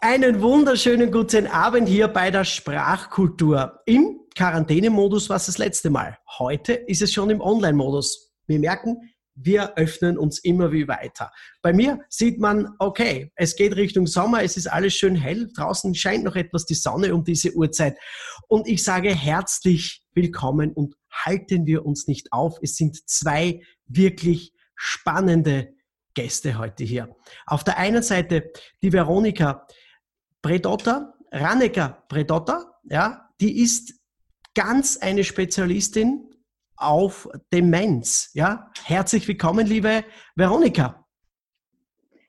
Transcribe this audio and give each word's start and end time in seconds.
Einen 0.00 0.42
wunderschönen 0.42 1.10
guten 1.10 1.46
Abend 1.46 1.88
hier 1.88 2.08
bei 2.08 2.30
der 2.30 2.44
Sprachkultur. 2.44 3.80
Im 3.86 4.20
Quarantänemodus 4.36 5.30
war 5.30 5.36
es 5.36 5.46
das 5.46 5.58
letzte 5.58 5.88
Mal. 5.88 6.18
Heute 6.38 6.74
ist 6.74 7.00
es 7.00 7.12
schon 7.12 7.30
im 7.30 7.40
Online-Modus. 7.40 8.32
Wir 8.46 8.58
merken, 8.58 8.96
wir 9.34 9.76
öffnen 9.76 10.18
uns 10.18 10.40
immer 10.40 10.72
wie 10.72 10.88
weiter. 10.88 11.32
Bei 11.62 11.72
mir 11.72 12.00
sieht 12.08 12.38
man, 12.38 12.74
okay, 12.78 13.32
es 13.34 13.56
geht 13.56 13.76
Richtung 13.76 14.06
Sommer, 14.06 14.42
es 14.42 14.56
ist 14.56 14.66
alles 14.66 14.94
schön 14.94 15.16
hell, 15.16 15.48
draußen 15.56 15.94
scheint 15.94 16.24
noch 16.24 16.36
etwas 16.36 16.66
die 16.66 16.74
Sonne 16.74 17.14
um 17.14 17.24
diese 17.24 17.54
Uhrzeit. 17.54 17.96
Und 18.48 18.68
ich 18.68 18.84
sage 18.84 19.14
herzlich 19.14 20.02
willkommen 20.12 20.72
und 20.72 20.96
halten 21.10 21.64
wir 21.64 21.86
uns 21.86 22.06
nicht 22.06 22.32
auf. 22.32 22.58
Es 22.60 22.76
sind 22.76 23.08
zwei 23.08 23.62
wirklich 23.86 24.52
spannende 24.74 25.72
Gäste 26.20 26.58
heute 26.58 26.84
hier. 26.84 27.16
Auf 27.46 27.64
der 27.64 27.78
einen 27.78 28.02
Seite 28.02 28.52
die 28.82 28.92
Veronika 28.92 29.66
Predotta, 30.42 31.14
Raneka 31.32 32.04
Predotta, 32.08 32.78
ja, 32.84 33.30
die 33.40 33.62
ist 33.62 33.94
ganz 34.54 34.98
eine 34.98 35.24
Spezialistin 35.24 36.28
auf 36.76 37.26
Demenz. 37.50 38.30
Ja? 38.34 38.70
Herzlich 38.84 39.26
willkommen, 39.28 39.66
liebe 39.66 40.04
Veronika. 40.34 41.06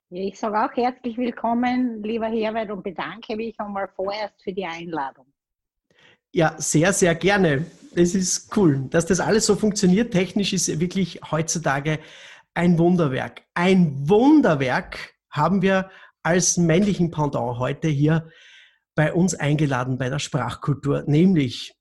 Ja, 0.09 0.23
ich 0.23 0.39
sage 0.39 0.58
auch 0.58 0.73
herzlich 0.73 1.17
willkommen, 1.17 2.02
lieber 2.02 2.28
Herbert, 2.28 2.72
und 2.72 2.83
bedanke 2.83 3.36
mich 3.36 3.59
einmal 3.59 3.89
vorerst 3.94 4.42
für 4.42 4.53
die 4.53 4.66
Einladung. 4.66 5.26
Ja, 6.31 6.55
sehr, 6.58 6.94
sehr 6.94 7.14
gerne. 7.16 7.66
Es 7.94 8.16
ist 8.16 8.55
cool, 8.55 8.88
dass 8.89 9.05
das 9.05 9.20
alles 9.20 9.45
so 9.45 9.58
funktioniert. 9.58 10.14
Technisch 10.14 10.53
ist 10.53 10.80
wirklich 10.80 11.20
heutzutage 11.30 12.00
ein 12.53 12.77
Wunderwerk. 12.77 13.44
Ein 13.53 14.09
Wunderwerk 14.09 15.13
haben 15.30 15.61
wir 15.61 15.89
als 16.23 16.58
männlichen 16.58 17.11
Pendant 17.11 17.58
heute 17.59 17.88
hier 17.88 18.30
bei 18.95 19.13
uns 19.13 19.35
eingeladen 19.35 19.97
bei 19.97 20.09
der 20.09 20.19
Sprachkultur, 20.19 21.03
nämlich 21.08 21.73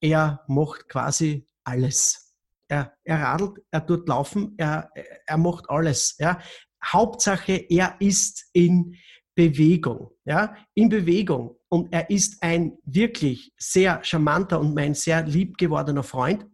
er 0.00 0.44
macht 0.46 0.88
quasi 0.88 1.46
alles. 1.64 2.34
Er, 2.68 2.94
er 3.04 3.20
radelt, 3.20 3.58
er 3.70 3.84
tut 3.84 4.08
laufen, 4.08 4.54
er, 4.56 4.90
er 5.26 5.38
macht 5.38 5.68
alles. 5.68 6.16
Ja. 6.18 6.40
Hauptsache, 6.84 7.52
er 7.68 7.96
ist 7.98 8.48
in 8.52 8.96
Bewegung. 9.34 10.10
Ja, 10.24 10.54
in 10.74 10.88
Bewegung. 10.88 11.56
Und 11.68 11.92
er 11.92 12.10
ist 12.10 12.42
ein 12.42 12.78
wirklich 12.84 13.52
sehr 13.58 14.02
charmanter 14.04 14.60
und 14.60 14.74
mein 14.74 14.94
sehr 14.94 15.22
lieb 15.24 15.58
gewordener 15.58 16.02
Freund 16.02 16.46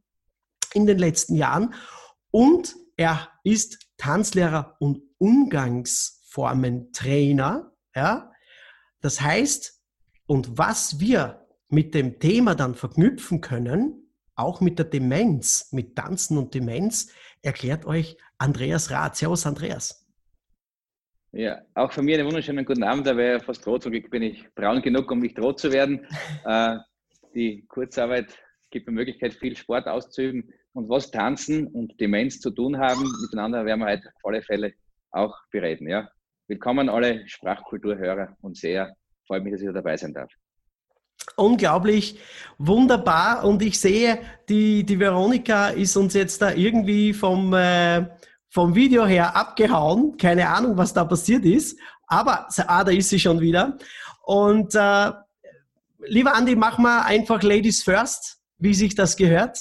in 0.72 0.86
den 0.86 0.98
letzten 0.98 1.34
Jahren. 1.34 1.74
Und 2.30 2.74
er 2.96 3.28
ist 3.44 3.78
Tanzlehrer 3.98 4.76
und 4.80 5.02
Umgangsformentrainer. 5.18 7.72
Ja, 7.94 8.32
das 9.00 9.20
heißt, 9.20 9.80
und 10.26 10.58
was 10.58 10.98
wir 11.00 11.46
mit 11.68 11.94
dem 11.94 12.18
Thema 12.18 12.54
dann 12.54 12.74
verknüpfen 12.74 13.40
können, 13.40 14.10
auch 14.34 14.60
mit 14.60 14.78
der 14.78 14.86
Demenz, 14.86 15.72
mit 15.72 15.96
Tanzen 15.96 16.38
und 16.38 16.54
Demenz, 16.54 17.12
erklärt 17.42 17.86
euch 17.86 18.16
Andreas 18.38 18.90
Rath. 18.90 19.16
Servus, 19.16 19.46
Andreas. 19.46 20.06
Ja, 21.32 21.60
auch 21.74 21.92
von 21.92 22.04
mir 22.04 22.18
einen 22.18 22.26
wunderschönen 22.26 22.64
guten 22.64 22.82
Abend. 22.82 23.06
Da 23.06 23.16
wäre 23.16 23.40
fast 23.40 23.66
rot. 23.66 23.82
Zum 23.82 23.92
Glück 23.92 24.10
bin 24.10 24.22
ich 24.22 24.44
braun 24.54 24.82
genug, 24.82 25.10
um 25.10 25.20
nicht 25.20 25.38
rot 25.38 25.60
zu 25.60 25.72
werden. 25.72 26.06
Äh, 26.44 26.76
die 27.34 27.66
Kurzarbeit 27.66 28.38
gibt 28.70 28.86
mir 28.86 28.92
Möglichkeit, 28.92 29.34
viel 29.34 29.56
Sport 29.56 29.88
auszuüben. 29.88 30.52
Und 30.76 30.90
was 30.90 31.10
Tanzen 31.10 31.68
und 31.68 31.98
Demenz 31.98 32.38
zu 32.38 32.50
tun 32.50 32.76
haben, 32.76 33.10
miteinander 33.22 33.64
werden 33.64 33.80
wir 33.80 33.86
heute 33.86 34.08
auf 34.08 34.24
alle 34.24 34.42
Fälle 34.42 34.74
auch 35.10 35.34
bereden. 35.50 35.88
Ja. 35.88 36.06
Willkommen 36.48 36.90
alle 36.90 37.26
Sprachkulturhörer 37.26 38.36
und 38.42 38.58
Seher. 38.58 38.94
Freut 39.26 39.42
mich, 39.42 39.54
dass 39.54 39.62
ich 39.62 39.72
dabei 39.72 39.96
sein 39.96 40.12
darf 40.12 40.30
unglaublich 41.34 42.20
wunderbar 42.56 43.44
und 43.44 43.60
ich 43.60 43.80
sehe, 43.80 44.20
die, 44.48 44.84
die 44.84 45.00
Veronika 45.00 45.68
ist 45.70 45.96
uns 45.96 46.14
jetzt 46.14 46.40
da 46.40 46.52
irgendwie 46.52 47.12
vom, 47.12 47.52
äh, 47.52 48.06
vom 48.48 48.74
Video 48.74 49.04
her 49.06 49.34
abgehauen. 49.34 50.16
Keine 50.18 50.48
Ahnung, 50.48 50.76
was 50.76 50.92
da 50.92 51.04
passiert 51.04 51.44
ist, 51.44 51.80
aber 52.06 52.46
ah, 52.68 52.84
da 52.84 52.92
ist 52.92 53.08
sie 53.08 53.18
schon 53.18 53.40
wieder. 53.40 53.76
Und 54.22 54.74
äh, 54.74 55.10
lieber 56.04 56.34
Andi, 56.34 56.54
mach 56.54 56.78
mal 56.78 57.02
einfach 57.02 57.42
Ladies 57.42 57.82
First, 57.82 58.38
wie 58.58 58.74
sich 58.74 58.94
das 58.94 59.16
gehört, 59.16 59.58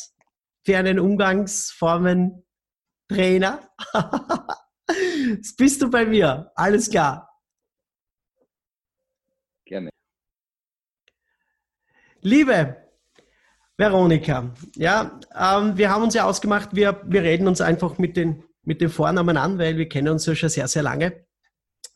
für 0.65 0.77
einen 0.77 0.99
Umgangsformen-Trainer. 0.99 3.69
Jetzt 5.27 5.57
bist 5.57 5.81
du 5.81 5.89
bei 5.89 6.05
mir, 6.05 6.51
alles 6.55 6.89
klar. 6.89 7.29
Gerne. 9.65 9.89
Liebe 12.21 12.77
Veronika, 13.77 14.53
ja, 14.75 15.19
ähm, 15.35 15.77
wir 15.77 15.91
haben 15.91 16.03
uns 16.03 16.13
ja 16.15 16.25
ausgemacht, 16.25 16.75
wir, 16.75 17.01
wir 17.05 17.21
reden 17.21 17.47
uns 17.47 17.61
einfach 17.61 17.99
mit 17.99 18.17
den, 18.17 18.43
mit 18.63 18.81
den 18.81 18.89
Vornamen 18.89 19.37
an, 19.37 19.59
weil 19.59 19.77
wir 19.77 19.87
kennen 19.87 20.09
uns 20.09 20.25
ja 20.25 20.33
schon 20.33 20.49
sehr, 20.49 20.67
sehr 20.67 20.81
lange. 20.81 21.27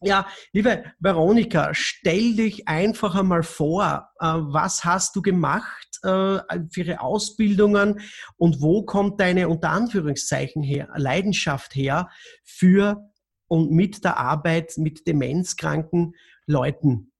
Ja, 0.01 0.27
liebe 0.53 0.85
Veronika, 0.99 1.73
stell 1.73 2.35
dich 2.35 2.67
einfach 2.67 3.15
einmal 3.15 3.43
vor, 3.43 4.09
äh, 4.19 4.25
was 4.25 4.85
hast 4.85 5.15
du 5.15 5.21
gemacht 5.21 5.99
äh, 6.03 6.39
für 6.71 6.81
ihre 6.81 7.01
Ausbildungen 7.01 7.99
und 8.37 8.61
wo 8.61 8.83
kommt 8.83 9.19
deine 9.19 9.49
unter 9.49 9.69
Anführungszeichen 9.69 10.63
her, 10.63 10.89
Leidenschaft 10.95 11.75
her 11.75 12.09
für 12.43 13.09
und 13.47 13.71
mit 13.71 14.03
der 14.03 14.17
Arbeit 14.17 14.73
mit 14.77 15.07
demenzkranken 15.07 16.15
Leuten? 16.45 17.11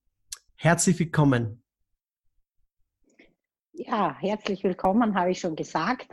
Herzlich 0.56 1.00
willkommen. 1.00 1.64
Ja, 3.74 4.18
herzlich 4.20 4.64
willkommen, 4.64 5.16
habe 5.16 5.32
ich 5.32 5.40
schon 5.40 5.56
gesagt. 5.56 6.12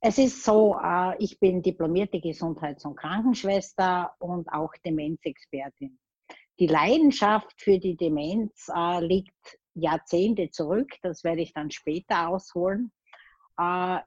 Äh, 0.00 0.08
es 0.08 0.18
ist 0.18 0.44
so, 0.44 0.78
äh, 0.82 1.16
ich 1.18 1.38
bin 1.38 1.62
diplomierte 1.62 2.20
Gesundheits- 2.20 2.84
und 2.84 2.96
Krankenschwester 2.96 4.14
und 4.18 4.48
auch 4.48 4.72
Demenzexpertin. 4.84 5.98
Die 6.58 6.66
Leidenschaft 6.66 7.60
für 7.60 7.78
die 7.78 7.96
Demenz 7.96 8.68
äh, 8.74 9.04
liegt 9.04 9.58
Jahrzehnte 9.74 10.50
zurück, 10.50 10.90
das 11.02 11.24
werde 11.24 11.42
ich 11.42 11.52
dann 11.52 11.70
später 11.70 12.28
ausholen. 12.28 12.92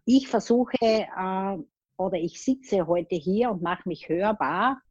Ich 0.05 0.27
versuche 0.27 1.07
oder 1.95 2.17
ich 2.17 2.43
sitze 2.43 2.87
heute 2.87 3.15
hier 3.15 3.51
und 3.51 3.61
mache 3.61 3.87
mich 3.87 4.09
hörbar 4.09 4.81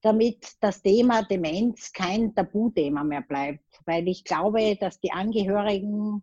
damit 0.00 0.54
das 0.60 0.82
Thema 0.82 1.22
Demenz 1.22 1.92
kein 1.92 2.34
Tabuthema 2.34 3.02
mehr 3.02 3.22
bleibt, 3.22 3.64
weil 3.84 4.06
ich 4.08 4.24
glaube, 4.24 4.76
dass 4.76 5.00
die 5.00 5.12
Angehörigen 5.12 6.22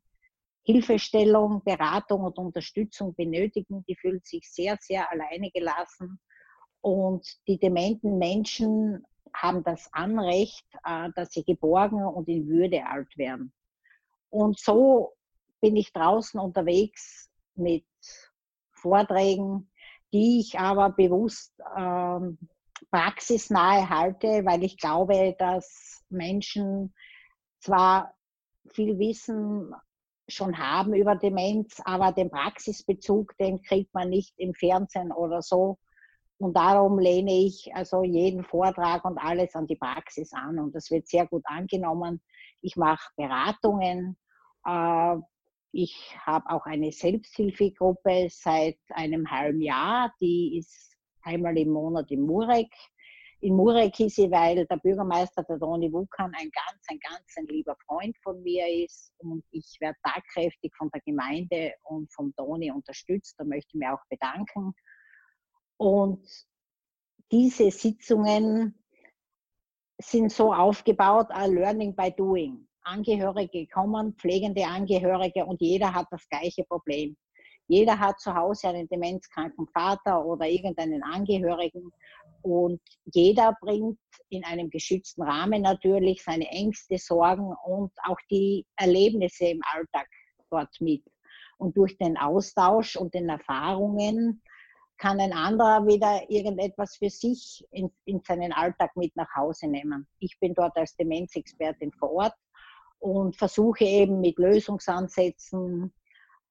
Hilfestellung, 0.66 1.64
Beratung 1.64 2.24
und 2.24 2.38
Unterstützung 2.38 3.14
benötigen. 3.16 3.86
Die 3.88 3.96
fühlen 3.96 4.22
sich 4.24 4.52
sehr, 4.52 4.78
sehr 4.82 5.10
alleine 5.12 5.52
gelassen. 5.52 6.20
Und 6.82 7.26
die 7.48 7.60
dementen 7.60 8.18
Menschen 8.18 9.06
haben 9.34 9.64
das 9.64 9.88
Anrecht, 9.94 10.66
äh, 10.84 11.10
dass 11.16 11.32
sie 11.32 11.44
geborgen 11.44 12.04
und 12.04 12.28
in 12.28 12.48
Würde 12.48 12.86
alt 12.86 13.16
werden. 13.18 13.54
Und 14.30 14.60
so 14.60 15.14
bin 15.62 15.76
ich 15.76 15.94
draußen 15.94 16.40
unterwegs 16.40 17.30
mit 17.56 17.86
Vorträgen, 18.72 19.70
die 20.14 20.40
ich 20.40 20.60
aber 20.60 20.90
bewusst 20.90 21.54
ähm, 21.78 22.38
praxisnahe 22.92 23.90
halte, 23.90 24.46
weil 24.46 24.64
ich 24.64 24.78
glaube, 24.78 25.36
dass 25.38 26.04
Menschen 26.10 26.94
zwar 27.60 28.14
viel 28.72 28.98
Wissen 29.00 29.74
schon 30.28 30.58
haben 30.58 30.94
über 30.94 31.16
Demenz, 31.16 31.82
aber 31.86 32.12
den 32.12 32.30
Praxisbezug, 32.30 33.38
den 33.38 33.62
kriegt 33.62 33.94
man 33.94 34.10
nicht 34.10 34.34
im 34.38 34.54
Fernsehen 34.54 35.12
oder 35.12 35.42
so. 35.42 35.78
Und 36.38 36.56
darum 36.56 37.00
lehne 37.00 37.32
ich 37.32 37.74
also 37.74 38.04
jeden 38.04 38.44
Vortrag 38.44 39.06
und 39.06 39.18
alles 39.18 39.56
an 39.56 39.68
die 39.68 39.78
Praxis 39.78 40.34
an. 40.34 40.60
Und 40.60 40.76
das 40.76 40.92
wird 40.92 41.08
sehr 41.08 41.26
gut 41.28 41.44
angenommen. 41.46 42.22
Ich 42.62 42.76
mache 42.76 43.10
Beratungen. 43.16 44.18
Äh, 44.66 45.16
ich 45.72 46.16
habe 46.26 46.50
auch 46.50 46.66
eine 46.66 46.92
Selbsthilfegruppe 46.92 48.28
seit 48.30 48.78
einem 48.90 49.30
halben 49.30 49.62
Jahr. 49.62 50.14
Die 50.20 50.58
ist 50.58 50.96
einmal 51.22 51.58
im 51.58 51.70
Monat 51.70 52.12
in 52.12 52.22
Murek. 52.22 52.74
In 53.46 53.58
Murek 53.58 54.00
weil 54.00 54.66
der 54.66 54.78
Bürgermeister, 54.78 55.44
der 55.44 55.60
Toni 55.60 55.94
Wukan, 55.94 56.34
ein 56.34 56.50
ganz, 56.50 56.84
ein 56.88 57.00
ganz 57.00 57.26
ein 57.38 57.46
lieber 57.46 57.76
Freund 57.86 58.18
von 58.24 58.42
mir 58.42 58.66
ist 58.84 59.14
und 59.20 59.44
ich 59.52 59.78
werde 59.80 60.00
tagkräftig 60.04 60.74
von 60.76 60.90
der 60.92 61.02
Gemeinde 61.02 61.76
und 61.84 62.12
vom 62.12 62.34
Toni 62.36 62.72
unterstützt. 62.72 63.36
Da 63.38 63.44
möchte 63.44 63.68
ich 63.68 63.76
mich 63.76 63.88
auch 63.88 64.02
bedanken. 64.10 64.74
Und 65.78 66.28
diese 67.32 67.70
Sitzungen 67.70 68.84
sind 70.02 70.32
so 70.32 70.52
aufgebaut, 70.52 71.28
a 71.30 71.46
Learning 71.46 71.96
by 71.96 72.12
Doing. 72.18 72.68
Angehörige 72.82 73.68
kommen, 73.68 74.16
pflegende 74.16 74.66
Angehörige 74.66 75.46
und 75.46 75.62
jeder 75.62 75.94
hat 75.94 76.08
das 76.10 76.28
gleiche 76.30 76.64
Problem. 76.64 77.16
Jeder 77.68 78.00
hat 78.00 78.20
zu 78.20 78.34
Hause 78.34 78.70
einen 78.70 78.88
demenzkranken 78.88 79.68
Vater 79.68 80.24
oder 80.26 80.48
irgendeinen 80.48 81.04
Angehörigen 81.04 81.92
Und 82.46 82.80
jeder 83.06 83.58
bringt 83.60 83.98
in 84.30 84.46
einem 84.46 84.70
geschützten 84.70 85.24
Rahmen 85.24 85.64
natürlich 85.64 86.22
seine 86.24 86.48
Ängste, 86.50 87.00
Sorgen 87.00 87.56
und 87.66 87.92
auch 88.04 88.20
die 88.30 88.68
Erlebnisse 88.76 89.46
im 89.46 89.62
Alltag 89.74 90.08
dort 90.52 90.70
mit. 90.80 91.04
Und 91.58 91.76
durch 91.76 91.98
den 91.98 92.18
Austausch 92.18 92.98
und 92.98 93.16
den 93.16 93.30
Erfahrungen 93.30 94.44
kann 95.00 95.20
ein 95.20 95.34
anderer 95.34 95.88
wieder 95.88 96.30
irgendetwas 96.30 96.98
für 96.98 97.10
sich 97.10 97.66
in, 97.72 97.92
in 98.06 98.22
seinen 98.22 98.54
Alltag 98.54 98.96
mit 98.96 99.16
nach 99.16 99.36
Hause 99.36 99.68
nehmen. 99.68 100.08
Ich 100.20 100.40
bin 100.40 100.54
dort 100.54 100.78
als 100.78 100.96
Demenzexpertin 100.98 101.94
vor 101.94 102.12
Ort 102.12 102.36
und 103.00 103.36
versuche 103.36 103.86
eben 103.86 104.22
mit 104.22 104.38
Lösungsansätzen 104.38 105.92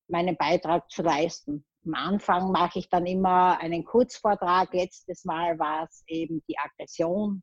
meinen 0.08 0.36
Beitrag 0.36 0.90
zu 0.90 1.02
leisten. 1.02 1.64
Am 1.86 1.94
Anfang 1.94 2.50
mache 2.50 2.78
ich 2.78 2.88
dann 2.88 3.04
immer 3.04 3.58
einen 3.58 3.84
Kurzvortrag. 3.84 4.72
Letztes 4.72 5.24
Mal 5.24 5.58
war 5.58 5.84
es 5.84 6.02
eben 6.06 6.42
die 6.48 6.58
Aggression, 6.58 7.42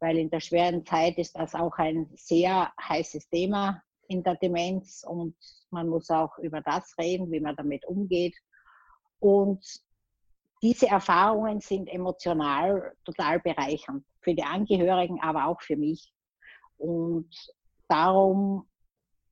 weil 0.00 0.18
in 0.18 0.28
der 0.28 0.40
schweren 0.40 0.84
Zeit 0.84 1.16
ist 1.16 1.36
das 1.36 1.54
auch 1.54 1.76
ein 1.78 2.10
sehr 2.14 2.72
heißes 2.80 3.28
Thema 3.30 3.82
in 4.08 4.22
der 4.22 4.34
Demenz 4.34 5.04
und 5.06 5.36
man 5.70 5.88
muss 5.88 6.10
auch 6.10 6.36
über 6.38 6.60
das 6.60 6.94
reden, 6.98 7.30
wie 7.30 7.40
man 7.40 7.56
damit 7.56 7.86
umgeht. 7.86 8.36
Und 9.18 9.64
diese 10.62 10.88
Erfahrungen 10.88 11.60
sind 11.60 11.86
emotional 11.86 12.94
total 13.04 13.40
bereichernd 13.40 14.04
für 14.20 14.34
die 14.34 14.42
Angehörigen, 14.42 15.20
aber 15.22 15.46
auch 15.46 15.62
für 15.62 15.76
mich. 15.76 16.12
Und 16.76 17.30
darum 17.88 18.68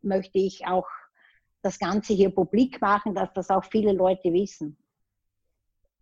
möchte 0.00 0.38
ich 0.38 0.66
auch 0.66 0.86
das 1.62 1.78
Ganze 1.78 2.14
hier 2.14 2.30
publik 2.30 2.80
machen, 2.80 3.14
dass 3.14 3.32
das 3.34 3.50
auch 3.50 3.64
viele 3.64 3.92
Leute 3.92 4.32
wissen, 4.32 4.76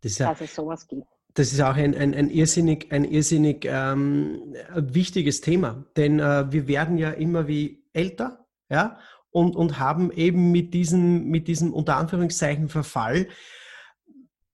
das 0.03 0.19
ja, 0.19 0.31
dass 0.31 0.41
es 0.41 0.55
sowas 0.55 0.87
gibt. 0.87 1.07
Das 1.35 1.53
ist 1.53 1.61
auch 1.61 1.77
ein, 1.77 1.95
ein, 1.95 2.15
ein 2.15 2.31
irrsinnig, 2.31 2.91
ein 2.93 3.05
irrsinnig 3.05 3.67
ähm, 3.69 4.55
wichtiges 4.75 5.43
Thema, 5.43 5.85
denn 5.97 6.19
äh, 6.19 6.51
wir 6.51 6.67
werden 6.67 6.97
ja 6.97 7.11
immer 7.11 7.47
wie 7.47 7.85
älter 7.93 8.47
ja, 8.71 8.99
und, 9.31 9.55
und 9.55 9.79
haben 9.79 10.11
eben 10.13 10.51
mit 10.51 10.73
diesem, 10.73 11.27
mit 11.27 11.47
diesem 11.47 11.75
unter 11.75 11.97
Anführungszeichen 11.97 12.69
Verfall 12.69 13.29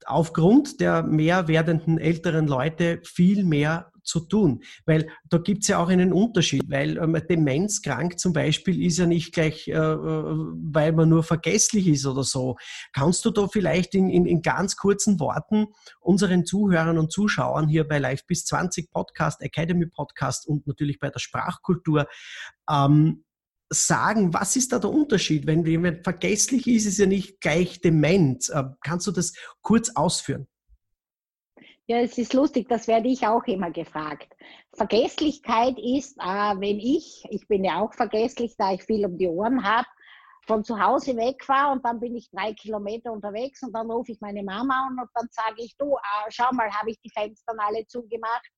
aufgrund 0.06 0.80
der 0.80 1.02
mehr 1.02 1.48
werdenden 1.48 1.98
älteren 1.98 2.46
Leute 2.46 3.00
viel 3.04 3.44
mehr 3.44 3.92
zu 4.02 4.20
tun. 4.20 4.62
Weil 4.84 5.08
da 5.28 5.38
gibt 5.38 5.62
es 5.62 5.68
ja 5.68 5.78
auch 5.78 5.88
einen 5.88 6.12
Unterschied, 6.12 6.62
weil 6.68 6.98
ähm, 6.98 7.20
demenzkrank 7.28 8.18
zum 8.18 8.32
Beispiel 8.32 8.84
ist 8.84 8.98
ja 8.98 9.06
nicht 9.06 9.32
gleich, 9.32 9.68
äh, 9.68 9.72
äh, 9.72 9.76
weil 9.76 10.92
man 10.92 11.08
nur 11.08 11.22
vergesslich 11.22 11.86
ist 11.88 12.06
oder 12.06 12.24
so. 12.24 12.56
Kannst 12.92 13.24
du 13.24 13.30
da 13.30 13.48
vielleicht 13.48 13.94
in, 13.94 14.08
in, 14.08 14.26
in 14.26 14.42
ganz 14.42 14.76
kurzen 14.76 15.20
Worten 15.20 15.68
unseren 16.00 16.44
Zuhörern 16.44 16.98
und 16.98 17.12
Zuschauern 17.12 17.68
hier 17.68 17.86
bei 17.86 17.98
Live 17.98 18.26
bis 18.26 18.44
20 18.44 18.90
Podcast, 18.90 19.40
Academy 19.40 19.86
Podcast 19.86 20.46
und 20.46 20.66
natürlich 20.66 20.98
bei 20.98 21.10
der 21.10 21.20
Sprachkultur 21.20 22.06
ähm, 22.70 23.24
sagen, 23.72 24.32
was 24.32 24.56
ist 24.56 24.72
da 24.72 24.78
der 24.78 24.90
Unterschied? 24.90 25.46
Wenn 25.46 25.64
jemand 25.64 26.04
vergesslich 26.04 26.66
ist, 26.66 26.86
ist 26.86 26.98
ja 26.98 27.06
nicht 27.06 27.40
gleich 27.40 27.80
dement. 27.80 28.48
Äh, 28.50 28.64
kannst 28.82 29.06
du 29.06 29.12
das 29.12 29.32
kurz 29.62 29.90
ausführen? 29.94 30.46
Ja, 31.86 31.98
es 31.98 32.16
ist 32.16 32.32
lustig, 32.32 32.68
das 32.68 32.86
werde 32.86 33.08
ich 33.08 33.26
auch 33.26 33.44
immer 33.44 33.70
gefragt. 33.70 34.32
Vergesslichkeit 34.72 35.76
ist, 35.78 36.16
äh, 36.18 36.54
wenn 36.58 36.78
ich, 36.78 37.24
ich 37.30 37.46
bin 37.48 37.64
ja 37.64 37.80
auch 37.80 37.92
vergesslich, 37.92 38.54
da 38.56 38.72
ich 38.72 38.84
viel 38.84 39.04
um 39.04 39.18
die 39.18 39.26
Ohren 39.26 39.64
habe, 39.64 39.88
von 40.46 40.64
zu 40.64 40.78
Hause 40.78 41.16
weg 41.16 41.48
war 41.48 41.72
und 41.72 41.84
dann 41.84 42.00
bin 42.00 42.16
ich 42.16 42.30
drei 42.30 42.52
Kilometer 42.52 43.12
unterwegs 43.12 43.62
und 43.62 43.72
dann 43.72 43.90
rufe 43.90 44.12
ich 44.12 44.20
meine 44.20 44.42
Mama 44.42 44.88
an 44.88 44.98
und 44.98 45.08
dann 45.14 45.28
sage 45.30 45.56
ich, 45.58 45.76
du, 45.76 45.96
äh, 45.96 46.30
schau 46.30 46.52
mal, 46.52 46.70
habe 46.70 46.90
ich 46.90 47.00
die 47.00 47.10
Fenster 47.10 47.54
alle 47.58 47.86
zugemacht? 47.86 48.48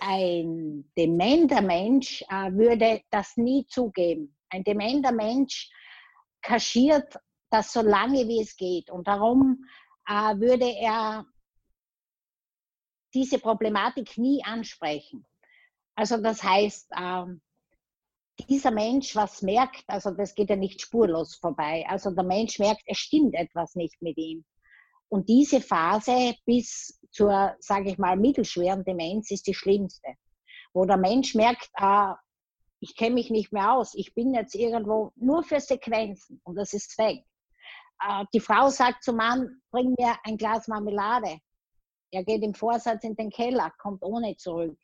Ein 0.00 0.90
dementer 0.96 1.60
Mensch 1.60 2.22
äh, 2.28 2.52
würde 2.52 3.02
das 3.10 3.36
nie 3.36 3.66
zugeben. 3.66 4.36
Ein 4.50 4.64
dementer 4.64 5.12
Mensch 5.12 5.70
kaschiert 6.42 7.18
das 7.50 7.72
so 7.72 7.82
lange, 7.82 8.26
wie 8.28 8.42
es 8.42 8.56
geht. 8.56 8.90
Und 8.90 9.08
darum 9.08 9.64
äh, 10.06 10.36
würde 10.38 10.70
er 10.70 11.26
diese 13.14 13.38
Problematik 13.38 14.18
nie 14.18 14.42
ansprechen. 14.44 15.24
Also 15.94 16.18
das 16.18 16.42
heißt, 16.42 16.90
ähm, 16.96 17.40
dieser 18.48 18.70
Mensch 18.70 19.16
was 19.16 19.42
merkt, 19.42 19.84
also 19.88 20.10
das 20.12 20.34
geht 20.34 20.50
ja 20.50 20.56
nicht 20.56 20.80
spurlos 20.80 21.36
vorbei. 21.36 21.84
Also 21.88 22.10
der 22.10 22.24
Mensch 22.24 22.58
merkt, 22.58 22.82
es 22.86 22.98
stimmt 22.98 23.34
etwas 23.34 23.74
nicht 23.74 24.00
mit 24.00 24.16
ihm. 24.16 24.44
Und 25.08 25.28
diese 25.28 25.60
Phase 25.60 26.36
bis 26.44 27.00
zur, 27.10 27.56
sage 27.60 27.90
ich 27.90 27.98
mal, 27.98 28.16
mittelschweren 28.16 28.84
Demenz 28.84 29.30
ist 29.30 29.46
die 29.46 29.54
schlimmste, 29.54 30.14
wo 30.72 30.84
der 30.84 30.96
Mensch 30.96 31.34
merkt, 31.34 31.70
äh, 31.74 32.12
ich 32.80 32.96
kenne 32.96 33.14
mich 33.14 33.30
nicht 33.30 33.52
mehr 33.52 33.72
aus, 33.72 33.94
ich 33.94 34.14
bin 34.14 34.34
jetzt 34.34 34.54
irgendwo 34.54 35.12
nur 35.16 35.42
für 35.42 35.60
Sequenzen 35.60 36.40
und 36.44 36.56
das 36.56 36.72
ist 36.72 36.96
weg. 36.98 37.24
Äh, 38.00 38.24
die 38.32 38.40
Frau 38.40 38.68
sagt 38.68 39.02
zum 39.02 39.16
Mann, 39.16 39.60
bring 39.70 39.94
mir 39.98 40.16
ein 40.24 40.36
Glas 40.36 40.68
Marmelade. 40.68 41.38
Er 42.10 42.24
geht 42.24 42.42
im 42.42 42.54
Vorsatz 42.54 43.04
in 43.04 43.16
den 43.16 43.30
Keller, 43.30 43.72
kommt 43.78 44.02
ohne 44.02 44.36
zurück. 44.36 44.78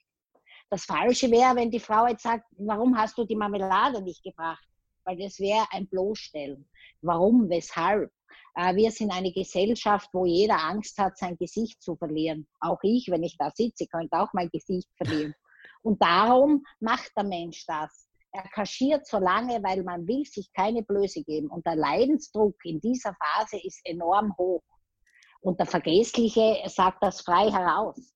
Das 0.71 0.85
Falsche 0.85 1.31
wäre, 1.31 1.57
wenn 1.57 1.71
die 1.71 1.81
Frau 1.81 2.07
jetzt 2.07 2.23
sagt, 2.23 2.47
warum 2.59 2.97
hast 2.97 3.17
du 3.17 3.25
die 3.25 3.37
Marmelade 3.37 4.03
nicht 4.03 4.23
gebracht? 4.23 4.67
Weil 5.05 5.19
das 5.19 5.39
wäre 5.39 5.67
ein 5.71 5.87
Bloßstellen. 5.87 6.69
Warum? 7.03 7.49
Weshalb? 7.49 8.11
Äh, 8.55 8.75
wir 8.77 8.91
sind 8.91 9.13
eine 9.13 9.33
Gesellschaft, 9.33 10.09
wo 10.13 10.27
jeder 10.27 10.63
Angst 10.63 10.99
hat, 10.99 11.19
sein 11.19 11.37
Gesicht 11.37 11.83
zu 11.83 11.97
verlieren. 11.97 12.47
Auch 12.61 12.79
ich, 12.83 13.09
wenn 13.11 13.23
ich 13.23 13.37
da 13.39 13.51
sitze, 13.55 13.87
könnte 13.87 14.19
auch 14.19 14.33
mein 14.33 14.51
Gesicht 14.51 14.89
verlieren. 14.97 15.35
Und 15.83 16.01
darum 16.03 16.65
macht 16.81 17.13
der 17.17 17.25
Mensch 17.25 17.65
das. 17.67 18.09
Er 18.33 18.49
kaschiert 18.49 19.07
so 19.07 19.19
lange, 19.19 19.63
weil 19.63 19.85
man 19.85 20.07
will 20.09 20.25
sich 20.25 20.53
keine 20.53 20.83
Blöße 20.83 21.23
geben. 21.23 21.49
Und 21.49 21.65
der 21.67 21.77
Leidensdruck 21.77 22.57
in 22.65 22.81
dieser 22.81 23.15
Phase 23.15 23.59
ist 23.65 23.81
enorm 23.85 24.37
hoch. 24.37 24.63
Und 25.41 25.61
der 25.61 25.67
Vergessliche 25.67 26.63
sagt 26.67 27.03
das 27.03 27.21
frei 27.21 27.51
heraus. 27.51 28.15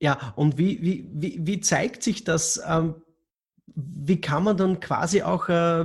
Ja, 0.00 0.32
und 0.36 0.58
wie, 0.58 0.82
wie, 0.82 1.08
wie, 1.12 1.46
wie 1.46 1.60
zeigt 1.60 2.02
sich 2.02 2.24
das? 2.24 2.60
Ähm, 2.66 3.02
wie 3.74 4.20
kann 4.20 4.44
man 4.44 4.56
dann 4.56 4.80
quasi 4.80 5.22
auch, 5.22 5.48
äh, 5.48 5.84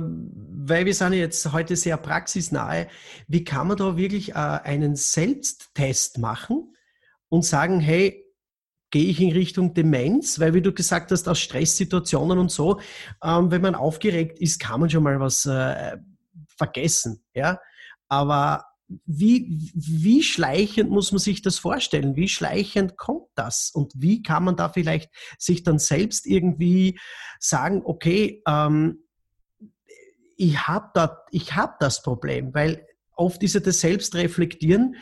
weil 0.68 0.86
wir 0.86 0.94
sind 0.94 1.12
jetzt 1.12 1.52
heute 1.52 1.76
sehr 1.76 1.96
praxisnahe, 1.96 2.88
wie 3.28 3.44
kann 3.44 3.68
man 3.68 3.76
da 3.76 3.96
wirklich 3.96 4.30
äh, 4.30 4.34
einen 4.34 4.96
Selbsttest 4.96 6.18
machen 6.18 6.74
und 7.28 7.44
sagen, 7.44 7.80
hey, 7.80 8.24
gehe 8.90 9.06
ich 9.06 9.20
in 9.20 9.32
Richtung 9.32 9.74
Demenz? 9.74 10.38
Weil, 10.38 10.54
wie 10.54 10.62
du 10.62 10.72
gesagt 10.72 11.10
hast, 11.10 11.28
aus 11.28 11.40
Stresssituationen 11.40 12.38
und 12.38 12.50
so, 12.50 12.80
ähm, 13.22 13.50
wenn 13.50 13.62
man 13.62 13.74
aufgeregt 13.74 14.38
ist, 14.38 14.60
kann 14.60 14.80
man 14.80 14.90
schon 14.90 15.02
mal 15.02 15.20
was 15.20 15.44
äh, 15.46 15.96
vergessen. 16.56 17.24
Ja? 17.34 17.58
Aber 18.08 18.64
wie, 19.06 19.72
wie 19.74 20.22
schleichend 20.22 20.90
muss 20.90 21.10
man 21.12 21.18
sich 21.18 21.42
das 21.42 21.58
vorstellen? 21.58 22.16
Wie 22.16 22.28
schleichend 22.28 22.96
kommt 22.96 23.28
das? 23.34 23.70
Und 23.70 23.92
wie 23.96 24.22
kann 24.22 24.44
man 24.44 24.56
da 24.56 24.68
vielleicht 24.68 25.10
sich 25.38 25.62
dann 25.62 25.78
selbst 25.78 26.26
irgendwie 26.26 26.98
sagen, 27.40 27.82
okay, 27.84 28.42
ähm, 28.46 29.03
ich 30.36 30.66
habe 30.66 30.90
da, 30.94 31.24
hab 31.32 31.78
das 31.80 32.02
Problem, 32.02 32.54
weil 32.54 32.86
oft 33.16 33.42
ist 33.42 33.54
ja 33.54 33.60
das 33.60 33.80
Selbstreflektieren 33.80 34.96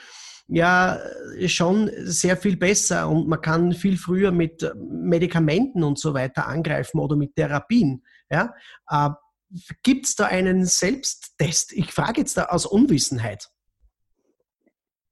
ja 0.49 0.99
schon 1.47 1.91
sehr 2.05 2.37
viel 2.37 2.57
besser 2.57 3.09
und 3.09 3.29
man 3.29 3.41
kann 3.41 3.73
viel 3.73 3.97
früher 3.97 4.33
mit 4.33 4.71
Medikamenten 4.77 5.83
und 5.83 5.99
so 5.99 6.15
weiter 6.15 6.47
angreifen 6.47 6.99
oder 6.99 7.17
mit 7.17 7.37
Therapien. 7.37 8.05
Ja? 8.31 8.55
Äh, 8.89 9.11
Gibt 9.83 10.07
es 10.07 10.15
da 10.17 10.27
einen 10.27 10.65
Selbsttest? 10.65 11.73
Ich 11.73 11.93
frage 11.93 12.21
jetzt 12.21 12.37
da 12.37 12.47
aus 12.47 12.67
Unwissenheit. 12.67 13.51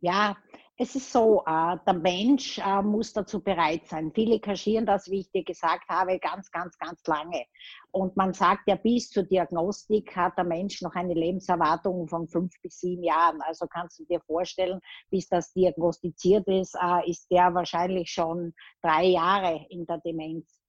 Ja, 0.00 0.37
es 0.82 0.94
ist 0.94 1.12
so, 1.12 1.42
äh, 1.46 1.76
der 1.87 1.92
Mensch 1.92 2.56
äh, 2.56 2.80
muss 2.80 3.12
dazu 3.12 3.42
bereit 3.42 3.87
sein. 3.87 4.10
Viele 4.14 4.40
kaschieren 4.40 4.87
das, 4.87 5.10
wie 5.10 5.20
ich 5.20 5.30
dir 5.30 5.44
gesagt 5.44 5.87
habe, 5.90 6.18
ganz, 6.18 6.50
ganz, 6.50 6.78
ganz 6.78 7.06
lange. 7.06 7.44
Und 7.90 8.16
man 8.16 8.32
sagt 8.32 8.66
ja, 8.66 8.76
bis 8.76 9.10
zur 9.10 9.25
Diagnostik 9.25 10.16
hat 10.16 10.38
der 10.38 10.44
Mensch 10.44 10.80
noch 10.80 10.94
eine 10.94 11.12
Lebenserwartung 11.12 12.08
von 12.08 12.26
fünf 12.28 12.54
bis 12.62 12.80
sieben 12.80 13.04
Jahren. 13.04 13.42
Also 13.42 13.66
kannst 13.66 13.99
du 13.99 14.06
dir 14.06 14.22
vorstellen, 14.22 14.80
bis 15.10 15.28
das 15.28 15.52
diagnostiziert 15.52 16.49
ist, 16.49 16.75
äh, 16.82 17.10
ist 17.10 17.30
der 17.30 17.52
wahrscheinlich 17.52 18.10
schon 18.10 18.54
drei 18.80 19.04
Jahre 19.04 19.66
in 19.68 19.84
der 19.84 19.99
Demenz. 19.99 20.62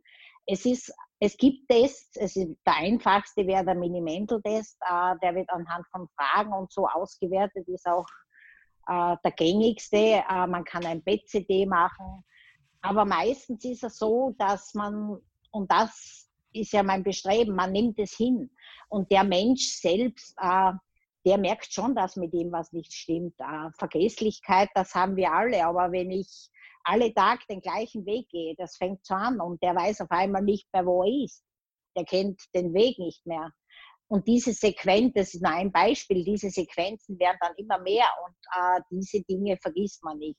Es, 0.45 0.65
ist, 0.65 0.93
es 1.21 1.37
gibt 1.37 1.69
Tests, 1.69 2.17
es 2.17 2.35
ist, 2.35 2.57
der 2.67 2.75
einfachste 2.75 3.47
wäre 3.47 3.63
der 3.63 3.75
Mini-Mental-Test, 3.75 4.77
der 5.23 5.35
wird 5.35 5.49
anhand 5.51 5.85
von 5.89 6.09
Fragen 6.17 6.51
und 6.51 6.69
so 6.69 6.85
ausgewertet, 6.85 7.65
ist 7.69 7.87
auch 7.87 8.07
äh, 8.87 9.15
der 9.23 9.31
gängigste. 9.31 10.23
Äh, 10.29 10.47
man 10.47 10.63
kann 10.63 10.85
ein 10.85 11.03
Bett-CD 11.03 11.65
machen. 11.65 12.23
Aber 12.81 13.05
meistens 13.05 13.63
ist 13.65 13.83
es 13.83 13.97
so, 13.97 14.35
dass 14.37 14.73
man, 14.73 15.17
und 15.51 15.71
das 15.71 16.29
ist 16.53 16.73
ja 16.73 16.83
mein 16.83 17.03
Bestreben, 17.03 17.55
man 17.55 17.71
nimmt 17.71 17.99
es 17.99 18.15
hin. 18.15 18.49
Und 18.89 19.11
der 19.11 19.23
Mensch 19.23 19.67
selbst, 19.79 20.35
äh, 20.41 20.71
der 21.25 21.37
merkt 21.37 21.71
schon, 21.71 21.95
dass 21.95 22.15
mit 22.15 22.33
ihm 22.33 22.51
was 22.51 22.73
nicht 22.73 22.91
stimmt. 22.91 23.35
Vergesslichkeit, 23.77 24.69
das 24.73 24.95
haben 24.95 25.15
wir 25.15 25.31
alle. 25.31 25.63
Aber 25.65 25.91
wenn 25.91 26.09
ich 26.09 26.49
alle 26.83 27.13
Tag 27.13 27.45
den 27.47 27.61
gleichen 27.61 28.05
Weg 28.05 28.29
gehe. 28.29 28.55
Das 28.57 28.77
fängt 28.77 29.05
so 29.05 29.13
an 29.13 29.39
und 29.39 29.61
der 29.61 29.75
weiß 29.75 30.01
auf 30.01 30.11
einmal 30.11 30.41
nicht 30.41 30.67
mehr, 30.73 30.85
wo 30.85 31.03
er 31.03 31.25
ist. 31.25 31.43
Der 31.95 32.05
kennt 32.05 32.41
den 32.55 32.73
Weg 32.73 32.97
nicht 32.99 33.25
mehr. 33.25 33.51
Und 34.11 34.27
diese 34.27 34.51
Sequenz, 34.51 35.13
das 35.15 35.33
ist 35.33 35.41
nur 35.41 35.53
ein 35.53 35.71
Beispiel, 35.71 36.25
diese 36.25 36.49
Sequenzen 36.49 37.17
werden 37.17 37.37
dann 37.39 37.55
immer 37.55 37.79
mehr 37.79 38.07
und 38.25 38.35
äh, 38.53 38.81
diese 38.91 39.23
Dinge 39.23 39.55
vergisst 39.61 40.03
man 40.03 40.17
nicht. 40.17 40.37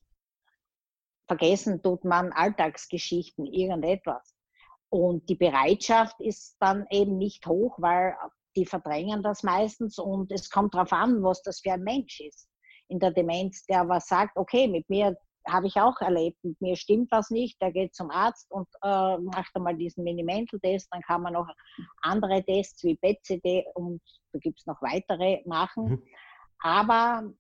Vergessen 1.27 1.83
tut 1.83 2.05
man 2.05 2.33
Alltagsgeschichten, 2.33 3.47
irgendetwas. 3.47 4.35
Und 4.91 5.27
die 5.31 5.37
Bereitschaft 5.37 6.21
ist 6.21 6.55
dann 6.61 6.87
eben 6.91 7.17
nicht 7.17 7.47
hoch, 7.47 7.75
weil 7.79 8.15
die 8.57 8.67
verdrängen 8.67 9.23
das 9.23 9.43
meistens 9.43 9.99
und 9.99 10.31
es 10.33 10.51
kommt 10.51 10.75
darauf 10.75 10.93
an, 10.93 11.23
was 11.23 11.41
das 11.41 11.61
für 11.61 11.73
ein 11.73 11.83
Mensch 11.83 12.21
ist 12.21 12.51
in 12.89 12.99
der 12.99 13.13
Demenz, 13.13 13.65
der 13.65 13.89
was 13.89 14.07
sagt, 14.07 14.37
okay, 14.37 14.69
mit 14.69 14.87
mir 14.91 15.17
habe 15.47 15.67
ich 15.67 15.77
auch 15.81 16.01
erlebt, 16.01 16.39
mit 16.43 16.61
mir 16.61 16.77
stimmt 16.77 17.11
was 17.11 17.31
nicht, 17.31 17.61
der 17.61 17.73
geht 17.73 17.95
zum 17.95 18.11
Arzt 18.11 18.51
und 18.51 18.69
äh, 18.83 19.19
macht 19.19 19.55
einmal 19.55 19.77
diesen 19.77 20.05
Mini-Mental-Test, 20.05 20.89
dann 20.91 21.03
kann 21.03 21.23
man 21.23 21.35
noch 21.35 21.49
andere 22.01 22.43
Tests 22.45 22.83
wie 22.85 22.97
BCD 22.97 23.65
und 23.75 24.01
da 24.33 24.39
gibt 24.39 24.61
es 24.61 24.67
noch 24.67 24.81
weitere 24.83 25.43
machen. 25.47 25.85
Mhm. 25.85 26.03
Aber 26.61 27.33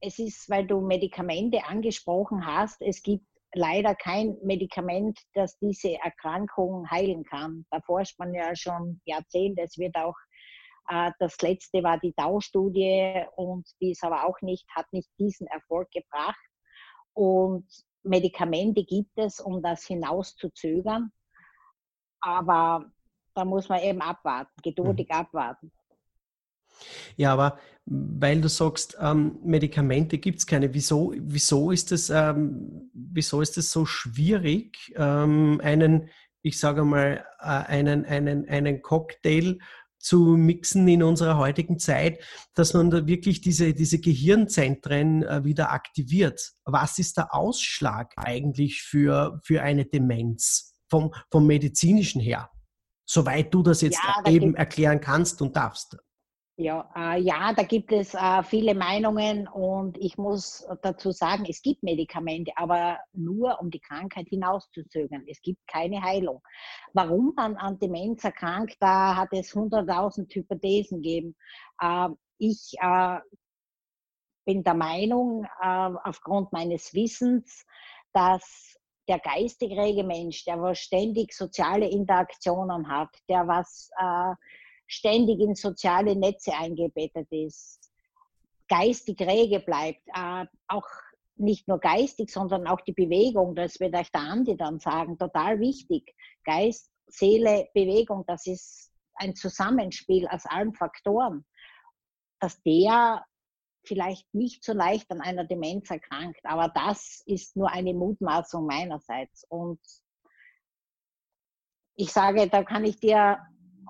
es 0.00 0.18
ist, 0.18 0.48
weil 0.48 0.66
du 0.66 0.80
Medikamente 0.80 1.64
angesprochen 1.64 2.46
hast, 2.46 2.80
es 2.80 3.02
gibt 3.02 3.26
leider 3.54 3.94
kein 3.94 4.36
Medikament, 4.42 5.18
das 5.34 5.58
diese 5.58 5.94
Erkrankung 5.98 6.90
heilen 6.90 7.24
kann. 7.24 7.64
Da 7.70 7.80
forscht 7.80 8.18
man 8.18 8.34
ja 8.34 8.54
schon 8.54 9.00
Jahrzehnte. 9.04 9.62
Es 9.62 9.78
wird 9.78 9.96
auch 9.96 10.16
äh, 10.88 11.10
das 11.18 11.40
letzte 11.40 11.82
war 11.82 11.98
die 11.98 12.12
Tau-Studie 12.12 13.24
und 13.36 13.68
die 13.80 13.92
ist 13.92 14.04
aber 14.04 14.24
auch 14.24 14.40
nicht, 14.42 14.66
hat 14.74 14.86
nicht 14.92 15.10
diesen 15.18 15.46
Erfolg 15.48 15.90
gebracht. 15.90 16.38
Und 17.16 17.66
Medikamente 18.02 18.84
gibt 18.84 19.16
es, 19.16 19.40
um 19.40 19.62
das 19.62 19.84
hinaus 19.84 20.36
zu 20.36 20.50
zögern. 20.50 21.10
Aber 22.20 22.84
da 23.34 23.44
muss 23.44 23.68
man 23.68 23.80
eben 23.80 24.02
abwarten, 24.02 24.52
geduldig 24.62 25.08
mhm. 25.08 25.14
abwarten. 25.16 25.72
Ja, 27.16 27.32
aber 27.32 27.58
weil 27.86 28.40
du 28.42 28.48
sagst, 28.48 28.98
ähm, 29.00 29.38
Medikamente 29.42 30.18
gibt 30.18 30.40
es 30.40 30.46
keine, 30.46 30.74
wieso, 30.74 31.14
wieso, 31.16 31.70
ist 31.70 31.90
das, 31.90 32.10
ähm, 32.10 32.90
wieso 32.92 33.40
ist 33.40 33.56
es 33.56 33.70
so 33.70 33.86
schwierig, 33.86 34.92
ähm, 34.96 35.60
einen, 35.64 36.10
ich 36.42 36.58
sage 36.58 36.84
mal, 36.84 37.24
äh, 37.38 37.44
einen, 37.44 38.04
einen, 38.04 38.46
einen 38.48 38.82
Cocktail 38.82 39.58
zu 40.06 40.36
mixen 40.36 40.86
in 40.86 41.02
unserer 41.02 41.36
heutigen 41.36 41.80
Zeit, 41.80 42.22
dass 42.54 42.74
man 42.74 42.90
da 42.90 43.08
wirklich 43.08 43.40
diese, 43.40 43.74
diese 43.74 43.98
Gehirnzentren 43.98 45.24
äh, 45.24 45.44
wieder 45.44 45.72
aktiviert. 45.72 46.52
Was 46.64 47.00
ist 47.00 47.16
der 47.16 47.34
Ausschlag 47.34 48.12
eigentlich 48.16 48.82
für, 48.82 49.40
für 49.42 49.62
eine 49.62 49.84
Demenz 49.84 50.76
vom, 50.88 51.12
vom 51.32 51.46
medizinischen 51.46 52.20
her? 52.20 52.50
Soweit 53.04 53.52
du 53.52 53.64
das 53.64 53.80
jetzt 53.80 53.98
ja, 54.00 54.30
eben 54.30 54.54
erklären 54.54 55.00
kannst 55.00 55.42
und 55.42 55.56
darfst. 55.56 55.96
Ja, 56.58 56.90
äh, 56.96 57.20
ja, 57.20 57.52
da 57.52 57.64
gibt 57.64 57.92
es 57.92 58.14
äh, 58.14 58.42
viele 58.42 58.74
Meinungen 58.74 59.46
und 59.46 59.98
ich 59.98 60.16
muss 60.16 60.66
dazu 60.80 61.10
sagen, 61.10 61.44
es 61.46 61.60
gibt 61.60 61.82
Medikamente, 61.82 62.52
aber 62.56 62.98
nur 63.12 63.60
um 63.60 63.70
die 63.70 63.80
Krankheit 63.80 64.28
hinauszuzögern. 64.28 65.24
Es 65.28 65.42
gibt 65.42 65.66
keine 65.66 66.02
Heilung. 66.02 66.42
Warum 66.94 67.34
man 67.36 67.56
an 67.56 67.78
Demenz 67.78 68.24
erkrankt, 68.24 68.76
da 68.80 69.16
hat 69.16 69.28
es 69.32 69.54
100.000 69.54 70.34
Hypothesen 70.34 71.02
gegeben. 71.02 71.36
Äh, 71.78 72.08
ich 72.38 72.74
bin 74.46 74.62
der 74.62 74.74
Meinung, 74.74 75.44
äh, 75.60 75.90
aufgrund 76.04 76.52
meines 76.52 76.94
Wissens, 76.94 77.66
dass 78.12 78.78
der 79.08 79.18
geistig 79.18 79.72
rege 79.72 80.04
Mensch, 80.04 80.44
der 80.44 80.60
was 80.60 80.78
ständig 80.78 81.34
soziale 81.34 81.88
Interaktionen 81.88 82.88
hat, 82.88 83.10
der 83.28 83.46
was 83.46 83.90
äh, 83.98 84.34
ständig 84.86 85.40
in 85.40 85.54
soziale 85.54 86.16
Netze 86.16 86.52
eingebettet 86.54 87.28
ist, 87.30 87.90
geistig 88.68 89.20
rege 89.20 89.60
bleibt, 89.60 90.06
äh, 90.14 90.46
auch 90.68 90.88
nicht 91.36 91.68
nur 91.68 91.78
geistig, 91.78 92.30
sondern 92.30 92.66
auch 92.66 92.80
die 92.80 92.92
Bewegung, 92.92 93.54
das 93.54 93.78
wird 93.78 93.94
euch 93.94 94.10
der 94.10 94.22
Andi 94.22 94.56
dann 94.56 94.80
sagen, 94.80 95.18
total 95.18 95.60
wichtig. 95.60 96.14
Geist, 96.44 96.90
Seele, 97.08 97.68
Bewegung, 97.74 98.24
das 98.26 98.46
ist 98.46 98.92
ein 99.14 99.34
Zusammenspiel 99.34 100.26
aus 100.28 100.46
allen 100.46 100.74
Faktoren, 100.74 101.44
dass 102.40 102.60
der 102.62 103.24
vielleicht 103.84 104.32
nicht 104.34 104.64
so 104.64 104.72
leicht 104.72 105.10
an 105.10 105.20
einer 105.20 105.44
Demenz 105.44 105.90
erkrankt. 105.90 106.40
Aber 106.44 106.68
das 106.68 107.22
ist 107.26 107.56
nur 107.56 107.70
eine 107.70 107.94
Mutmaßung 107.94 108.66
meinerseits. 108.66 109.44
Und 109.48 109.80
ich 111.94 112.12
sage, 112.12 112.48
da 112.48 112.64
kann 112.64 112.84
ich 112.84 112.98
dir 112.98 113.38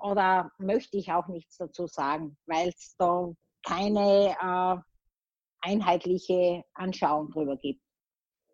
oder 0.01 0.51
möchte 0.57 0.97
ich 0.97 1.11
auch 1.11 1.27
nichts 1.27 1.57
dazu 1.57 1.87
sagen, 1.87 2.37
weil 2.45 2.69
es 2.69 2.95
da 2.97 3.31
keine 3.65 4.35
äh, 4.41 4.75
einheitliche 5.61 6.63
Anschauung 6.73 7.29
drüber 7.31 7.57
gibt. 7.57 7.81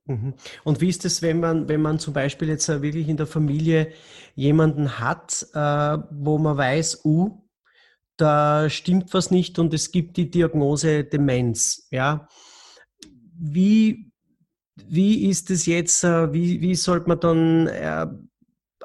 Mhm. 0.06 0.34
Und 0.64 0.82
wie 0.82 0.90
ist 0.90 1.06
es, 1.06 1.22
wenn 1.22 1.40
man, 1.40 1.70
wenn 1.70 1.82
man 1.82 2.00
zum 2.00 2.14
Beispiel 2.14 2.50
jetzt 2.50 2.68
äh, 2.68 2.82
wirklich 2.82 3.08
in 3.08 3.18
der 3.18 3.28
Familie 3.28 3.94
jemanden 4.36 5.00
hat, 5.00 5.48
äh, 5.54 5.98
wo 6.12 6.38
man 6.38 6.58
weiß, 6.58 7.06
uh, 7.06 7.40
da 8.18 8.70
stimmt 8.70 9.14
was 9.14 9.32
nicht 9.32 9.60
und 9.60 9.74
es 9.74 9.92
gibt 9.92 10.18
die 10.18 10.30
Diagnose 10.30 11.04
Demenz, 11.04 11.88
ja? 11.90 12.28
Wie, 13.36 14.12
wie 14.76 15.30
ist 15.30 15.50
es 15.50 15.66
jetzt, 15.66 16.04
äh, 16.04 16.32
wie, 16.34 16.62
wie 16.62 16.76
sollte 16.76 17.08
man 17.08 17.20
dann 17.20 17.68
äh, 17.68 18.08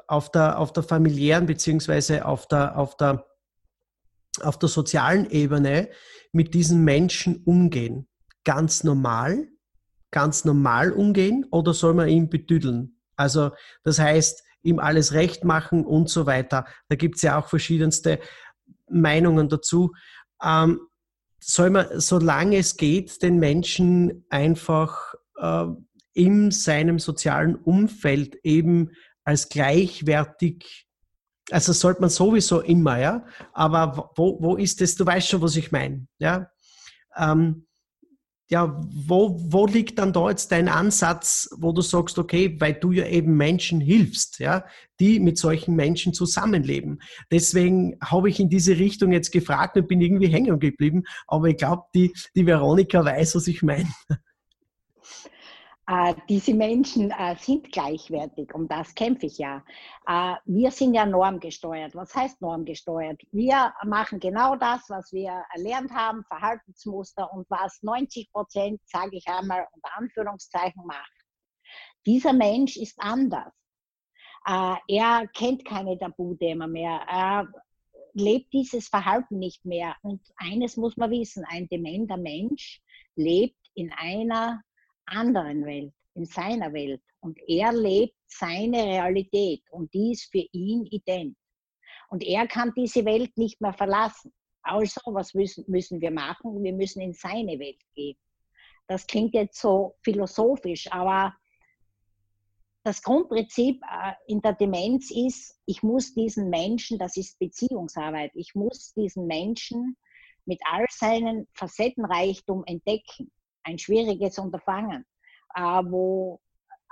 auf 0.09 0.31
der, 0.31 0.59
auf 0.59 0.73
der 0.73 0.83
familiären 0.83 1.45
beziehungsweise 1.45 2.25
auf 2.25 2.47
der, 2.47 2.77
auf 2.77 2.97
der, 2.97 3.25
auf 4.41 4.57
der 4.57 4.69
sozialen 4.69 5.29
Ebene 5.29 5.89
mit 6.31 6.53
diesen 6.53 6.83
Menschen 6.83 7.43
umgehen? 7.43 8.07
Ganz 8.43 8.83
normal, 8.83 9.47
ganz 10.11 10.45
normal 10.45 10.91
umgehen 10.91 11.45
oder 11.51 11.73
soll 11.73 11.93
man 11.93 12.09
ihn 12.09 12.29
betüdeln? 12.29 12.99
Also 13.15 13.51
das 13.83 13.99
heißt, 13.99 14.43
ihm 14.63 14.79
alles 14.79 15.13
recht 15.13 15.43
machen 15.43 15.85
und 15.85 16.09
so 16.09 16.25
weiter. 16.25 16.65
Da 16.87 16.95
gibt 16.95 17.17
es 17.17 17.21
ja 17.21 17.39
auch 17.39 17.47
verschiedenste 17.47 18.19
Meinungen 18.89 19.47
dazu. 19.47 19.93
Ähm, 20.43 20.81
soll 21.39 21.69
man, 21.69 21.99
solange 21.99 22.57
es 22.57 22.77
geht, 22.77 23.21
den 23.21 23.39
Menschen 23.39 24.25
einfach 24.29 25.13
äh, 25.37 25.65
in 26.13 26.51
seinem 26.51 26.99
sozialen 26.99 27.55
Umfeld 27.55 28.35
eben 28.43 28.91
als 29.29 29.47
gleichwertig, 29.47 30.87
also 31.51 31.71
sollte 31.71 32.01
man 32.01 32.09
sowieso 32.09 32.61
immer, 32.61 32.99
ja, 32.99 33.25
aber 33.53 34.11
wo, 34.15 34.41
wo 34.41 34.55
ist 34.55 34.81
es, 34.81 34.95
du 34.95 35.05
weißt 35.05 35.27
schon, 35.27 35.41
was 35.41 35.55
ich 35.55 35.71
meine, 35.71 36.07
ja. 36.17 36.49
Ähm, 37.15 37.67
ja, 38.51 38.81
wo, 38.81 39.39
wo 39.39 39.67
liegt 39.67 39.99
dann 39.99 40.11
da 40.11 40.27
jetzt 40.31 40.51
dein 40.51 40.69
Ansatz, 40.69 41.47
wo 41.59 41.71
du 41.71 41.81
sagst, 41.81 42.17
okay, 42.17 42.59
weil 42.59 42.73
du 42.73 42.91
ja 42.91 43.05
eben 43.05 43.37
Menschen 43.37 43.79
hilfst, 43.79 44.39
ja, 44.39 44.65
die 44.99 45.19
mit 45.19 45.37
solchen 45.37 45.75
Menschen 45.75 46.15
zusammenleben. 46.15 46.99
Deswegen 47.31 47.97
habe 48.03 48.29
ich 48.29 48.39
in 48.39 48.49
diese 48.49 48.79
Richtung 48.79 49.11
jetzt 49.11 49.31
gefragt 49.31 49.77
und 49.77 49.87
bin 49.87 50.01
irgendwie 50.01 50.29
hängen 50.29 50.59
geblieben, 50.59 51.03
aber 51.27 51.49
ich 51.49 51.57
glaube, 51.57 51.83
die, 51.93 52.11
die 52.35 52.47
Veronika 52.47 53.05
weiß, 53.05 53.35
was 53.35 53.45
ich 53.45 53.61
meine. 53.61 53.89
Äh, 55.89 56.13
diese 56.29 56.53
Menschen 56.53 57.09
äh, 57.09 57.35
sind 57.39 57.71
gleichwertig, 57.71 58.53
um 58.53 58.67
das 58.67 58.93
kämpfe 58.93 59.25
ich 59.25 59.39
ja. 59.39 59.63
Äh, 60.05 60.35
wir 60.45 60.69
sind 60.69 60.93
ja 60.93 61.03
normgesteuert. 61.03 61.95
Was 61.95 62.13
heißt 62.15 62.39
normgesteuert? 62.41 63.19
Wir 63.31 63.73
machen 63.83 64.19
genau 64.19 64.55
das, 64.55 64.87
was 64.89 65.11
wir 65.11 65.43
erlernt 65.51 65.91
haben, 65.91 66.23
Verhaltensmuster 66.25 67.33
und 67.33 67.49
was 67.49 67.81
90 67.81 68.31
Prozent, 68.31 68.79
sage 68.85 69.17
ich 69.17 69.27
einmal 69.27 69.67
unter 69.73 69.97
Anführungszeichen, 69.97 70.85
macht. 70.85 71.11
Dieser 72.05 72.33
Mensch 72.33 72.77
ist 72.77 72.99
anders. 72.99 73.51
Er 74.45 75.27
kennt 75.33 75.65
keine 75.65 75.97
Tabuthemen 75.97 76.71
mehr. 76.71 77.01
Er 77.07 77.47
lebt 78.13 78.53
dieses 78.53 78.87
Verhalten 78.87 79.37
nicht 79.37 79.65
mehr. 79.65 79.95
Und 80.01 80.21
eines 80.37 80.77
muss 80.77 80.97
man 80.97 81.11
wissen, 81.11 81.45
ein 81.45 81.67
dementer 81.67 82.17
Mensch 82.17 82.81
lebt 83.15 83.59
in 83.75 83.91
einer 83.91 84.63
anderen 85.11 85.65
Welt, 85.65 85.93
in 86.15 86.25
seiner 86.25 86.73
Welt. 86.73 87.01
Und 87.21 87.37
er 87.47 87.73
lebt 87.73 88.15
seine 88.27 88.83
Realität 88.83 89.63
und 89.71 89.93
die 89.93 90.11
ist 90.11 90.31
für 90.31 90.45
ihn 90.51 90.85
ident. 90.85 91.35
Und 92.09 92.23
er 92.23 92.47
kann 92.47 92.73
diese 92.75 93.05
Welt 93.05 93.37
nicht 93.37 93.59
mehr 93.61 93.73
verlassen. 93.73 94.33
Also, 94.61 95.01
was 95.13 95.33
müssen, 95.33 95.65
müssen 95.67 96.01
wir 96.01 96.11
machen? 96.11 96.63
Wir 96.63 96.73
müssen 96.73 97.01
in 97.01 97.13
seine 97.13 97.59
Welt 97.59 97.81
gehen. 97.93 98.17
Das 98.87 99.05
klingt 99.05 99.33
jetzt 99.33 99.59
so 99.59 99.95
philosophisch, 100.01 100.91
aber 100.91 101.35
das 102.83 103.01
Grundprinzip 103.03 103.81
äh, 103.83 104.13
in 104.27 104.41
der 104.41 104.53
Demenz 104.53 105.11
ist, 105.11 105.59
ich 105.65 105.83
muss 105.83 106.13
diesen 106.13 106.49
Menschen, 106.49 106.97
das 106.97 107.17
ist 107.17 107.37
Beziehungsarbeit, 107.37 108.31
ich 108.33 108.55
muss 108.55 108.93
diesen 108.93 109.27
Menschen 109.27 109.95
mit 110.45 110.59
all 110.65 110.85
seinen 110.89 111.47
Facettenreichtum 111.53 112.63
entdecken 112.65 113.31
ein 113.63 113.77
schwieriges 113.77 114.37
Unterfangen, 114.39 115.05
äh, 115.55 115.61
wo 115.61 116.39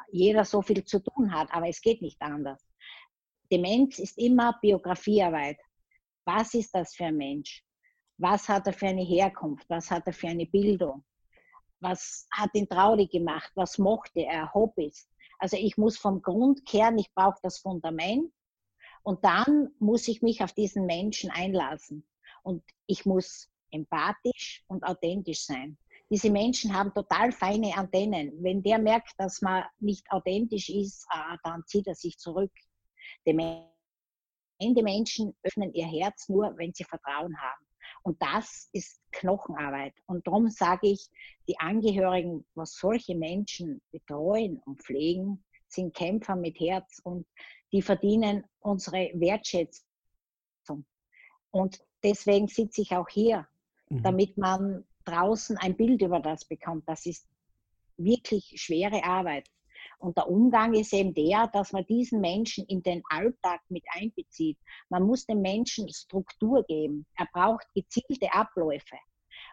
jeder 0.10 0.46
so 0.46 0.62
viel 0.62 0.84
zu 0.84 1.00
tun 1.00 1.34
hat, 1.34 1.52
aber 1.52 1.68
es 1.68 1.82
geht 1.82 2.02
nicht 2.02 2.22
anders. 2.22 2.66
Demenz 3.52 4.00
ist 4.00 4.18
immer 4.18 4.58
Biografiearbeit. 4.62 5.58
Was 6.26 6.54
ist 6.54 6.74
das 6.74 6.96
für 6.96 7.06
ein 7.06 7.18
Mensch? 7.18 7.64
Was 8.18 8.50
hat 8.50 8.68
er 8.68 8.74
für 8.74 8.88
eine 8.88 9.04
Herkunft? 9.04 9.70
Was 9.70 9.92
hat 9.92 10.08
er 10.08 10.14
für 10.14 10.28
eine 10.28 10.46
Bildung? 10.46 11.04
Was 11.80 12.28
hat 12.32 12.54
ihn 12.54 12.68
traurig 12.68 13.12
gemacht? 13.12 13.52
Was 13.56 13.78
mochte 13.78 14.22
er? 14.22 14.54
Hobbys? 14.54 15.08
Also 15.40 15.56
ich 15.56 15.78
muss 15.78 15.98
vom 15.98 16.22
Grund 16.22 16.66
kehren, 16.66 16.98
ich 16.98 17.14
brauche 17.14 17.40
das 17.44 17.60
Fundament 17.60 18.32
und 19.04 19.24
dann 19.24 19.70
muss 19.80 20.08
ich 20.08 20.22
mich 20.22 20.42
auf 20.44 20.54
diesen 20.54 20.86
Menschen 20.86 21.30
einlassen. 21.30 22.06
Und 22.44 22.64
ich 22.88 23.06
muss 23.06 23.50
empathisch 23.72 24.64
und 24.68 24.84
authentisch 24.84 25.46
sein. 25.46 25.78
Diese 26.10 26.30
Menschen 26.30 26.74
haben 26.74 26.94
total 26.94 27.32
feine 27.32 27.76
Antennen. 27.76 28.32
Wenn 28.42 28.64
der 28.64 28.80
merkt, 28.80 29.14
dass 29.18 29.42
man 29.42 29.66
nicht 29.80 30.10
authentisch 30.10 30.70
ist, 30.70 31.06
ah, 31.10 31.38
dann 31.44 31.64
zieht 31.66 31.88
er 31.88 31.96
sich 31.96 32.18
zurück. 32.18 32.52
Die 33.26 34.82
Menschen 34.82 35.36
öffnen 35.44 35.74
ihr 35.74 35.86
Herz 35.86 36.30
nur, 36.30 36.58
wenn 36.58 36.74
sie 36.74 36.86
Vertrauen 36.86 37.38
haben. 37.40 37.68
Und 38.04 38.22
das 38.22 38.70
ist 38.72 39.02
Knochenarbeit. 39.12 39.94
Und 40.06 40.26
darum 40.26 40.50
sage 40.50 40.88
ich, 40.88 41.10
die 41.48 41.60
Angehörigen, 41.60 42.46
was 42.56 42.74
solche 42.74 43.16
Menschen 43.16 43.82
betreuen 43.92 44.62
und 44.66 44.82
pflegen, 44.82 45.44
sind 45.68 45.94
Kämpfer 45.94 46.36
mit 46.36 46.60
Herz 46.60 47.00
und 47.04 47.28
die 47.74 47.82
verdienen 47.82 48.46
unsere 48.60 49.12
Wertschätzung. 49.14 50.86
Und 51.52 51.80
deswegen 52.04 52.48
sitze 52.48 52.82
ich 52.82 52.96
auch 52.96 53.10
hier, 53.10 53.48
mhm. 53.90 54.04
damit 54.04 54.38
man 54.38 54.87
draußen 55.08 55.58
ein 55.58 55.76
Bild 55.76 56.02
über 56.02 56.20
das 56.20 56.46
bekommt. 56.46 56.88
Das 56.88 57.06
ist 57.06 57.28
wirklich 57.98 58.54
schwere 58.56 59.04
Arbeit. 59.04 59.48
Und 60.00 60.18
der 60.18 60.30
Umgang 60.30 60.74
ist 60.74 60.94
eben 60.94 61.14
der, 61.14 61.48
dass 61.48 61.72
man 61.72 61.86
diesen 61.86 62.22
Menschen 62.22 62.66
in 62.68 62.84
den 62.84 63.02
Alltag 63.10 63.62
mit 63.70 63.84
einbezieht. 63.90 64.58
Man 64.90 65.04
muss 65.04 65.26
dem 65.26 65.42
Menschen 65.42 65.92
Struktur 65.92 66.64
geben. 66.68 67.06
Er 67.16 67.28
braucht 67.34 67.66
gezielte 67.74 68.32
Abläufe. 68.32 68.98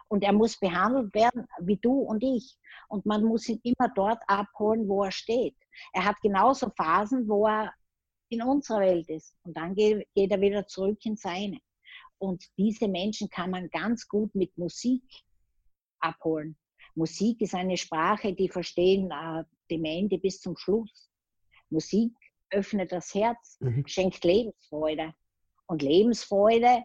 Und 0.07 0.23
er 0.23 0.33
muss 0.33 0.59
behandelt 0.59 1.13
werden 1.13 1.47
wie 1.61 1.77
du 1.77 1.99
und 1.99 2.23
ich. 2.23 2.57
Und 2.89 3.05
man 3.05 3.23
muss 3.23 3.49
ihn 3.49 3.59
immer 3.63 3.89
dort 3.95 4.21
abholen, 4.27 4.87
wo 4.87 5.03
er 5.03 5.11
steht. 5.11 5.55
Er 5.93 6.05
hat 6.05 6.17
genauso 6.21 6.69
Phasen, 6.75 7.27
wo 7.27 7.47
er 7.47 7.73
in 8.29 8.41
unserer 8.41 8.81
Welt 8.81 9.09
ist. 9.09 9.35
Und 9.43 9.55
dann 9.57 9.73
geht, 9.75 10.07
er 10.15 10.41
wieder 10.41 10.67
zurück 10.67 11.03
in 11.05 11.15
seine. 11.15 11.59
Und 12.17 12.45
diese 12.57 12.87
Menschen 12.87 13.29
kann 13.29 13.51
man 13.51 13.69
ganz 13.69 14.07
gut 14.07 14.33
mit 14.35 14.57
Musik 14.57 15.03
abholen. 15.99 16.57
Musik 16.95 17.41
ist 17.41 17.53
eine 17.53 17.77
Sprache, 17.77 18.33
die 18.33 18.49
verstehen 18.49 19.11
äh, 19.11 19.43
Demente 19.69 20.17
bis 20.17 20.39
zum 20.39 20.57
Schluss. 20.57 21.09
Musik 21.69 22.13
öffnet 22.51 22.91
das 22.91 23.13
Herz, 23.13 23.57
mhm. 23.59 23.85
schenkt 23.85 24.23
Lebensfreude. 24.23 25.13
Und 25.67 25.81
Lebensfreude 25.81 26.83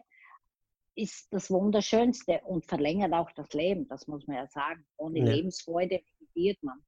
ist 0.95 1.27
das 1.31 1.49
Wunderschönste 1.49 2.41
und 2.45 2.65
verlängert 2.65 3.13
auch 3.13 3.31
das 3.31 3.53
Leben, 3.53 3.87
das 3.87 4.07
muss 4.07 4.27
man 4.27 4.37
ja 4.37 4.47
sagen. 4.47 4.85
Ohne 4.97 5.19
ja. 5.19 5.25
Lebensfreude 5.25 6.01
meditiert 6.19 6.61
man. 6.63 6.79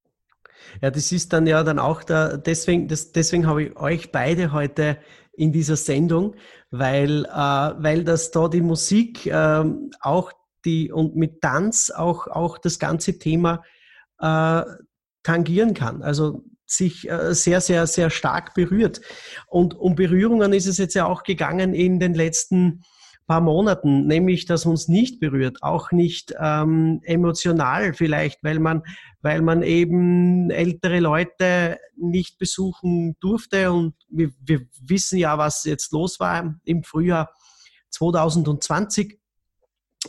Ja, 0.81 0.91
das 0.91 1.11
ist 1.11 1.31
dann 1.33 1.47
ja 1.47 1.63
dann 1.63 1.79
auch 1.79 2.03
da, 2.03 2.37
deswegen, 2.37 2.87
das, 2.87 3.11
deswegen 3.11 3.47
habe 3.47 3.63
ich 3.63 3.77
euch 3.77 4.11
beide 4.11 4.51
heute 4.51 4.97
in 5.31 5.51
dieser 5.51 5.77
Sendung, 5.77 6.35
weil, 6.69 7.25
äh, 7.25 7.29
weil 7.29 8.03
das 8.03 8.31
da 8.31 8.47
die 8.47 8.61
Musik 8.61 9.25
äh, 9.25 9.63
auch 10.01 10.31
die 10.65 10.91
und 10.91 11.15
mit 11.15 11.41
Tanz 11.41 11.91
auch, 11.91 12.27
auch 12.27 12.57
das 12.57 12.79
ganze 12.79 13.19
Thema 13.19 13.63
äh, 14.19 14.63
tangieren 15.23 15.73
kann. 15.73 16.01
Also 16.01 16.43
sich 16.65 17.09
äh, 17.09 17.33
sehr, 17.33 17.61
sehr, 17.61 17.87
sehr 17.87 18.09
stark 18.09 18.53
berührt. 18.53 19.01
Und 19.47 19.75
um 19.75 19.95
Berührungen 19.95 20.53
ist 20.53 20.67
es 20.67 20.77
jetzt 20.77 20.95
ja 20.95 21.05
auch 21.05 21.23
gegangen 21.23 21.73
in 21.73 21.99
den 21.99 22.13
letzten 22.13 22.83
paar 23.25 23.41
Monaten, 23.41 24.05
nämlich 24.05 24.45
dass 24.45 24.65
uns 24.65 24.87
nicht 24.87 25.19
berührt, 25.19 25.63
auch 25.63 25.91
nicht 25.91 26.33
ähm, 26.39 26.99
emotional 27.03 27.93
vielleicht, 27.93 28.43
weil 28.43 28.59
man, 28.59 28.83
weil 29.21 29.41
man 29.41 29.63
eben 29.63 30.49
ältere 30.49 30.99
Leute 30.99 31.77
nicht 31.95 32.37
besuchen 32.37 33.15
durfte 33.21 33.71
und 33.71 33.95
wir, 34.09 34.31
wir 34.41 34.61
wissen 34.81 35.17
ja, 35.17 35.37
was 35.37 35.63
jetzt 35.63 35.93
los 35.93 36.19
war 36.19 36.59
im 36.65 36.83
Frühjahr 36.83 37.33
2020 37.91 39.19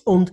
und 0.04 0.32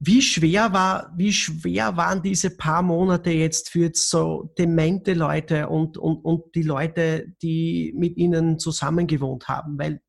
wie 0.00 0.22
schwer 0.22 0.72
war, 0.72 1.12
wie 1.16 1.32
schwer 1.32 1.96
waren 1.96 2.22
diese 2.22 2.50
paar 2.50 2.82
Monate 2.82 3.30
jetzt 3.30 3.70
für 3.70 3.80
jetzt 3.80 4.10
so 4.10 4.52
demente 4.58 5.14
Leute 5.14 5.68
und, 5.68 5.96
und, 5.96 6.24
und 6.24 6.54
die 6.54 6.62
Leute, 6.62 7.32
die 7.42 7.94
mit 7.96 8.16
ihnen 8.16 8.58
zusammengewohnt 8.58 9.48
haben? 9.48 9.78
Weil 9.78 10.02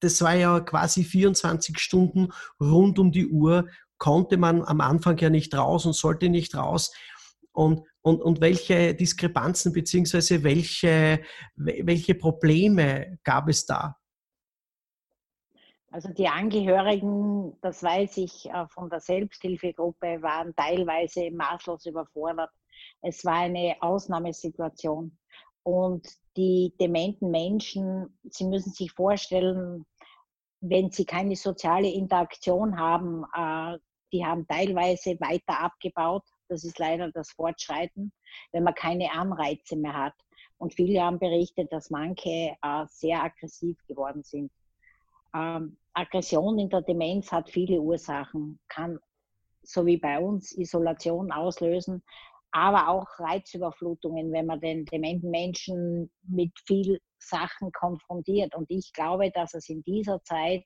das 0.00 0.20
war 0.22 0.34
ja 0.34 0.60
quasi 0.60 1.04
24 1.04 1.78
Stunden 1.78 2.28
rund 2.60 2.98
um 2.98 3.10
die 3.10 3.28
Uhr, 3.28 3.68
konnte 3.96 4.36
man 4.36 4.62
am 4.62 4.80
Anfang 4.80 5.18
ja 5.18 5.30
nicht 5.30 5.54
raus 5.56 5.86
und 5.86 5.94
sollte 5.94 6.28
nicht 6.28 6.54
raus. 6.54 6.92
Und, 7.52 7.80
und, 8.02 8.20
und 8.20 8.40
welche 8.40 8.94
Diskrepanzen 8.94 9.72
beziehungsweise 9.72 10.44
welche, 10.44 11.20
welche 11.56 12.14
Probleme 12.14 13.18
gab 13.24 13.48
es 13.48 13.66
da? 13.66 13.96
Also 15.90 16.12
die 16.12 16.28
Angehörigen, 16.28 17.58
das 17.62 17.82
weiß 17.82 18.18
ich 18.18 18.46
äh, 18.50 18.66
von 18.68 18.90
der 18.90 19.00
Selbsthilfegruppe, 19.00 20.20
waren 20.20 20.54
teilweise 20.54 21.30
maßlos 21.30 21.86
überfordert. 21.86 22.50
Es 23.00 23.24
war 23.24 23.38
eine 23.38 23.76
Ausnahmesituation. 23.80 25.16
Und 25.62 26.06
die 26.36 26.74
dementen 26.78 27.30
Menschen, 27.30 28.18
Sie 28.24 28.44
müssen 28.44 28.72
sich 28.72 28.92
vorstellen, 28.92 29.86
wenn 30.60 30.90
sie 30.90 31.04
keine 31.04 31.36
soziale 31.36 31.90
Interaktion 31.90 32.78
haben, 32.78 33.24
äh, 33.34 33.78
die 34.12 34.24
haben 34.24 34.46
teilweise 34.46 35.18
weiter 35.20 35.60
abgebaut. 35.60 36.24
Das 36.48 36.64
ist 36.64 36.78
leider 36.78 37.10
das 37.12 37.30
Fortschreiten, 37.32 38.12
wenn 38.52 38.64
man 38.64 38.74
keine 38.74 39.12
Anreize 39.12 39.76
mehr 39.76 39.94
hat. 39.94 40.14
Und 40.58 40.74
viele 40.74 41.02
haben 41.02 41.18
berichtet, 41.18 41.72
dass 41.72 41.90
manche 41.90 42.56
äh, 42.60 42.86
sehr 42.88 43.22
aggressiv 43.22 43.78
geworden 43.86 44.22
sind. 44.22 44.50
Ähm, 45.34 45.76
Aggression 45.92 46.58
in 46.58 46.68
der 46.68 46.82
Demenz 46.82 47.32
hat 47.32 47.50
viele 47.50 47.80
Ursachen, 47.80 48.58
kann 48.68 48.98
so 49.62 49.84
wie 49.84 49.96
bei 49.96 50.18
uns 50.18 50.56
Isolation 50.56 51.32
auslösen, 51.32 52.02
aber 52.50 52.88
auch 52.88 53.06
Reizüberflutungen, 53.18 54.32
wenn 54.32 54.46
man 54.46 54.60
den 54.60 54.84
dementen 54.86 55.30
Menschen 55.30 56.10
mit 56.22 56.52
viel 56.66 57.00
Sachen 57.18 57.72
konfrontiert. 57.72 58.54
Und 58.54 58.70
ich 58.70 58.92
glaube, 58.92 59.30
dass 59.30 59.54
es 59.54 59.68
in 59.68 59.82
dieser 59.82 60.22
Zeit 60.22 60.64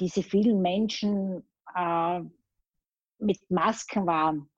diese 0.00 0.22
vielen 0.22 0.60
Menschen 0.60 1.48
äh, 1.74 2.20
mit 3.18 3.38
Masken 3.50 4.06
waren, 4.06 4.50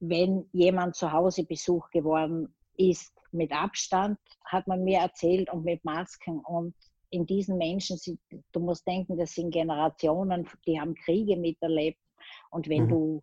wenn 0.00 0.48
jemand 0.52 0.96
zu 0.96 1.12
Hause 1.12 1.44
Besuch 1.44 1.88
geworden 1.90 2.54
ist, 2.76 3.14
mit 3.32 3.52
Abstand, 3.52 4.18
hat 4.44 4.66
man 4.66 4.82
mir 4.82 4.98
erzählt, 4.98 5.50
und 5.50 5.64
mit 5.64 5.84
Masken. 5.84 6.40
Und 6.40 6.74
in 7.10 7.26
diesen 7.26 7.58
Menschen, 7.58 7.98
du 8.52 8.60
musst 8.60 8.86
denken, 8.86 9.16
das 9.16 9.32
sind 9.32 9.50
Generationen, 9.50 10.48
die 10.66 10.80
haben 10.80 10.94
Kriege 10.94 11.36
miterlebt. 11.36 11.98
Und 12.50 12.68
wenn 12.68 12.84
mhm. 12.84 12.88
du 12.88 13.22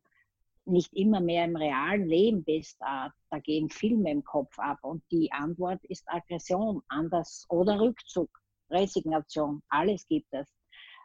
nicht 0.66 0.94
immer 0.94 1.22
mehr 1.22 1.46
im 1.46 1.56
realen 1.56 2.08
Leben 2.08 2.44
bist, 2.44 2.76
da, 2.80 3.14
da 3.30 3.40
gehen 3.40 3.70
Filme 3.70 4.12
im 4.12 4.24
Kopf 4.24 4.58
ab. 4.60 4.80
Und 4.82 5.04
die 5.12 5.32
Antwort 5.32 5.84
ist 5.86 6.04
Aggression, 6.08 6.82
anders 6.90 7.46
oder 7.50 7.80
Rückzug, 7.80 8.30
Resignation, 8.70 9.62
alles 9.70 10.06
gibt 10.08 10.28
es. 10.32 10.54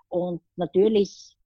Und 0.09 0.42
natürlich 0.57 1.38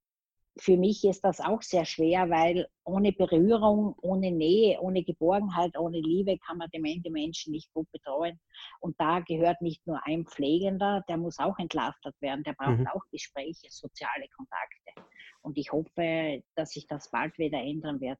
für 0.59 0.77
mich 0.77 1.03
ist 1.03 1.23
das 1.23 1.39
auch 1.39 1.61
sehr 1.61 1.85
schwer, 1.85 2.29
weil 2.29 2.67
ohne 2.83 3.11
Berührung, 3.11 3.95
ohne 4.01 4.31
Nähe, 4.31 4.79
ohne 4.81 5.03
Geborgenheit, 5.03 5.77
ohne 5.77 5.99
Liebe 5.99 6.37
kann 6.39 6.57
man 6.57 6.69
demente 6.73 7.09
Menschen 7.09 7.51
nicht 7.51 7.71
gut 7.73 7.91
betreuen. 7.91 8.39
Und 8.79 8.95
da 8.99 9.19
gehört 9.19 9.61
nicht 9.61 9.85
nur 9.85 9.99
ein 10.05 10.25
Pflegender, 10.25 11.03
der 11.07 11.17
muss 11.17 11.39
auch 11.39 11.57
entlastet 11.59 12.15
werden, 12.21 12.43
der 12.43 12.53
braucht 12.53 12.79
mhm. 12.79 12.87
auch 12.87 13.01
Gespräche, 13.11 13.67
soziale 13.69 14.27
Kontakte. 14.35 15.07
Und 15.41 15.57
ich 15.57 15.71
hoffe, 15.71 16.41
dass 16.55 16.71
sich 16.71 16.87
das 16.87 17.09
bald 17.11 17.37
wieder 17.37 17.59
ändern 17.59 17.99
wird. 18.01 18.19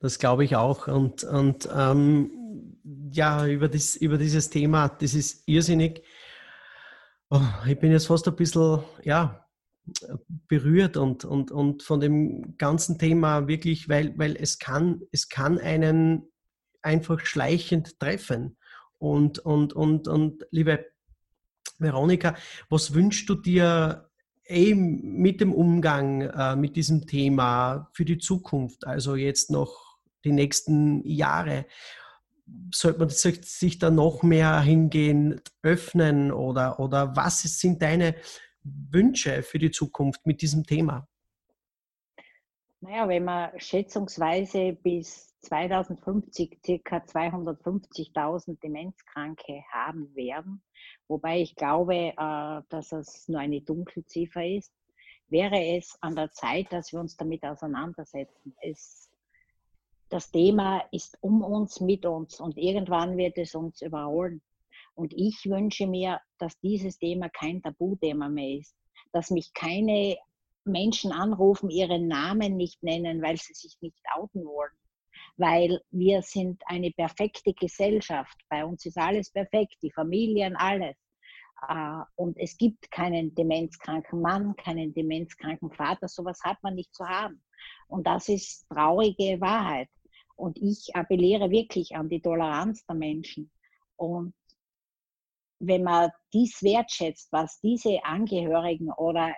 Das 0.00 0.18
glaube 0.18 0.44
ich 0.44 0.56
auch. 0.56 0.88
Und, 0.88 1.24
und 1.24 1.68
ähm, 1.74 2.80
ja, 3.12 3.46
über, 3.46 3.68
das, 3.68 3.96
über 3.96 4.18
dieses 4.18 4.50
Thema, 4.50 4.88
das 4.88 5.14
ist 5.14 5.46
irrsinnig. 5.46 6.04
Oh, 7.30 7.40
ich 7.66 7.78
bin 7.78 7.92
jetzt 7.92 8.06
fast 8.06 8.26
ein 8.26 8.34
bisschen, 8.34 8.82
ja, 9.04 9.46
berührt 10.48 10.96
und, 10.96 11.24
und, 11.24 11.50
und 11.50 11.82
von 11.82 12.00
dem 12.00 12.56
ganzen 12.58 12.98
Thema 12.98 13.48
wirklich, 13.48 13.88
weil, 13.88 14.16
weil 14.18 14.36
es 14.36 14.58
kann, 14.58 15.00
es 15.12 15.28
kann 15.28 15.58
einen 15.58 16.30
einfach 16.82 17.20
schleichend 17.20 17.98
treffen. 17.98 18.56
Und, 18.98 19.38
und, 19.38 19.72
und, 19.72 20.08
und 20.08 20.46
liebe 20.50 20.86
Veronika, 21.78 22.36
was 22.68 22.94
wünschst 22.94 23.28
du 23.28 23.34
dir 23.34 24.10
eben 24.46 25.20
mit 25.20 25.40
dem 25.40 25.52
Umgang 25.52 26.22
äh, 26.22 26.56
mit 26.56 26.76
diesem 26.76 27.06
Thema 27.06 27.88
für 27.94 28.04
die 28.04 28.18
Zukunft? 28.18 28.86
Also 28.86 29.16
jetzt 29.16 29.50
noch 29.50 29.98
die 30.24 30.32
nächsten 30.32 31.06
Jahre? 31.06 31.66
Sollte 32.74 32.98
man 32.98 33.08
sich 33.08 33.78
da 33.78 33.90
noch 33.90 34.22
mehr 34.22 34.60
hingehen, 34.60 35.40
öffnen 35.62 36.32
oder, 36.32 36.80
oder 36.80 37.16
was 37.16 37.42
sind 37.42 37.80
deine 37.80 38.16
Wünsche 38.62 39.42
für 39.42 39.58
die 39.58 39.70
Zukunft 39.70 40.26
mit 40.26 40.42
diesem 40.42 40.64
Thema? 40.64 41.08
Naja, 42.82 43.08
wenn 43.08 43.24
man 43.24 43.58
schätzungsweise 43.60 44.72
bis 44.72 45.38
2050 45.40 46.60
circa 46.64 46.96
250.000 46.96 48.58
Demenzkranke 48.60 49.62
haben 49.70 50.14
werden, 50.14 50.62
wobei 51.06 51.40
ich 51.40 51.56
glaube, 51.56 51.94
äh, 51.94 52.62
dass 52.70 52.92
es 52.92 53.28
nur 53.28 53.40
eine 53.40 53.60
Dunkelziffer 53.60 54.46
ist, 54.46 54.72
wäre 55.28 55.76
es 55.76 55.96
an 56.00 56.16
der 56.16 56.30
Zeit, 56.32 56.72
dass 56.72 56.92
wir 56.92 57.00
uns 57.00 57.16
damit 57.16 57.44
auseinandersetzen. 57.44 58.54
Es, 58.62 59.10
das 60.08 60.30
Thema 60.30 60.82
ist 60.90 61.18
um 61.20 61.42
uns, 61.42 61.80
mit 61.80 62.06
uns 62.06 62.40
und 62.40 62.56
irgendwann 62.56 63.16
wird 63.16 63.36
es 63.36 63.54
uns 63.54 63.82
überholen. 63.82 64.40
Und 65.00 65.14
ich 65.16 65.46
wünsche 65.46 65.86
mir, 65.86 66.20
dass 66.36 66.60
dieses 66.60 66.98
Thema 66.98 67.30
kein 67.30 67.62
Tabuthema 67.62 68.28
mehr 68.28 68.58
ist, 68.58 68.76
dass 69.12 69.30
mich 69.30 69.50
keine 69.54 70.18
Menschen 70.66 71.10
anrufen, 71.10 71.70
ihren 71.70 72.06
Namen 72.06 72.58
nicht 72.58 72.82
nennen, 72.82 73.22
weil 73.22 73.38
sie 73.38 73.54
sich 73.54 73.78
nicht 73.80 73.98
outen 74.14 74.44
wollen. 74.44 74.76
Weil 75.38 75.80
wir 75.90 76.20
sind 76.20 76.62
eine 76.66 76.90
perfekte 76.90 77.54
Gesellschaft. 77.54 78.36
Bei 78.50 78.62
uns 78.62 78.84
ist 78.84 78.98
alles 78.98 79.30
perfekt, 79.30 79.76
die 79.80 79.90
Familien, 79.90 80.54
alles. 80.54 80.96
Äh, 81.66 82.02
und 82.16 82.36
es 82.38 82.58
gibt 82.58 82.90
keinen 82.90 83.34
demenzkranken 83.34 84.20
Mann, 84.20 84.54
keinen 84.56 84.92
demenzkranken 84.92 85.70
Vater. 85.70 86.08
Sowas 86.08 86.40
hat 86.44 86.62
man 86.62 86.74
nicht 86.74 86.94
zu 86.94 87.08
haben. 87.08 87.42
Und 87.88 88.06
das 88.06 88.28
ist 88.28 88.68
traurige 88.68 89.40
Wahrheit. 89.40 89.88
Und 90.36 90.58
ich 90.60 90.94
appelliere 90.94 91.50
wirklich 91.50 91.96
an 91.96 92.10
die 92.10 92.20
Toleranz 92.20 92.84
der 92.84 92.96
Menschen. 92.96 93.50
Und 93.96 94.34
wenn 95.60 95.84
man 95.84 96.10
dies 96.32 96.62
wertschätzt, 96.62 97.30
was 97.30 97.60
diese 97.60 98.02
Angehörigen 98.04 98.90
oder 98.92 99.34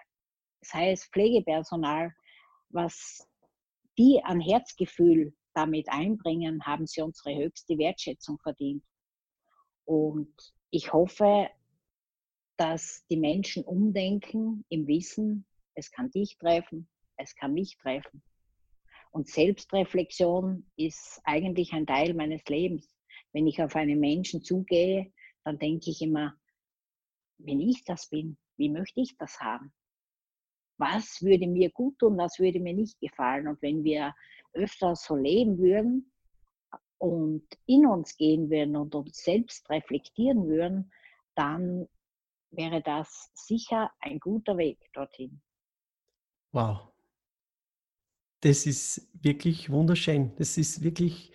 sei 0.61 0.93
es 0.93 1.07
Pflegepersonal, 1.07 2.15
was 2.71 3.29
die 3.99 4.21
an 4.23 4.41
Herzgefühl 4.41 5.35
damit 5.53 5.89
einbringen, 5.91 6.65
haben 6.65 6.87
sie 6.87 7.03
unsere 7.03 7.37
höchste 7.37 7.77
Wertschätzung 7.77 8.39
verdient. 8.39 8.85
Und 9.85 10.33
ich 10.71 10.93
hoffe, 10.93 11.51
dass 12.57 13.05
die 13.11 13.17
Menschen 13.17 13.65
umdenken 13.65 14.65
im 14.69 14.87
Wissen, 14.87 15.45
es 15.75 15.91
kann 15.91 16.11
dich 16.11 16.39
treffen, 16.39 16.89
es 17.17 17.35
kann 17.35 17.53
mich 17.53 17.77
treffen. 17.77 18.23
Und 19.11 19.29
Selbstreflexion 19.29 20.71
ist 20.77 21.21
eigentlich 21.25 21.73
ein 21.73 21.87
Teil 21.87 22.15
meines 22.15 22.45
Lebens. 22.47 22.89
Wenn 23.33 23.47
ich 23.47 23.61
auf 23.61 23.75
einen 23.77 23.99
Menschen 23.99 24.43
zugehe, 24.43 25.13
dann 25.45 25.59
denke 25.59 25.91
ich 25.91 26.03
immer, 26.03 26.35
wenn 27.39 27.61
ich 27.61 27.85
das 27.85 28.09
bin, 28.09 28.37
wie 28.57 28.69
möchte 28.69 29.01
ich 29.01 29.17
das 29.17 29.41
haben? 29.41 29.73
Was 30.79 31.23
würde 31.23 31.47
mir 31.47 31.71
gut 31.71 31.99
tun, 31.99 32.17
was 32.17 32.39
würde 32.39 32.61
mir 32.61 32.75
nicht 32.75 32.99
gefallen? 33.01 33.49
Und 33.49 33.61
wenn 33.63 33.85
wir 33.85 34.15
öfter 34.53 34.95
so 34.97 35.17
leben 35.17 35.59
würden 35.59 36.13
und 36.99 37.47
in 37.67 37.87
uns 37.87 38.17
gehen 38.17 38.51
würden 38.51 38.77
und 38.77 38.95
uns 38.95 39.19
selbst 39.19 39.69
reflektieren 39.71 40.47
würden, 40.47 40.93
dann 41.35 41.89
wäre 42.51 42.83
das 42.83 43.31
sicher 43.35 43.91
ein 44.01 44.19
guter 44.19 44.57
Weg 44.57 44.79
dorthin. 44.93 45.41
Wow. 46.53 46.93
Das 48.41 48.67
ist 48.67 49.09
wirklich 49.23 49.71
wunderschön. 49.71 50.35
Das 50.37 50.59
ist 50.59 50.83
wirklich 50.83 51.33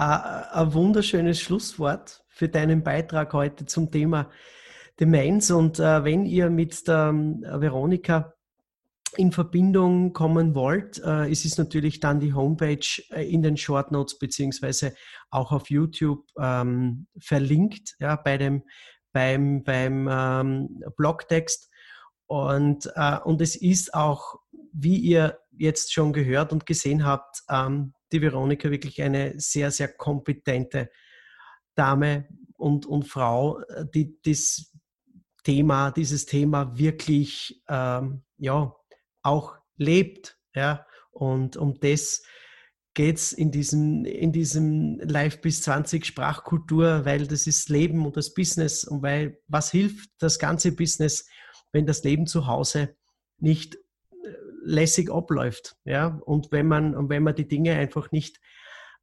ein 0.00 0.72
wunderschönes 0.72 1.40
Schlusswort 1.40 2.24
für 2.28 2.48
deinen 2.48 2.82
Beitrag 2.82 3.32
heute 3.34 3.66
zum 3.66 3.90
Thema 3.90 4.30
Demenz. 4.98 5.50
Und 5.50 5.78
äh, 5.78 6.04
wenn 6.04 6.24
ihr 6.24 6.48
mit 6.48 6.88
der 6.88 7.10
äh, 7.10 7.60
Veronika 7.60 8.32
in 9.16 9.32
Verbindung 9.32 10.12
kommen 10.12 10.54
wollt, 10.54 11.02
äh, 11.04 11.30
es 11.30 11.58
natürlich 11.58 12.00
dann 12.00 12.20
die 12.20 12.32
Homepage 12.32 12.86
äh, 13.10 13.30
in 13.30 13.42
den 13.42 13.56
Short 13.56 13.92
Notes 13.92 14.18
beziehungsweise 14.18 14.94
auch 15.30 15.52
auf 15.52 15.68
YouTube 15.68 16.24
ähm, 16.38 17.06
verlinkt, 17.18 17.96
ja, 17.98 18.16
bei 18.16 18.38
dem, 18.38 18.62
beim, 19.12 19.62
beim 19.64 20.08
ähm, 20.10 20.82
Blogtext. 20.96 21.68
Und, 22.26 22.90
äh, 22.94 23.18
und 23.18 23.42
es 23.42 23.54
ist 23.54 23.92
auch, 23.92 24.36
wie 24.72 24.96
ihr 24.96 25.40
jetzt 25.50 25.92
schon 25.92 26.14
gehört 26.14 26.52
und 26.52 26.64
gesehen 26.64 27.04
habt, 27.04 27.42
ähm, 27.50 27.92
die 28.12 28.22
Veronika 28.22 28.70
wirklich 28.70 29.00
eine 29.02 29.38
sehr, 29.38 29.70
sehr 29.70 29.88
kompetente 29.88 30.90
Dame 31.74 32.28
und, 32.56 32.86
und 32.86 33.06
Frau, 33.06 33.60
äh, 33.60 33.86
die 33.94 34.18
das 34.22 34.72
Thema, 35.44 35.90
dieses 35.90 36.26
Thema 36.26 36.76
wirklich 36.76 37.62
ähm, 37.68 38.22
ja, 38.36 38.74
auch 39.22 39.56
lebt. 39.76 40.38
Ja? 40.54 40.86
Und 41.10 41.56
um 41.56 41.78
das 41.80 42.22
geht 42.94 43.16
es 43.16 43.32
in 43.32 43.50
diesem, 43.50 44.04
in 44.04 44.32
diesem 44.32 44.98
Live 44.98 45.40
bis 45.40 45.62
20 45.62 46.04
Sprachkultur, 46.04 47.04
weil 47.04 47.26
das 47.26 47.46
ist 47.46 47.68
Leben 47.68 48.04
und 48.04 48.16
das 48.16 48.34
Business 48.34 48.84
und 48.84 49.02
weil 49.02 49.40
was 49.46 49.70
hilft 49.70 50.10
das 50.18 50.38
ganze 50.38 50.72
Business, 50.72 51.26
wenn 51.72 51.86
das 51.86 52.02
Leben 52.02 52.26
zu 52.26 52.46
Hause 52.46 52.96
nicht 53.38 53.78
lässig 54.62 55.10
abläuft, 55.10 55.76
ja, 55.84 56.20
und 56.24 56.52
wenn 56.52 56.66
man, 56.66 56.94
und 56.94 57.08
wenn 57.08 57.22
man 57.22 57.34
die 57.34 57.48
Dinge 57.48 57.74
einfach 57.74 58.10
nicht 58.12 58.40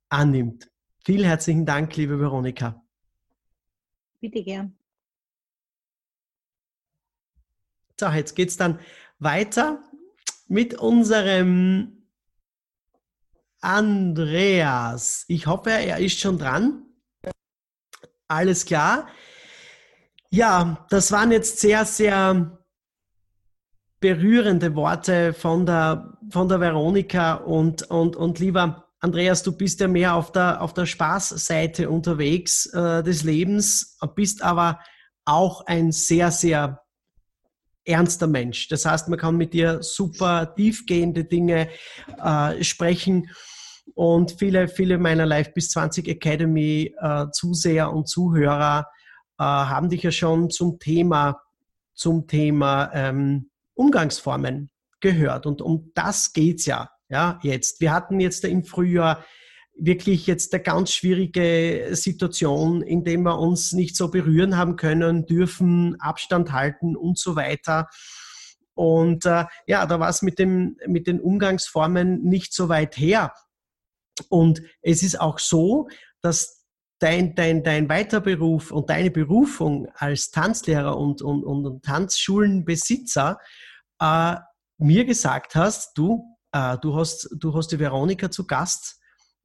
annimmt. 0.10 0.70
Vielen 1.04 1.26
herzlichen 1.26 1.66
Dank, 1.66 1.96
liebe 1.96 2.20
Veronika. 2.20 2.84
Bitte 4.20 4.44
gern. 4.44 4.78
So, 8.00 8.08
jetzt 8.10 8.36
geht 8.36 8.50
es 8.50 8.58
dann 8.58 8.80
weiter 9.20 9.84
mit 10.48 10.76
unserem 10.76 12.08
Andreas. 13.60 15.26
Ich 15.28 15.48
hoffe, 15.48 15.72
er 15.72 15.98
ist 15.98 16.20
schon 16.20 16.38
dran. 16.38 16.86
Alles 18.28 18.66
klar. 18.66 19.08
Ja, 20.30 20.86
das 20.90 21.12
waren 21.12 21.32
jetzt 21.32 21.60
sehr, 21.60 21.86
sehr 21.86 22.60
berührende 24.00 24.76
Worte 24.76 25.34
von 25.34 25.66
der, 25.66 26.18
von 26.30 26.48
der 26.50 26.60
Veronika 26.60 27.36
und, 27.36 27.84
und, 27.90 28.16
und 28.16 28.40
lieber 28.40 28.88
Andreas, 29.00 29.44
du 29.44 29.56
bist 29.56 29.80
ja 29.80 29.88
mehr 29.88 30.16
auf 30.16 30.32
der, 30.32 30.62
auf 30.62 30.74
der 30.74 30.88
Spaßseite 30.88 31.90
unterwegs 31.90 32.66
äh, 32.74 33.04
des 33.04 33.24
Lebens, 33.24 33.98
bist 34.16 34.42
aber 34.42 34.80
auch 35.24 35.66
ein 35.68 35.92
sehr, 35.92 36.32
sehr 36.32 36.82
ernster 37.86 38.28
Mensch. 38.28 38.68
Das 38.70 38.86
heißt, 38.86 39.08
man 39.08 39.20
kann 39.20 39.38
mit 39.38 39.54
dir 39.54 39.82
super 39.82 40.54
tiefgehende 40.56 41.26
Dinge 41.26 41.70
äh, 42.22 42.64
sprechen. 42.64 43.30
Und 43.94 44.34
viele, 44.40 44.68
viele 44.68 44.98
meiner 44.98 45.26
Live 45.26 45.54
bis 45.54 45.70
20 45.70 46.08
Academy 46.08 46.94
äh, 47.00 47.28
Zuseher 47.32 47.94
und 47.94 48.10
Zuhörer 48.10 48.88
äh, 49.38 49.44
haben 49.44 49.90
dich 49.90 50.04
ja 50.04 50.12
schon 50.12 50.50
zum 50.50 50.80
Thema, 50.80 51.40
zum 51.94 52.28
Thema 52.28 52.92
ähm, 52.94 53.50
Umgangsformen 53.78 54.70
gehört. 55.00 55.46
Und 55.46 55.62
um 55.62 55.92
das 55.94 56.34
geht's 56.34 56.66
ja, 56.66 56.90
ja, 57.10 57.40
jetzt. 57.44 57.80
Wir 57.80 57.94
hatten 57.94 58.20
jetzt 58.20 58.44
im 58.44 58.64
Frühjahr 58.64 59.24
wirklich 59.80 60.26
jetzt 60.26 60.54
eine 60.54 60.64
ganz 60.64 60.92
schwierige 60.92 61.90
Situation, 61.92 62.82
in 62.82 63.04
der 63.04 63.18
wir 63.20 63.38
uns 63.38 63.74
nicht 63.74 63.96
so 63.96 64.10
berühren 64.10 64.58
haben 64.58 64.76
können, 64.76 65.26
dürfen 65.26 66.00
Abstand 66.02 66.52
halten 66.52 66.96
und 66.96 67.18
so 67.20 67.36
weiter. 67.36 67.88
Und 68.74 69.26
äh, 69.26 69.46
ja, 69.68 69.86
da 69.86 70.00
war 70.00 70.10
es 70.10 70.22
mit, 70.22 70.40
mit 70.40 71.08
den 71.08 71.20
Umgangsformen 71.20 72.24
nicht 72.24 72.54
so 72.54 72.70
weit 72.70 72.98
her. 72.98 73.34
Und 74.30 74.62
es 74.82 75.04
ist 75.04 75.20
auch 75.22 75.40
so, 75.40 75.90
dass 76.22 76.66
dein, 77.00 77.36
dein, 77.36 77.64
dein 77.64 77.90
Weiterberuf 77.90 78.72
und 78.72 78.90
deine 78.90 79.12
Berufung 79.12 79.88
als 79.96 80.32
Tanzlehrer 80.32 80.98
und, 80.98 81.22
und, 81.22 81.44
und 81.44 81.84
Tanzschulenbesitzer 81.84 83.40
äh, 84.00 84.36
mir 84.78 85.06
gesagt 85.06 85.56
hast, 85.56 85.98
du, 85.98 86.38
äh, 86.52 86.78
du, 86.82 86.96
hast, 86.96 87.30
du 87.38 87.54
hast 87.56 87.70
die 87.70 87.80
Veronika 87.80 88.30
zu 88.30 88.46
Gast 88.46 89.00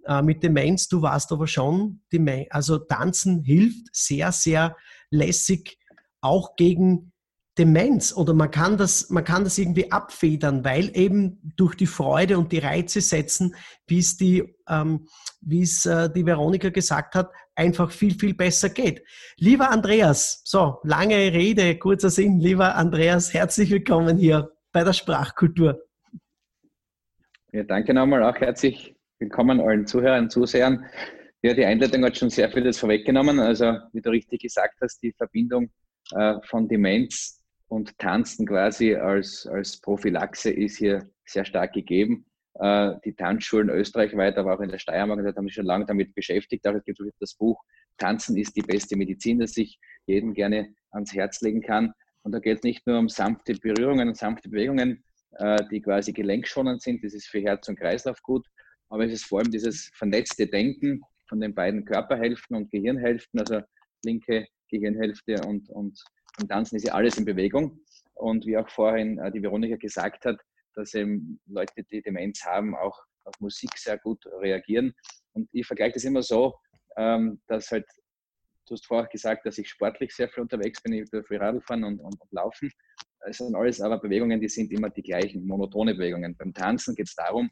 äh, 0.05 0.23
mit 0.23 0.43
Demenz, 0.43 0.89
du 0.89 1.03
warst 1.03 1.33
aber 1.33 1.47
schon, 1.47 2.03
Demenz, 2.13 2.49
also 2.51 2.79
Tanzen 2.79 3.43
hilft 3.43 3.95
sehr, 3.95 4.33
sehr 4.33 4.77
lässig 5.11 5.79
auch 6.21 6.57
gegen 6.57 7.13
Demenz 7.59 8.15
oder 8.15 8.33
man 8.33 8.51
kann 8.51 8.79
das, 8.79 9.11
man 9.11 9.25
kann 9.25 9.45
das 9.45 9.59
irgendwie 9.59 9.93
abfedern, 9.93 10.65
weil 10.65 10.91
eben 10.97 11.53
durch 11.57 11.75
die 11.75 11.87
Freude 11.87 12.39
und 12.39 12.51
die 12.51 12.59
Reize 12.59 13.03
setzen, 13.03 13.55
wie 13.87 13.99
es 13.99 14.17
die, 14.17 14.57
ähm, 14.69 15.07
wie 15.43 15.63
es 15.63 15.85
äh, 15.85 16.11
die 16.11 16.25
Veronika 16.25 16.71
gesagt 16.71 17.15
hat, 17.15 17.31
einfach 17.55 17.91
viel, 17.91 18.15
viel 18.15 18.35
besser 18.35 18.69
geht. 18.69 19.03
Lieber 19.37 19.71
Andreas, 19.71 20.43
so, 20.45 20.79
lange 20.85 21.17
Rede, 21.17 21.79
kurzer 21.79 22.11
Sinn, 22.11 22.41
lieber 22.41 22.75
Andreas, 22.75 23.33
herzlich 23.35 23.71
willkommen 23.71 24.19
hier 24.19 24.53
bei 24.73 24.85
der 24.85 24.93
Sprachkultur. 24.93 25.83
Ja, 27.53 27.63
danke 27.65 27.93
nochmal, 27.93 28.23
auch 28.23 28.37
herzlich 28.37 28.97
willkommen 29.19 29.61
allen 29.61 29.87
Zuhörern 29.87 30.31
Zusehern. 30.31 30.87
Ja, 31.43 31.55
die 31.55 31.65
Einleitung 31.65 32.05
hat 32.05 32.17
schon 32.17 32.31
sehr 32.31 32.51
vieles 32.51 32.79
vorweggenommen. 32.79 33.41
Also, 33.41 33.77
wie 33.93 34.01
du 34.01 34.11
richtig 34.11 34.43
gesagt 34.43 34.79
hast, 34.81 35.03
die 35.03 35.13
Verbindung 35.13 35.71
äh, 36.13 36.35
von 36.45 36.69
Demenz 36.69 37.43
und 37.69 37.99
Tanzen 37.99 38.47
quasi 38.47 38.95
als, 38.95 39.47
als 39.47 39.81
Prophylaxe 39.81 40.51
ist 40.51 40.79
hier 40.79 41.11
sehr 41.25 41.45
stark 41.45 41.73
gegeben. 41.73 42.25
Äh, 42.55 42.95
die 43.05 43.15
Tanzschulen 43.15 43.71
österreichweit, 43.71 44.37
aber 44.37 44.55
auch 44.55 44.61
in 44.61 44.69
der 44.69 44.79
Steiermark, 44.79 45.25
da 45.25 45.35
haben 45.35 45.47
sich 45.47 45.55
schon 45.55 45.67
lange 45.67 45.87
damit 45.87 46.15
beschäftigt. 46.15 46.67
Auch 46.67 46.75
es 46.75 46.85
gibt 46.85 47.01
das 47.21 47.35
Buch 47.35 47.63
Tanzen 47.99 48.37
ist 48.37 48.57
die 48.57 48.63
beste 48.63 48.97
Medizin, 48.97 49.39
das 49.39 49.57
ich 49.57 49.79
jedem 50.07 50.35
gerne 50.35 50.75
ans 50.91 51.15
Herz 51.15 51.41
legen 51.41 51.63
kann. 51.63 51.93
Und 52.23 52.33
da 52.33 52.39
geht 52.39 52.59
es 52.59 52.63
nicht 52.63 52.87
nur 52.87 52.99
um 52.99 53.09
sanfte 53.09 53.55
Berührungen 53.55 54.09
und 54.09 54.17
sanfte 54.17 54.49
Bewegungen, 54.49 55.05
äh, 55.39 55.59
die 55.71 55.81
quasi 55.81 56.13
gelenkschonend 56.13 56.83
sind, 56.83 57.03
das 57.05 57.15
ist 57.15 57.29
für 57.29 57.41
Herz 57.41 57.69
und 57.69 57.79
Kreislauf 57.79 58.23
gut, 58.23 58.47
aber 58.91 59.07
es 59.07 59.13
ist 59.13 59.25
vor 59.25 59.41
allem 59.41 59.51
dieses 59.51 59.91
vernetzte 59.95 60.47
Denken 60.47 61.01
von 61.29 61.41
den 61.41 61.55
beiden 61.55 61.85
Körperhälften 61.85 62.57
und 62.57 62.71
Gehirnhälften, 62.71 63.41
also 63.41 63.61
linke 64.05 64.47
Gehirnhälfte 64.69 65.41
und, 65.47 65.69
und 65.71 65.99
im 66.41 66.49
Tanzen 66.49 66.77
ist 66.77 66.87
ja 66.87 66.95
alles 66.95 67.17
in 67.19 67.25
Bewegung. 67.25 67.81
Und 68.15 68.47
wie 68.47 68.57
auch 68.57 68.69
vorhin 68.69 69.19
äh, 69.19 69.33
die 69.33 69.43
Veronika 69.43 69.77
gesagt 69.77 70.25
hat, 70.27 70.39
dass 70.75 70.95
eben 70.95 71.41
Leute, 71.47 71.85
die 71.91 72.03
Demenz 72.03 72.45
haben, 72.45 72.75
auch 72.75 72.99
auf 73.25 73.35
Musik 73.41 73.71
sehr 73.77 73.99
gut 73.99 74.25
reagieren. 74.41 74.95
Und 75.33 75.49
ich 75.53 75.67
vergleiche 75.67 75.95
das 75.95 76.05
immer 76.05 76.23
so, 76.23 76.59
ähm, 76.97 77.41
dass 77.47 77.71
halt, 77.71 77.87
du 78.67 78.75
hast 78.75 78.87
vorher 78.87 79.09
gesagt, 79.09 79.47
dass 79.47 79.59
ich 79.59 79.69
sportlich 79.69 80.15
sehr 80.15 80.29
viel 80.29 80.43
unterwegs 80.43 80.83
bin, 80.83 80.93
ich 80.93 81.13
will 81.13 81.25
viel 81.25 81.39
Radl 81.39 81.61
fahren 81.61 81.85
und, 81.85 82.01
und, 82.01 82.21
und 82.21 82.33
laufen. 82.33 82.71
Es 83.25 83.39
sind 83.39 83.55
alles 83.55 83.81
aber 83.81 84.01
Bewegungen, 84.01 84.41
die 84.41 84.49
sind 84.49 84.73
immer 84.73 84.91
die 84.91 85.03
gleichen, 85.03 85.47
monotone 85.47 85.95
Bewegungen. 85.95 86.37
Beim 86.37 86.53
Tanzen 86.53 86.95
geht 86.95 87.07
es 87.07 87.15
darum, 87.15 87.51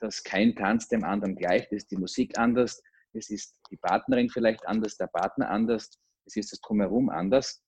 dass 0.00 0.22
kein 0.22 0.56
Tanz 0.56 0.88
dem 0.88 1.04
anderen 1.04 1.36
gleicht. 1.36 1.72
Ist 1.72 1.90
die 1.90 1.96
Musik 1.96 2.38
anders, 2.38 2.82
es 3.12 3.28
ist 3.28 3.58
die 3.70 3.76
Partnerin 3.76 4.30
vielleicht 4.30 4.66
anders, 4.66 4.96
der 4.96 5.08
Partner 5.08 5.50
anders, 5.50 5.98
es 6.26 6.36
ist 6.36 6.52
das 6.52 6.60
Drumherum 6.60 7.10
anders. 7.10 7.62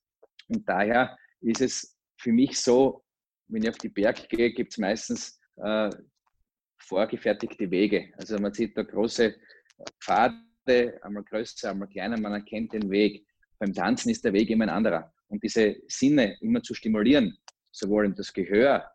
Und 0.49 0.69
daher 0.69 1.17
ist 1.41 1.61
es 1.61 1.97
für 2.19 2.33
mich 2.33 2.59
so, 2.61 3.05
wenn 3.48 3.62
ich 3.62 3.68
auf 3.68 3.78
die 3.78 3.88
Berg 3.88 4.28
gehe, 4.28 4.52
gibt 4.52 4.72
es 4.72 4.78
meistens 4.78 5.40
äh, 5.57 5.90
vorgefertigte 6.78 7.70
Wege. 7.70 8.12
Also 8.16 8.38
man 8.38 8.52
sieht 8.52 8.76
da 8.76 8.83
große 8.83 9.35
Pfade, 10.00 10.98
einmal 11.02 11.24
größer, 11.24 11.70
einmal 11.70 11.88
kleiner, 11.88 12.18
man 12.18 12.33
erkennt 12.33 12.72
den 12.72 12.90
Weg. 12.90 13.26
Beim 13.59 13.72
Tanzen 13.72 14.11
ist 14.11 14.24
der 14.24 14.33
Weg 14.33 14.50
immer 14.50 14.64
ein 14.64 14.70
anderer. 14.70 15.12
Und 15.28 15.42
diese 15.42 15.76
Sinne 15.88 16.37
immer 16.40 16.62
zu 16.62 16.74
stimulieren, 16.74 17.37
sowohl 17.70 18.12
das 18.14 18.33
Gehör, 18.33 18.90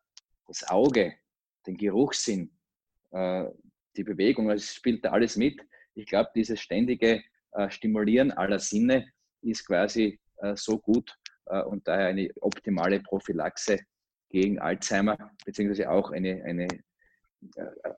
das 0.48 0.68
Auge, 0.70 1.16
den 1.66 1.78
Geruchssinn, 1.78 2.52
äh, 3.12 3.46
die 3.96 4.04
Bewegung, 4.04 4.50
es 4.50 4.76
spielt 4.76 5.04
da 5.04 5.12
alles 5.12 5.36
mit. 5.36 5.60
Ich 5.96 6.06
glaube, 6.06 6.30
dieses 6.36 6.62
ständige 6.62 7.24
äh, 7.54 7.70
Stimulieren 7.70 8.32
aller 8.32 8.60
Sinne 8.60 9.12
ist 9.42 9.66
quasi 9.66 10.20
äh, 10.38 10.56
so 10.56 10.78
gut 10.78 11.16
und 11.68 11.88
daher 11.88 12.08
eine 12.08 12.30
optimale 12.42 13.00
Prophylaxe 13.00 13.80
gegen 14.30 14.60
Alzheimer, 14.60 15.32
beziehungsweise 15.46 15.90
auch 15.90 16.12
eine, 16.12 16.44
eine 16.44 16.68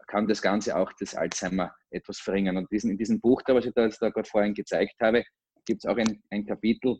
kann 0.08 0.28
das 0.28 0.42
Ganze 0.42 0.76
auch 0.76 0.92
das 1.00 1.16
Alzheimer 1.16 1.74
etwas 1.92 2.20
verringern. 2.20 2.58
Und 2.58 2.72
diesen, 2.72 2.92
in 2.92 2.98
diesem 2.98 3.20
Buch, 3.22 3.42
da, 3.44 3.56
was 3.56 3.66
ich 3.66 3.74
da, 3.74 3.88
da 3.88 4.10
gerade 4.10 4.28
vorhin 4.28 4.54
gezeigt 4.54 4.96
habe, 5.02 5.24
gibt 5.66 5.84
es 5.84 5.90
auch 5.90 5.98
ein, 5.98 6.22
ein 6.30 6.46
Kapitel, 6.46 6.98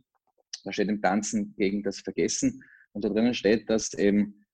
da 0.64 0.72
steht 0.72 0.90
im 0.90 1.02
Tanzen 1.02 1.54
gegen 1.58 1.84
das 1.84 2.00
Vergessen. 2.00 2.64
Und 2.94 3.04
da 3.04 3.10
drinnen 3.10 3.34
steht, 3.34 3.70
dass 3.70 3.94
eben 3.94 4.46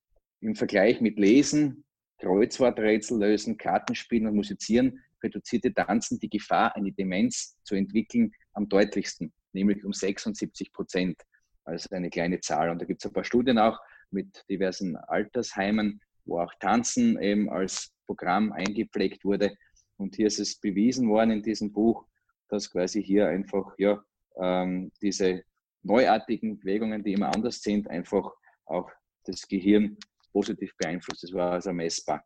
im 0.41 0.55
Vergleich 0.55 1.01
mit 1.01 1.17
Lesen, 1.17 1.85
Kreuzworträtsel 2.19 3.19
lösen, 3.19 3.57
Kartenspielen 3.57 4.27
und 4.27 4.35
Musizieren 4.35 5.03
reduzierte 5.23 5.73
Tanzen 5.73 6.19
die 6.19 6.29
Gefahr, 6.29 6.75
eine 6.75 6.91
Demenz 6.91 7.57
zu 7.63 7.75
entwickeln, 7.75 8.31
am 8.53 8.69
deutlichsten, 8.69 9.33
nämlich 9.53 9.83
um 9.83 9.91
76 9.91 10.71
Prozent. 10.71 11.21
Also 11.63 11.89
eine 11.95 12.09
kleine 12.09 12.39
Zahl. 12.41 12.69
Und 12.69 12.79
da 12.79 12.85
gibt 12.85 13.01
es 13.01 13.09
ein 13.09 13.13
paar 13.13 13.23
Studien 13.23 13.57
auch 13.57 13.79
mit 14.15 14.43
diversen 14.49 14.95
Altersheimen, 14.95 16.01
wo 16.25 16.39
auch 16.39 16.53
Tanzen 16.59 17.21
eben 17.21 17.49
als 17.49 17.91
Programm 18.07 18.51
eingepflegt 18.51 19.23
wurde. 19.23 19.55
Und 19.97 20.15
hier 20.15 20.27
ist 20.27 20.39
es 20.39 20.59
bewiesen 20.59 21.09
worden 21.09 21.31
in 21.31 21.43
diesem 21.43 21.71
Buch, 21.71 22.05
dass 22.49 22.71
quasi 22.71 23.03
hier 23.03 23.27
einfach 23.27 23.75
ja, 23.77 24.01
ähm, 24.41 24.91
diese 25.01 25.43
neuartigen 25.83 26.57
Bewegungen, 26.59 27.03
die 27.03 27.13
immer 27.13 27.33
anders 27.35 27.61
sind, 27.61 27.87
einfach 27.89 28.31
auch 28.65 28.89
das 29.25 29.47
Gehirn 29.47 29.97
positiv 30.31 30.75
beeinflusst. 30.77 31.23
Das 31.23 31.33
war 31.33 31.51
also 31.51 31.71
messbar. 31.71 32.23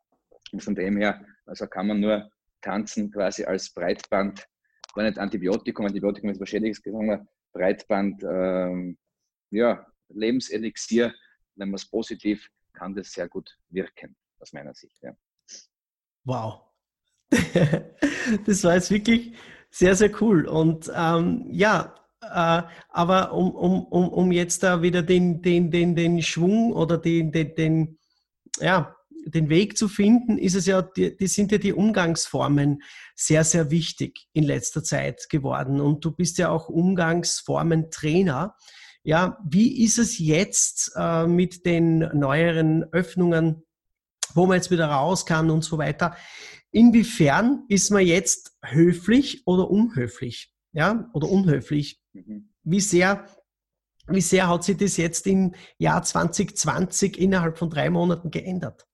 Und 0.51 0.63
von 0.63 0.75
dem 0.75 0.97
her, 0.97 1.23
also 1.45 1.67
kann 1.67 1.87
man 1.87 1.99
nur 1.99 2.29
tanzen 2.61 3.11
quasi 3.11 3.43
als 3.43 3.71
Breitband, 3.73 4.45
war 4.95 5.03
nicht 5.03 5.19
Antibiotikum, 5.19 5.85
Antibiotikum 5.85 6.29
ist 6.29 6.41
was 6.41 6.49
Schädliches 6.49 6.81
gesagt, 6.81 7.27
Breitband, 7.53 8.23
ähm, 8.23 8.97
ja, 9.51 9.85
Lebenselixier, 10.09 11.13
wenn 11.59 11.69
man 11.69 11.75
es 11.75 11.85
positiv, 11.85 12.49
kann 12.73 12.95
das 12.95 13.11
sehr 13.11 13.27
gut 13.27 13.57
wirken, 13.69 14.15
aus 14.39 14.53
meiner 14.53 14.73
Sicht. 14.73 14.97
Ja. 15.01 15.15
Wow. 16.23 16.61
das 18.45 18.63
war 18.63 18.75
jetzt 18.75 18.89
wirklich 18.89 19.33
sehr, 19.69 19.95
sehr 19.95 20.11
cool. 20.21 20.47
Und 20.47 20.91
ähm, 20.95 21.45
ja, 21.51 21.95
äh, 22.21 22.63
aber 22.89 23.33
um, 23.33 23.51
um, 23.51 23.83
um, 23.85 24.09
um 24.09 24.31
jetzt 24.31 24.63
da 24.63 24.81
wieder 24.81 25.03
den, 25.03 25.41
den, 25.41 25.69
den, 25.69 25.95
den 25.95 26.21
Schwung 26.21 26.73
oder 26.73 26.97
den, 26.97 27.31
den, 27.31 27.55
den, 27.55 27.99
ja, 28.59 28.95
den 29.25 29.49
Weg 29.49 29.77
zu 29.77 29.87
finden, 29.87 30.37
ist 30.37 30.55
es 30.55 30.65
ja, 30.65 30.81
die, 30.81 31.15
die 31.15 31.27
sind 31.27 31.51
ja 31.51 31.57
die 31.57 31.73
Umgangsformen 31.73 32.81
sehr, 33.15 33.43
sehr 33.43 33.69
wichtig 33.69 34.27
in 34.33 34.43
letzter 34.43 34.83
Zeit 34.83 35.27
geworden. 35.29 35.81
Und 35.81 36.03
du 36.05 36.11
bist 36.11 36.37
ja 36.37 36.49
auch 36.49 36.69
Umgangsformen-Trainer. 36.69 38.55
Ja, 39.03 39.39
wie 39.45 39.83
ist 39.83 39.97
es 39.97 40.19
jetzt 40.19 40.91
äh, 40.95 41.25
mit 41.25 41.65
den 41.65 41.99
neueren 42.17 42.83
Öffnungen, 42.91 43.63
wo 44.33 44.45
man 44.45 44.57
jetzt 44.57 44.71
wieder 44.71 44.87
raus 44.87 45.25
kann 45.25 45.49
und 45.49 45.63
so 45.63 45.77
weiter? 45.77 46.15
Inwiefern 46.71 47.63
ist 47.67 47.89
man 47.89 48.05
jetzt 48.05 48.57
höflich 48.61 49.47
oder 49.47 49.69
unhöflich? 49.69 50.53
Ja, 50.73 51.09
oder 51.13 51.29
unhöflich? 51.29 52.01
Mhm. 52.13 52.49
Wie 52.63 52.81
sehr, 52.81 53.25
wie 54.07 54.21
sehr 54.21 54.47
hat 54.47 54.63
sich 54.63 54.77
das 54.77 54.97
jetzt 54.97 55.25
im 55.25 55.55
Jahr 55.77 56.03
2020 56.03 57.19
innerhalb 57.19 57.57
von 57.57 57.69
drei 57.69 57.89
Monaten 57.89 58.29
geändert? 58.29 58.85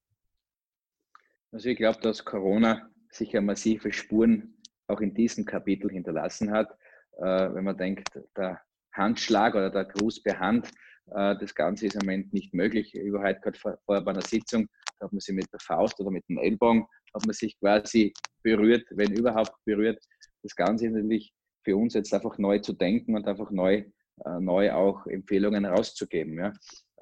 Also 1.52 1.68
ich 1.68 1.76
glaube, 1.76 2.00
dass 2.00 2.24
Corona 2.24 2.90
sicher 3.10 3.40
massive 3.40 3.92
Spuren 3.92 4.56
auch 4.86 5.00
in 5.00 5.14
diesem 5.14 5.44
Kapitel 5.44 5.90
hinterlassen 5.90 6.50
hat. 6.50 6.70
Äh, 7.18 7.54
wenn 7.54 7.64
man 7.64 7.76
denkt, 7.76 8.08
der 8.36 8.60
Handschlag 8.96 9.54
oder 9.54 9.70
der 9.70 9.84
Gruß 9.84 10.22
per 10.22 10.38
Hand, 10.38 10.70
äh, 11.14 11.36
das 11.38 11.54
Ganze 11.54 11.86
ist 11.86 11.94
im 11.94 12.00
Moment 12.00 12.32
nicht 12.32 12.54
möglich. 12.54 12.94
Über 12.94 13.22
heute 13.22 13.40
gerade 13.40 13.58
vor, 13.58 13.78
vorher 13.84 14.04
bei 14.04 14.12
einer 14.12 14.22
Sitzung 14.22 14.68
hat 15.00 15.12
man 15.12 15.20
sich 15.20 15.34
mit 15.34 15.52
der 15.52 15.60
Faust 15.60 15.98
oder 16.00 16.10
mit 16.10 16.28
dem 16.28 16.38
Ellbogen, 16.38 16.86
hat 17.14 17.26
man 17.26 17.34
sich 17.34 17.58
quasi 17.58 18.12
berührt, 18.42 18.86
wenn 18.90 19.12
überhaupt 19.12 19.54
berührt. 19.64 20.02
Das 20.42 20.54
Ganze 20.54 20.86
ist 20.86 20.92
natürlich 20.92 21.32
für 21.64 21.76
uns 21.76 21.94
jetzt 21.94 22.12
einfach 22.14 22.38
neu 22.38 22.58
zu 22.60 22.72
denken 22.72 23.14
und 23.16 23.26
einfach 23.26 23.50
neu, 23.50 23.84
äh, 24.24 24.40
neu 24.40 24.72
auch 24.72 25.06
Empfehlungen 25.06 25.64
rauszugeben. 25.64 26.38
Ja. 26.38 26.52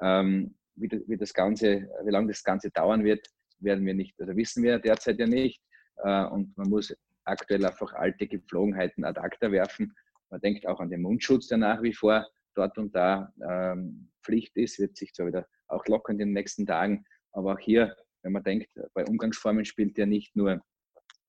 Ähm, 0.00 0.56
wie, 0.76 0.88
wie, 1.06 1.16
das 1.16 1.32
Ganze, 1.32 1.88
wie 2.04 2.10
lange 2.10 2.28
das 2.28 2.42
Ganze 2.42 2.70
dauern 2.70 3.04
wird, 3.04 3.26
werden 3.60 3.86
wir 3.86 3.94
nicht, 3.94 4.20
also 4.20 4.36
wissen 4.36 4.62
wir 4.62 4.78
derzeit 4.78 5.18
ja 5.18 5.26
nicht. 5.26 5.62
Äh, 5.98 6.24
und 6.26 6.56
man 6.56 6.68
muss 6.68 6.94
aktuell 7.24 7.64
einfach 7.64 7.92
alte 7.94 8.26
Gepflogenheiten 8.26 9.04
ad 9.04 9.20
acta 9.20 9.50
werfen 9.50 9.94
man 10.30 10.40
denkt 10.40 10.66
auch 10.66 10.80
an 10.80 10.90
den 10.90 11.02
Mundschutz, 11.02 11.48
der 11.48 11.58
nach 11.58 11.82
wie 11.82 11.92
vor 11.92 12.26
dort 12.54 12.78
und 12.78 12.94
da 12.94 13.32
ähm, 13.48 14.10
Pflicht 14.22 14.56
ist, 14.56 14.78
wird 14.78 14.96
sich 14.96 15.12
zwar 15.12 15.26
wieder 15.26 15.46
auch 15.68 15.86
lockern 15.86 16.14
in 16.14 16.28
den 16.28 16.32
nächsten 16.32 16.66
Tagen, 16.66 17.04
aber 17.32 17.54
auch 17.54 17.58
hier, 17.58 17.96
wenn 18.22 18.32
man 18.32 18.42
denkt, 18.42 18.68
bei 18.94 19.04
Umgangsformen 19.04 19.64
spielt 19.64 19.98
ja 19.98 20.06
nicht 20.06 20.34
nur 20.36 20.62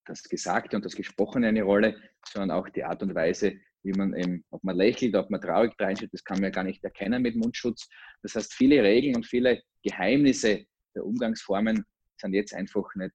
das 0.05 0.23
Gesagte 0.23 0.75
und 0.75 0.85
das 0.85 0.95
Gesprochene 0.95 1.47
eine 1.47 1.63
Rolle, 1.63 1.95
sondern 2.27 2.51
auch 2.51 2.69
die 2.69 2.83
Art 2.83 3.01
und 3.01 3.15
Weise, 3.15 3.53
wie 3.83 3.91
man 3.91 4.15
eben, 4.15 4.43
ob 4.49 4.63
man 4.63 4.75
lächelt, 4.75 5.15
ob 5.15 5.29
man 5.29 5.41
traurig 5.41 5.73
reinschaut, 5.79 6.09
das 6.11 6.23
kann 6.23 6.37
man 6.37 6.45
ja 6.45 6.49
gar 6.49 6.63
nicht 6.63 6.83
erkennen 6.83 7.21
mit 7.21 7.35
Mundschutz. 7.35 7.87
Das 8.21 8.35
heißt, 8.35 8.53
viele 8.53 8.83
Regeln 8.83 9.15
und 9.15 9.25
viele 9.25 9.61
Geheimnisse 9.83 10.65
der 10.95 11.05
Umgangsformen 11.05 11.83
sind 12.17 12.33
jetzt 12.33 12.53
einfach 12.53 12.87
nicht, 12.95 13.13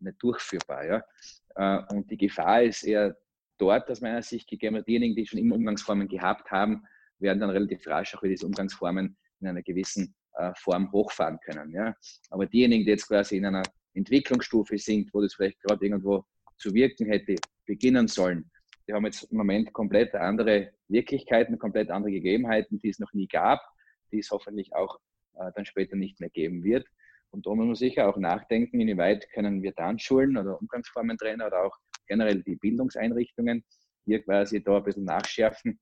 nicht 0.00 0.16
durchführbar. 0.20 0.84
Ja? 0.86 1.02
Äh, 1.56 1.94
und 1.94 2.10
die 2.10 2.16
Gefahr 2.16 2.62
ist 2.62 2.82
eher 2.82 3.16
dort 3.58 3.90
aus 3.90 4.00
meiner 4.00 4.22
Sicht 4.22 4.48
gegeben. 4.48 4.82
Diejenigen, 4.86 5.14
die 5.14 5.26
schon 5.26 5.38
immer 5.38 5.56
Umgangsformen 5.56 6.08
gehabt 6.08 6.50
haben, 6.50 6.84
werden 7.18 7.40
dann 7.40 7.50
relativ 7.50 7.86
rasch 7.86 8.14
auch 8.14 8.22
wieder 8.22 8.34
diese 8.34 8.46
Umgangsformen 8.46 9.16
in 9.40 9.46
einer 9.46 9.62
gewissen 9.62 10.14
äh, 10.34 10.52
Form 10.56 10.90
hochfahren 10.92 11.38
können. 11.44 11.72
Ja? 11.72 11.94
Aber 12.30 12.46
diejenigen, 12.46 12.84
die 12.84 12.90
jetzt 12.90 13.08
quasi 13.08 13.36
in 13.36 13.46
einer 13.46 13.62
Entwicklungsstufe 13.94 14.78
sind, 14.78 15.12
wo 15.12 15.20
das 15.20 15.34
vielleicht 15.34 15.60
gerade 15.62 15.84
irgendwo 15.84 16.24
zu 16.56 16.72
wirken 16.74 17.06
hätte, 17.06 17.36
beginnen 17.66 18.08
sollen, 18.08 18.50
die 18.86 18.94
haben 18.94 19.04
jetzt 19.04 19.24
im 19.24 19.36
Moment 19.36 19.72
komplett 19.72 20.14
andere 20.14 20.72
Wirklichkeiten, 20.88 21.58
komplett 21.58 21.90
andere 21.90 22.10
Gegebenheiten, 22.10 22.80
die 22.80 22.88
es 22.88 22.98
noch 22.98 23.12
nie 23.12 23.28
gab, 23.28 23.60
die 24.12 24.20
es 24.20 24.30
hoffentlich 24.30 24.74
auch 24.74 24.98
äh, 25.34 25.50
dann 25.54 25.66
später 25.66 25.96
nicht 25.96 26.20
mehr 26.20 26.30
geben 26.30 26.64
wird. 26.64 26.86
Und 27.30 27.46
da 27.46 27.54
muss 27.54 27.66
man 27.66 27.74
sicher 27.74 28.08
auch 28.08 28.16
nachdenken, 28.16 28.80
inwieweit 28.80 29.30
können 29.32 29.62
wir 29.62 29.74
Tanzschulen 29.74 30.38
oder 30.38 30.58
Umgangsformentrainer 30.60 31.48
oder 31.48 31.64
auch 31.64 31.76
generell 32.08 32.42
die 32.42 32.56
Bildungseinrichtungen 32.56 33.64
hier 34.04 34.22
quasi 34.22 34.62
da 34.62 34.78
ein 34.78 34.84
bisschen 34.84 35.04
nachschärfen 35.04 35.78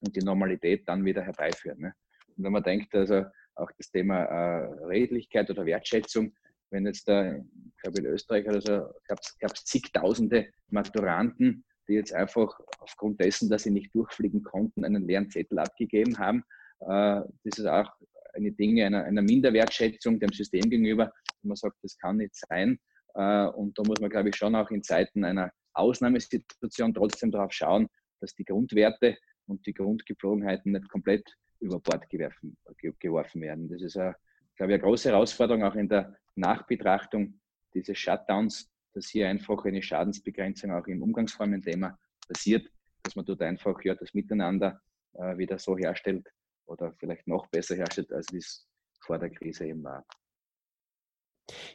und 0.00 0.16
die 0.16 0.24
Normalität 0.24 0.88
dann 0.88 1.04
wieder 1.04 1.22
herbeiführen. 1.22 1.80
Ne? 1.80 1.92
Und 2.36 2.44
wenn 2.44 2.52
man 2.52 2.62
denkt, 2.62 2.94
also 2.94 3.24
auch 3.56 3.70
das 3.78 3.90
Thema 3.90 4.24
äh, 4.24 4.84
Redlichkeit 4.84 5.50
oder 5.50 5.66
Wertschätzung, 5.66 6.34
wenn 6.70 6.86
jetzt 6.86 7.08
da, 7.08 7.36
ich 7.36 7.76
glaube 7.82 8.00
in 8.00 8.06
Österreich 8.06 8.46
oder 8.48 8.60
so, 8.60 8.92
gab 9.06 9.20
es 9.20 9.64
zigtausende 9.64 10.48
Maturanten, 10.68 11.64
die 11.88 11.94
jetzt 11.94 12.14
einfach 12.14 12.58
aufgrund 12.80 13.20
dessen, 13.20 13.48
dass 13.48 13.64
sie 13.64 13.70
nicht 13.70 13.94
durchfliegen 13.94 14.42
konnten, 14.42 14.84
einen 14.84 15.06
leeren 15.06 15.30
Zettel 15.30 15.58
abgegeben 15.58 16.18
haben. 16.18 16.42
Äh, 16.80 17.22
das 17.44 17.58
ist 17.58 17.66
auch 17.66 17.92
eine 18.34 18.52
Dinge 18.52 18.86
einer, 18.86 19.04
einer 19.04 19.22
Minderwertschätzung 19.22 20.18
dem 20.18 20.32
System 20.32 20.68
gegenüber. 20.68 21.12
Und 21.42 21.48
man 21.48 21.56
sagt, 21.56 21.76
das 21.82 21.96
kann 21.98 22.16
nicht 22.16 22.34
sein. 22.34 22.78
Äh, 23.14 23.46
und 23.46 23.78
da 23.78 23.82
muss 23.84 24.00
man, 24.00 24.10
glaube 24.10 24.30
ich, 24.30 24.36
schon 24.36 24.54
auch 24.54 24.70
in 24.70 24.82
Zeiten 24.82 25.24
einer 25.24 25.52
Ausnahmesituation 25.74 26.94
trotzdem 26.94 27.30
darauf 27.30 27.52
schauen, 27.52 27.88
dass 28.20 28.34
die 28.34 28.44
Grundwerte 28.44 29.18
und 29.46 29.66
die 29.66 29.74
Grundgepflogenheiten 29.74 30.72
nicht 30.72 30.88
komplett 30.88 31.28
über 31.60 31.80
Bord 31.80 32.08
geworfen, 32.08 32.56
geworfen 32.98 33.40
werden. 33.42 33.68
Das 33.68 33.82
ist, 33.82 33.96
eine, 33.96 34.14
glaube 34.56 34.72
ich, 34.72 34.74
eine 34.74 34.82
große 34.82 35.10
Herausforderung 35.10 35.64
auch 35.64 35.74
in 35.74 35.88
der 35.88 36.16
Nachbetrachtung 36.34 37.40
dieses 37.74 37.98
Shutdowns, 37.98 38.70
dass 38.92 39.08
hier 39.08 39.28
einfach 39.28 39.64
eine 39.64 39.82
Schadensbegrenzung 39.82 40.72
auch 40.72 40.86
im 40.86 41.02
Umgangsformen-Thema 41.02 41.98
passiert, 42.28 42.70
dass 43.02 43.16
man 43.16 43.24
dort 43.24 43.42
einfach 43.42 43.82
ja, 43.82 43.94
das 43.94 44.14
Miteinander 44.14 44.80
äh, 45.14 45.36
wieder 45.36 45.58
so 45.58 45.76
herstellt 45.76 46.26
oder 46.66 46.94
vielleicht 46.98 47.26
noch 47.26 47.46
besser 47.48 47.74
herstellt, 47.74 48.12
als 48.12 48.32
es 48.32 48.66
vor 49.00 49.18
der 49.18 49.30
Krise 49.30 49.66
eben 49.66 49.82
war. 49.82 50.04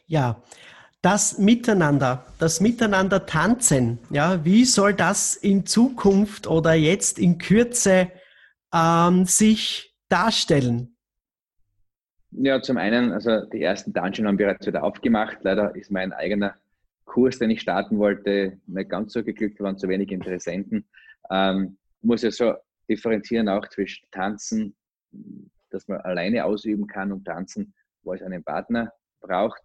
Ja, 0.06 0.42
das 1.02 1.38
Miteinander, 1.38 2.26
das 2.38 2.60
Miteinander 2.60 3.24
tanzen, 3.26 3.98
ja, 4.10 4.44
wie 4.44 4.64
soll 4.64 4.94
das 4.94 5.34
in 5.34 5.64
Zukunft 5.64 6.46
oder 6.46 6.74
jetzt 6.74 7.18
in 7.18 7.38
Kürze 7.38 8.10
ähm, 8.74 9.24
sich 9.24 9.96
darstellen? 10.08 10.96
Ja, 12.32 12.60
zum 12.62 12.76
einen, 12.76 13.12
also 13.12 13.44
die 13.46 13.62
ersten 13.62 13.92
Dungeon 13.92 14.28
haben 14.28 14.36
bereits 14.36 14.66
wieder 14.66 14.84
aufgemacht. 14.84 15.38
Leider 15.42 15.74
ist 15.74 15.90
mein 15.90 16.12
eigener 16.12 16.54
Kurs, 17.04 17.38
den 17.38 17.50
ich 17.50 17.60
starten 17.60 17.98
wollte, 17.98 18.60
nicht 18.66 18.90
ganz 18.90 19.12
so 19.14 19.24
geglückt, 19.24 19.58
waren 19.60 19.78
zu 19.78 19.88
wenig 19.88 20.12
Interessenten. 20.12 20.86
Ähm, 21.30 21.76
muss 22.02 22.22
ja 22.22 22.30
so 22.30 22.54
differenzieren 22.88 23.48
auch 23.48 23.66
zwischen 23.68 24.06
Tanzen, 24.12 24.76
dass 25.70 25.88
man 25.88 26.00
alleine 26.02 26.44
ausüben 26.44 26.86
kann 26.86 27.10
und 27.10 27.24
Tanzen, 27.24 27.74
wo 28.02 28.12
es 28.12 28.22
einen 28.22 28.44
Partner 28.44 28.92
braucht. 29.20 29.60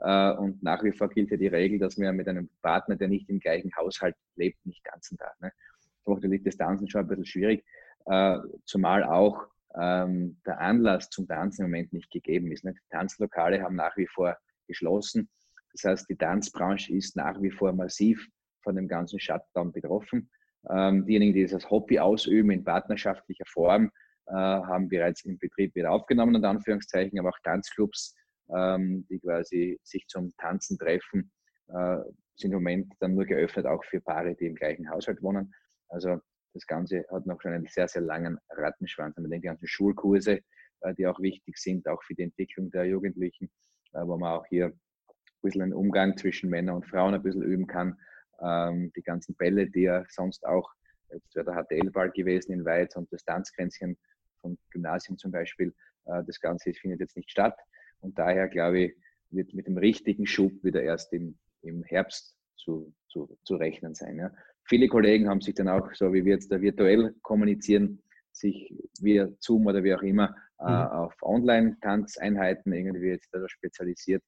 Äh, 0.00 0.32
und 0.32 0.62
nach 0.62 0.82
wie 0.82 0.92
vor 0.92 1.08
gilt 1.08 1.30
ja 1.30 1.36
die 1.36 1.46
Regel, 1.46 1.78
dass 1.78 1.96
man 1.96 2.16
mit 2.16 2.28
einem 2.28 2.48
Partner, 2.62 2.96
der 2.96 3.08
nicht 3.08 3.28
im 3.28 3.40
gleichen 3.40 3.70
Haushalt 3.76 4.16
lebt, 4.36 4.64
nicht 4.64 4.84
tanzen 4.84 5.16
darf. 5.18 5.38
Ne? 5.40 5.52
Das 5.78 6.06
macht 6.06 6.22
natürlich 6.22 6.44
das 6.44 6.56
Tanzen 6.56 6.88
schon 6.88 7.02
ein 7.02 7.08
bisschen 7.08 7.26
schwierig, 7.26 7.64
äh, 8.06 8.38
zumal 8.64 9.04
auch 9.04 9.46
ähm, 9.78 10.40
der 10.46 10.60
Anlass 10.60 11.10
zum 11.10 11.28
Tanzen 11.28 11.64
im 11.64 11.70
Moment 11.70 11.92
nicht 11.92 12.10
gegeben 12.10 12.50
ist. 12.50 12.64
Ne? 12.64 12.72
Die 12.72 12.90
Tanzlokale 12.90 13.62
haben 13.62 13.76
nach 13.76 13.96
wie 13.96 14.06
vor 14.06 14.36
geschlossen. 14.66 15.28
Das 15.72 15.84
heißt, 15.84 16.08
die 16.08 16.16
Tanzbranche 16.16 16.92
ist 16.92 17.16
nach 17.16 17.40
wie 17.40 17.50
vor 17.50 17.72
massiv 17.72 18.26
von 18.62 18.76
dem 18.76 18.88
ganzen 18.88 19.20
Shutdown 19.20 19.72
betroffen. 19.72 20.30
Ähm, 20.68 21.06
diejenigen, 21.06 21.32
die 21.32 21.42
das 21.42 21.54
als 21.54 21.70
Hobby 21.70 21.98
ausüben 21.98 22.50
in 22.50 22.64
partnerschaftlicher 22.64 23.46
Form, 23.46 23.90
äh, 24.26 24.32
haben 24.32 24.88
bereits 24.88 25.24
im 25.24 25.38
Betrieb 25.38 25.74
wieder 25.74 25.90
aufgenommen, 25.90 26.34
in 26.34 26.44
Anführungszeichen, 26.44 27.18
aber 27.18 27.30
auch 27.30 27.38
Tanzclubs, 27.42 28.14
ähm, 28.54 29.06
die 29.08 29.18
quasi 29.18 29.78
sich 29.82 30.06
zum 30.06 30.34
Tanzen 30.36 30.78
treffen, 30.78 31.30
äh, 31.68 31.98
sind 32.36 32.52
im 32.52 32.58
Moment 32.58 32.92
dann 33.00 33.14
nur 33.14 33.24
geöffnet, 33.24 33.66
auch 33.66 33.84
für 33.84 34.00
Paare, 34.00 34.34
die 34.34 34.46
im 34.46 34.54
gleichen 34.54 34.90
Haushalt 34.90 35.22
wohnen. 35.22 35.52
Also 35.88 36.20
das 36.54 36.66
Ganze 36.66 37.04
hat 37.10 37.26
noch 37.26 37.40
schon 37.40 37.52
einen 37.52 37.66
sehr, 37.66 37.88
sehr 37.88 38.02
langen 38.02 38.38
Rattenschwanz. 38.50 39.16
Man 39.16 39.30
denkt 39.30 39.44
die 39.44 39.48
ganzen 39.48 39.68
Schulkurse, 39.68 40.40
äh, 40.80 40.94
die 40.94 41.06
auch 41.06 41.20
wichtig 41.20 41.58
sind, 41.58 41.86
auch 41.88 42.02
für 42.02 42.14
die 42.14 42.22
Entwicklung 42.22 42.70
der 42.70 42.86
Jugendlichen, 42.86 43.50
wo 43.92 44.16
man 44.16 44.32
auch 44.32 44.46
hier 44.46 44.66
ein 44.66 45.42
bisschen 45.42 45.62
einen 45.62 45.74
Umgang 45.74 46.16
zwischen 46.16 46.50
Männern 46.50 46.76
und 46.76 46.86
Frauen 46.86 47.14
ein 47.14 47.22
bisschen 47.22 47.42
üben 47.42 47.66
kann. 47.66 47.98
Ähm, 48.42 48.92
die 48.96 49.02
ganzen 49.02 49.34
Bälle, 49.34 49.68
die 49.68 49.82
ja 49.82 50.04
sonst 50.08 50.44
auch, 50.46 50.70
jetzt 51.12 51.34
wäre 51.34 51.46
der 51.46 51.64
HTL-Ball 51.64 52.10
gewesen 52.10 52.52
in 52.52 52.64
Weiz 52.64 52.96
und 52.96 53.12
das 53.12 53.24
Tanzkränzchen 53.24 53.98
vom 54.40 54.58
Gymnasium 54.70 55.18
zum 55.18 55.30
Beispiel, 55.30 55.74
äh, 56.06 56.22
das 56.24 56.40
Ganze 56.40 56.72
findet 56.72 57.00
jetzt 57.00 57.16
nicht 57.16 57.30
statt. 57.30 57.56
Und 58.00 58.18
daher, 58.18 58.48
glaube 58.48 58.80
ich, 58.80 58.96
wird 59.30 59.54
mit 59.54 59.66
dem 59.66 59.78
richtigen 59.78 60.26
Schub 60.26 60.52
wieder 60.64 60.82
erst 60.82 61.12
im, 61.12 61.38
im 61.62 61.82
Herbst 61.84 62.36
zu, 62.56 62.92
zu, 63.08 63.38
zu 63.44 63.56
rechnen 63.56 63.94
sein. 63.94 64.16
Ja. 64.16 64.32
Viele 64.64 64.88
Kollegen 64.88 65.28
haben 65.28 65.40
sich 65.40 65.54
dann 65.54 65.68
auch, 65.68 65.92
so 65.94 66.12
wie 66.12 66.24
wir 66.24 66.34
jetzt 66.34 66.50
da 66.50 66.60
virtuell 66.60 67.14
kommunizieren, 67.22 68.02
sich 68.32 68.72
via 69.00 69.28
Zoom 69.40 69.66
oder 69.66 69.82
wie 69.82 69.94
auch 69.94 70.02
immer 70.02 70.34
äh, 70.60 70.64
mhm. 70.64 70.68
auf 70.70 71.14
Online-Tanzeinheiten 71.22 72.72
irgendwie 72.72 73.08
jetzt 73.08 73.28
da 73.32 73.46
spezialisiert. 73.48 74.22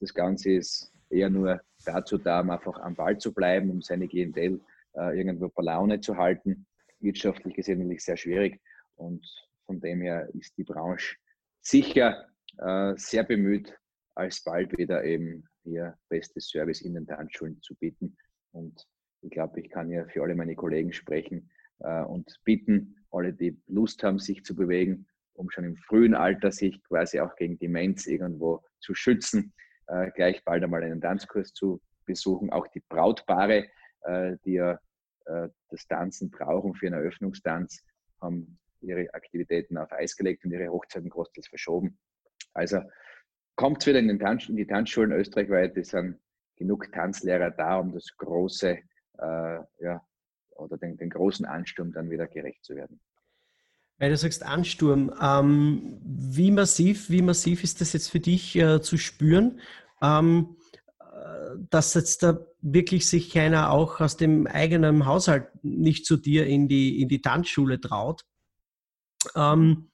Das 0.00 0.14
Ganze 0.14 0.52
ist 0.52 0.92
eher 1.10 1.30
nur 1.30 1.60
dazu 1.84 2.18
da, 2.18 2.40
um 2.40 2.50
einfach 2.50 2.78
am 2.80 2.94
Ball 2.94 3.18
zu 3.18 3.32
bleiben, 3.32 3.70
um 3.70 3.82
seine 3.82 4.06
Klientel 4.06 4.60
äh, 4.94 5.18
irgendwo 5.18 5.48
bei 5.48 5.62
Laune 5.62 6.00
zu 6.00 6.16
halten. 6.16 6.66
Wirtschaftlich 7.00 7.54
gesehen 7.54 7.78
natürlich 7.78 8.04
sehr 8.04 8.16
schwierig 8.16 8.60
und 8.96 9.24
von 9.66 9.80
dem 9.80 10.00
her 10.00 10.28
ist 10.34 10.56
die 10.56 10.64
Branche 10.64 11.16
sicher 11.60 12.26
äh, 12.58 12.94
sehr 12.96 13.24
bemüht, 13.24 13.76
alsbald 14.14 14.76
wieder 14.76 15.04
eben 15.04 15.44
hier 15.62 15.96
bestes 16.08 16.48
Service 16.48 16.80
in 16.80 16.94
den 16.94 17.06
Tanzschulen 17.06 17.60
zu 17.62 17.74
bieten. 17.76 18.16
Und 18.52 18.86
ich 19.22 19.30
glaube, 19.30 19.60
ich 19.60 19.70
kann 19.70 19.90
ja 19.90 20.06
für 20.06 20.22
alle 20.22 20.34
meine 20.34 20.54
Kollegen 20.54 20.92
sprechen 20.92 21.50
äh, 21.80 22.02
und 22.02 22.40
bitten, 22.44 22.96
alle, 23.10 23.32
die 23.32 23.60
Lust 23.66 24.02
haben, 24.02 24.18
sich 24.18 24.44
zu 24.44 24.54
bewegen, 24.54 25.06
um 25.34 25.50
schon 25.50 25.64
im 25.64 25.76
frühen 25.76 26.14
Alter 26.14 26.52
sich 26.52 26.82
quasi 26.84 27.20
auch 27.20 27.34
gegen 27.36 27.58
Demenz 27.58 28.06
irgendwo 28.06 28.62
zu 28.80 28.94
schützen, 28.94 29.52
äh, 29.86 30.10
gleich 30.10 30.44
bald 30.44 30.62
einmal 30.62 30.82
einen 30.82 31.00
Tanzkurs 31.00 31.52
zu 31.52 31.80
besuchen. 32.04 32.50
Auch 32.50 32.66
die 32.68 32.82
Brautpaare, 32.88 33.68
äh, 34.02 34.36
die 34.44 34.54
ja 34.54 34.78
äh, 35.26 35.48
das 35.68 35.86
Tanzen 35.86 36.30
brauchen 36.30 36.74
für 36.74 36.86
einen 36.86 37.00
Eröffnungstanz, 37.00 37.84
haben 38.20 38.58
ihre 38.80 39.12
Aktivitäten 39.14 39.76
auf 39.76 39.92
Eis 39.92 40.16
gelegt 40.16 40.44
und 40.44 40.52
ihre 40.52 40.68
Hochzeiten 40.68 41.08
großteils 41.08 41.48
verschoben. 41.48 41.98
Also 42.54 42.80
kommt 43.56 43.86
wieder 43.86 43.98
in, 43.98 44.18
Tanz, 44.18 44.48
in 44.48 44.56
die 44.56 44.66
Tanzschulen 44.66 45.12
österreichweit. 45.12 45.76
Es 45.76 45.90
sind 45.90 46.18
genug 46.56 46.90
Tanzlehrer 46.92 47.50
da, 47.50 47.78
um 47.78 47.92
das 47.92 48.06
große, 48.16 48.78
äh, 49.18 49.58
ja, 49.80 50.00
oder 50.56 50.76
den, 50.76 50.96
den, 50.96 51.10
großen 51.10 51.46
Ansturm 51.46 51.92
dann 51.92 52.10
wieder 52.10 52.26
gerecht 52.26 52.64
zu 52.64 52.74
werden. 52.74 53.00
Weil 53.98 54.10
du 54.10 54.16
sagst 54.16 54.44
Ansturm, 54.44 55.12
ähm, 55.20 55.98
wie 56.02 56.50
massiv, 56.50 57.10
wie 57.10 57.22
massiv 57.22 57.64
ist 57.64 57.80
das 57.80 57.92
jetzt 57.92 58.10
für 58.10 58.20
dich 58.20 58.54
äh, 58.56 58.80
zu 58.80 58.96
spüren, 58.96 59.60
ähm, 60.02 60.56
äh, 61.00 61.56
dass 61.70 61.94
jetzt 61.94 62.22
da 62.22 62.46
wirklich 62.60 63.08
sich 63.08 63.32
keiner 63.32 63.70
auch 63.70 64.00
aus 64.00 64.16
dem 64.16 64.46
eigenen 64.46 65.04
Haushalt 65.06 65.48
nicht 65.62 66.06
zu 66.06 66.16
dir 66.16 66.46
in 66.46 66.68
die, 66.68 67.00
in 67.02 67.08
die 67.08 67.22
Tanzschule 67.22 67.80
traut? 67.80 68.24
Ähm, 69.34 69.90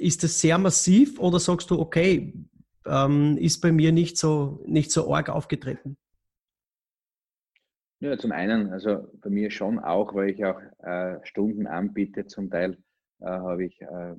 ist 0.00 0.22
das 0.22 0.40
sehr 0.40 0.58
massiv 0.58 1.18
oder 1.18 1.38
sagst 1.38 1.70
du, 1.70 1.78
okay, 1.78 2.32
ähm, 2.86 3.36
ist 3.38 3.60
bei 3.60 3.72
mir 3.72 3.92
nicht 3.92 4.18
so, 4.18 4.62
nicht 4.66 4.90
so 4.90 5.12
arg 5.12 5.28
aufgetreten? 5.28 5.96
Ja, 8.00 8.16
zum 8.16 8.32
einen, 8.32 8.72
also 8.72 9.12
bei 9.20 9.28
mir 9.28 9.50
schon 9.50 9.78
auch, 9.78 10.14
weil 10.14 10.30
ich 10.30 10.44
auch 10.44 10.60
äh, 10.78 11.18
Stunden 11.24 11.66
anbiete. 11.66 12.26
Zum 12.26 12.50
Teil 12.50 12.78
äh, 13.20 13.26
habe 13.26 13.66
ich 13.66 13.80
äh, 13.82 14.14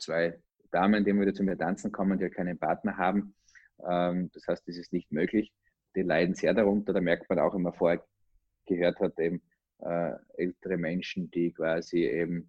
zwei 0.00 0.38
Damen, 0.70 1.04
die 1.04 1.12
wieder 1.18 1.34
zu 1.34 1.42
mir 1.42 1.58
tanzen 1.58 1.90
kommen, 1.90 2.18
die 2.18 2.30
keinen 2.30 2.58
Partner 2.58 2.96
haben. 2.96 3.34
Ähm, 3.84 4.30
das 4.34 4.46
heißt, 4.46 4.68
das 4.68 4.76
ist 4.76 4.92
nicht 4.92 5.10
möglich. 5.10 5.52
Die 5.96 6.02
leiden 6.02 6.36
sehr 6.36 6.54
darunter. 6.54 6.92
Da 6.92 7.00
merkt 7.00 7.28
man 7.28 7.40
auch, 7.40 7.54
wenn 7.54 7.62
man 7.62 7.74
vorher 7.74 8.04
gehört 8.66 9.00
hat, 9.00 9.18
eben 9.18 9.42
äh, 9.80 10.12
ältere 10.34 10.76
Menschen, 10.76 11.28
die 11.32 11.52
quasi 11.52 12.04
eben 12.04 12.48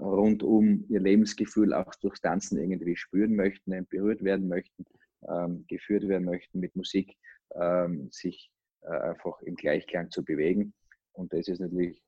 rundum 0.00 0.84
ihr 0.88 1.00
Lebensgefühl 1.00 1.72
auch 1.74 1.94
durchs 1.96 2.20
Tanzen 2.20 2.58
irgendwie 2.58 2.96
spüren 2.96 3.34
möchten, 3.34 3.86
berührt 3.86 4.22
werden 4.22 4.48
möchten, 4.48 4.84
ähm, 5.28 5.64
geführt 5.68 6.06
werden 6.08 6.24
möchten 6.24 6.60
mit 6.60 6.74
Musik, 6.76 7.16
ähm, 7.54 8.08
sich 8.10 8.50
äh, 8.82 8.88
einfach 8.88 9.40
im 9.42 9.56
Gleichklang 9.56 10.10
zu 10.10 10.24
bewegen. 10.24 10.72
Und 11.12 11.32
das 11.32 11.48
ist 11.48 11.60
natürlich 11.60 12.02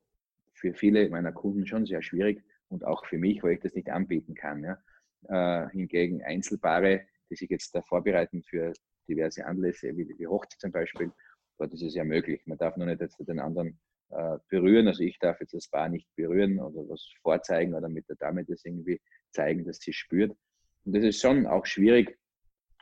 für 0.54 0.74
viele 0.74 1.08
meiner 1.08 1.32
Kunden 1.32 1.66
schon 1.66 1.86
sehr 1.86 2.02
schwierig 2.02 2.44
und 2.68 2.84
auch 2.84 3.04
für 3.06 3.18
mich, 3.18 3.42
weil 3.42 3.54
ich 3.54 3.60
das 3.60 3.74
nicht 3.74 3.90
anbieten 3.90 4.34
kann. 4.34 4.62
Ja. 4.62 4.78
Äh, 5.28 5.70
hingegen 5.70 6.22
Einzelpaare, 6.22 7.02
die 7.28 7.34
sich 7.34 7.50
jetzt 7.50 7.74
da 7.74 7.82
vorbereiten 7.82 8.42
für 8.42 8.72
diverse 9.08 9.44
Anlässe, 9.44 9.96
wie 9.96 10.06
die 10.06 10.26
Hochzeit 10.26 10.60
zum 10.60 10.72
Beispiel, 10.72 11.12
dort 11.58 11.74
ist 11.74 11.82
es 11.82 11.94
ja 11.94 12.04
möglich. 12.04 12.42
Man 12.46 12.58
darf 12.58 12.76
nur 12.76 12.86
nicht 12.86 13.00
jetzt 13.00 13.18
den 13.26 13.40
anderen 13.40 13.78
berühren. 14.48 14.88
Also 14.88 15.02
ich 15.04 15.18
darf 15.20 15.40
jetzt 15.40 15.54
das 15.54 15.68
Paar 15.68 15.88
nicht 15.88 16.08
berühren 16.16 16.58
oder 16.58 16.88
was 16.88 17.06
vorzeigen 17.22 17.74
oder 17.74 17.88
mit 17.88 18.08
der 18.08 18.16
Dame 18.16 18.44
das 18.44 18.64
irgendwie 18.64 19.00
zeigen, 19.30 19.64
dass 19.64 19.78
sie 19.78 19.92
spürt. 19.92 20.36
Und 20.84 20.96
das 20.96 21.04
ist 21.04 21.20
schon 21.20 21.46
auch 21.46 21.66
schwierig, 21.66 22.18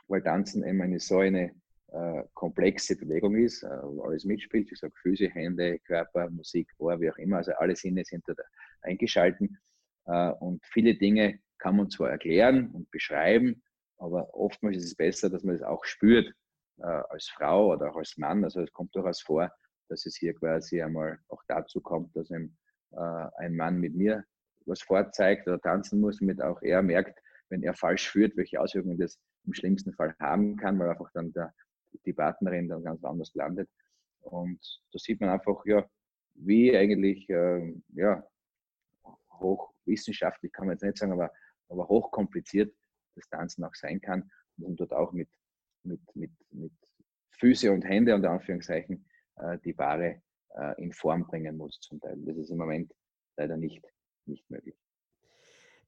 weil 0.07 0.23
Tanzen 0.23 0.63
eben 0.63 0.81
eine 0.81 0.99
so 0.99 1.19
eine 1.19 1.53
äh, 1.91 2.23
komplexe 2.33 2.95
Bewegung 2.95 3.35
ist, 3.35 3.63
äh, 3.63 3.69
wo 3.83 4.03
alles 4.03 4.25
mitspielt. 4.25 4.71
Ich 4.71 4.79
sage 4.79 4.93
Füße, 5.01 5.29
Hände, 5.29 5.79
Körper, 5.79 6.29
Musik, 6.29 6.69
Ohr, 6.77 6.99
wie 6.99 7.09
auch 7.09 7.17
immer. 7.17 7.37
Also 7.37 7.53
alle 7.53 7.75
Sinne 7.75 8.03
sind 8.05 8.23
da 8.27 8.33
eingeschalten. 8.81 9.57
Äh, 10.05 10.31
und 10.31 10.63
viele 10.65 10.95
Dinge 10.95 11.39
kann 11.57 11.77
man 11.77 11.89
zwar 11.89 12.11
erklären 12.11 12.69
und 12.71 12.89
beschreiben, 12.91 13.63
aber 13.97 14.33
oftmals 14.33 14.77
ist 14.77 14.85
es 14.85 14.95
besser, 14.95 15.29
dass 15.29 15.43
man 15.43 15.57
das 15.57 15.63
auch 15.63 15.83
spürt 15.83 16.33
äh, 16.77 16.83
als 16.85 17.27
Frau 17.29 17.73
oder 17.73 17.91
auch 17.91 17.97
als 17.97 18.17
Mann. 18.17 18.43
Also 18.43 18.61
es 18.61 18.71
kommt 18.71 18.95
durchaus 18.95 19.21
vor, 19.21 19.51
dass 19.89 20.05
es 20.05 20.15
hier 20.15 20.33
quasi 20.33 20.81
einmal 20.81 21.19
auch 21.27 21.43
dazu 21.47 21.81
kommt, 21.81 22.15
dass 22.15 22.31
ein, 22.31 22.57
äh, 22.91 23.27
ein 23.37 23.55
Mann 23.55 23.79
mit 23.79 23.95
mir 23.95 24.23
was 24.65 24.81
vorzeigt 24.81 25.47
oder 25.47 25.59
tanzen 25.59 25.99
muss, 25.99 26.19
damit 26.19 26.41
auch 26.41 26.61
er 26.61 26.81
merkt, 26.81 27.19
wenn 27.49 27.63
er 27.63 27.73
falsch 27.73 28.09
führt, 28.09 28.37
welche 28.37 28.61
Auswirkungen 28.61 28.97
das 28.97 29.19
im 29.45 29.53
schlimmsten 29.53 29.93
Fall 29.93 30.15
haben 30.19 30.57
kann, 30.57 30.77
weil 30.79 30.89
einfach 30.89 31.09
dann 31.13 31.33
der, 31.33 31.53
die 32.05 32.13
Partnerin 32.13 32.67
dann 32.67 32.83
ganz 32.83 33.03
anders 33.03 33.33
landet. 33.33 33.69
Und 34.21 34.59
da 34.91 34.99
sieht 34.99 35.19
man 35.19 35.29
einfach, 35.29 35.65
ja, 35.65 35.89
wie 36.35 36.75
eigentlich, 36.75 37.29
äh, 37.29 37.73
ja, 37.89 38.23
hochwissenschaftlich 39.33 40.51
kann 40.51 40.67
man 40.67 40.75
jetzt 40.75 40.83
nicht 40.83 40.97
sagen, 40.97 41.13
aber, 41.13 41.31
aber 41.69 41.87
hochkompliziert 41.87 42.73
das 43.15 43.27
Tanzen 43.29 43.63
auch 43.63 43.75
sein 43.75 43.99
kann 44.01 44.29
und 44.57 44.79
dort 44.79 44.93
auch 44.93 45.11
mit, 45.13 45.29
mit, 45.83 46.01
mit, 46.15 46.31
mit 46.51 46.73
Füße 47.31 47.71
und 47.71 47.83
Hände 47.83 48.13
unter 48.13 48.31
Anführungszeichen 48.31 49.05
die 49.63 49.77
Ware 49.77 50.21
äh, 50.55 50.81
in 50.81 50.91
Form 50.91 51.27
bringen 51.27 51.57
muss 51.57 51.79
zum 51.79 51.99
Teil. 51.99 52.17
Das 52.25 52.37
ist 52.37 52.49
im 52.49 52.57
Moment 52.57 52.93
leider 53.37 53.57
nicht, 53.57 53.83
nicht 54.25 54.49
möglich. 54.49 54.75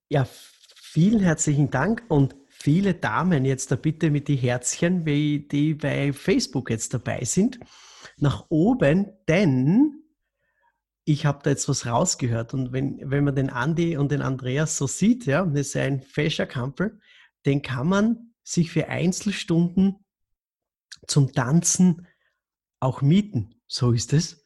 Ja, 0.09 0.27
vielen 0.75 1.19
herzlichen 1.19 1.69
Dank 1.69 2.03
und 2.09 2.35
viele 2.49 2.93
Damen 2.93 3.45
jetzt 3.45 3.71
da 3.71 3.75
bitte 3.75 4.09
mit 4.09 4.27
die 4.27 4.35
Herzchen, 4.35 5.05
die 5.05 5.73
bei 5.73 6.13
Facebook 6.13 6.69
jetzt 6.69 6.93
dabei 6.93 7.23
sind, 7.23 7.59
nach 8.17 8.45
oben, 8.49 9.11
denn 9.27 10.03
ich 11.05 11.25
habe 11.25 11.39
da 11.43 11.49
jetzt 11.49 11.67
was 11.67 11.85
rausgehört 11.85 12.53
und 12.53 12.73
wenn, 12.73 12.99
wenn 13.09 13.23
man 13.23 13.35
den 13.35 13.49
Andi 13.49 13.97
und 13.97 14.11
den 14.11 14.21
Andreas 14.21 14.77
so 14.77 14.85
sieht, 14.85 15.25
ja, 15.25 15.45
das 15.45 15.67
ist 15.67 15.77
ein 15.77 16.01
fescher 16.01 16.45
Kampel, 16.45 16.99
den 17.45 17.61
kann 17.61 17.87
man 17.87 18.33
sich 18.43 18.71
für 18.71 18.87
Einzelstunden 18.87 20.05
zum 21.07 21.31
Tanzen 21.31 22.05
auch 22.81 23.01
mieten. 23.01 23.55
So 23.67 23.93
ist 23.93 24.11
es. 24.11 24.43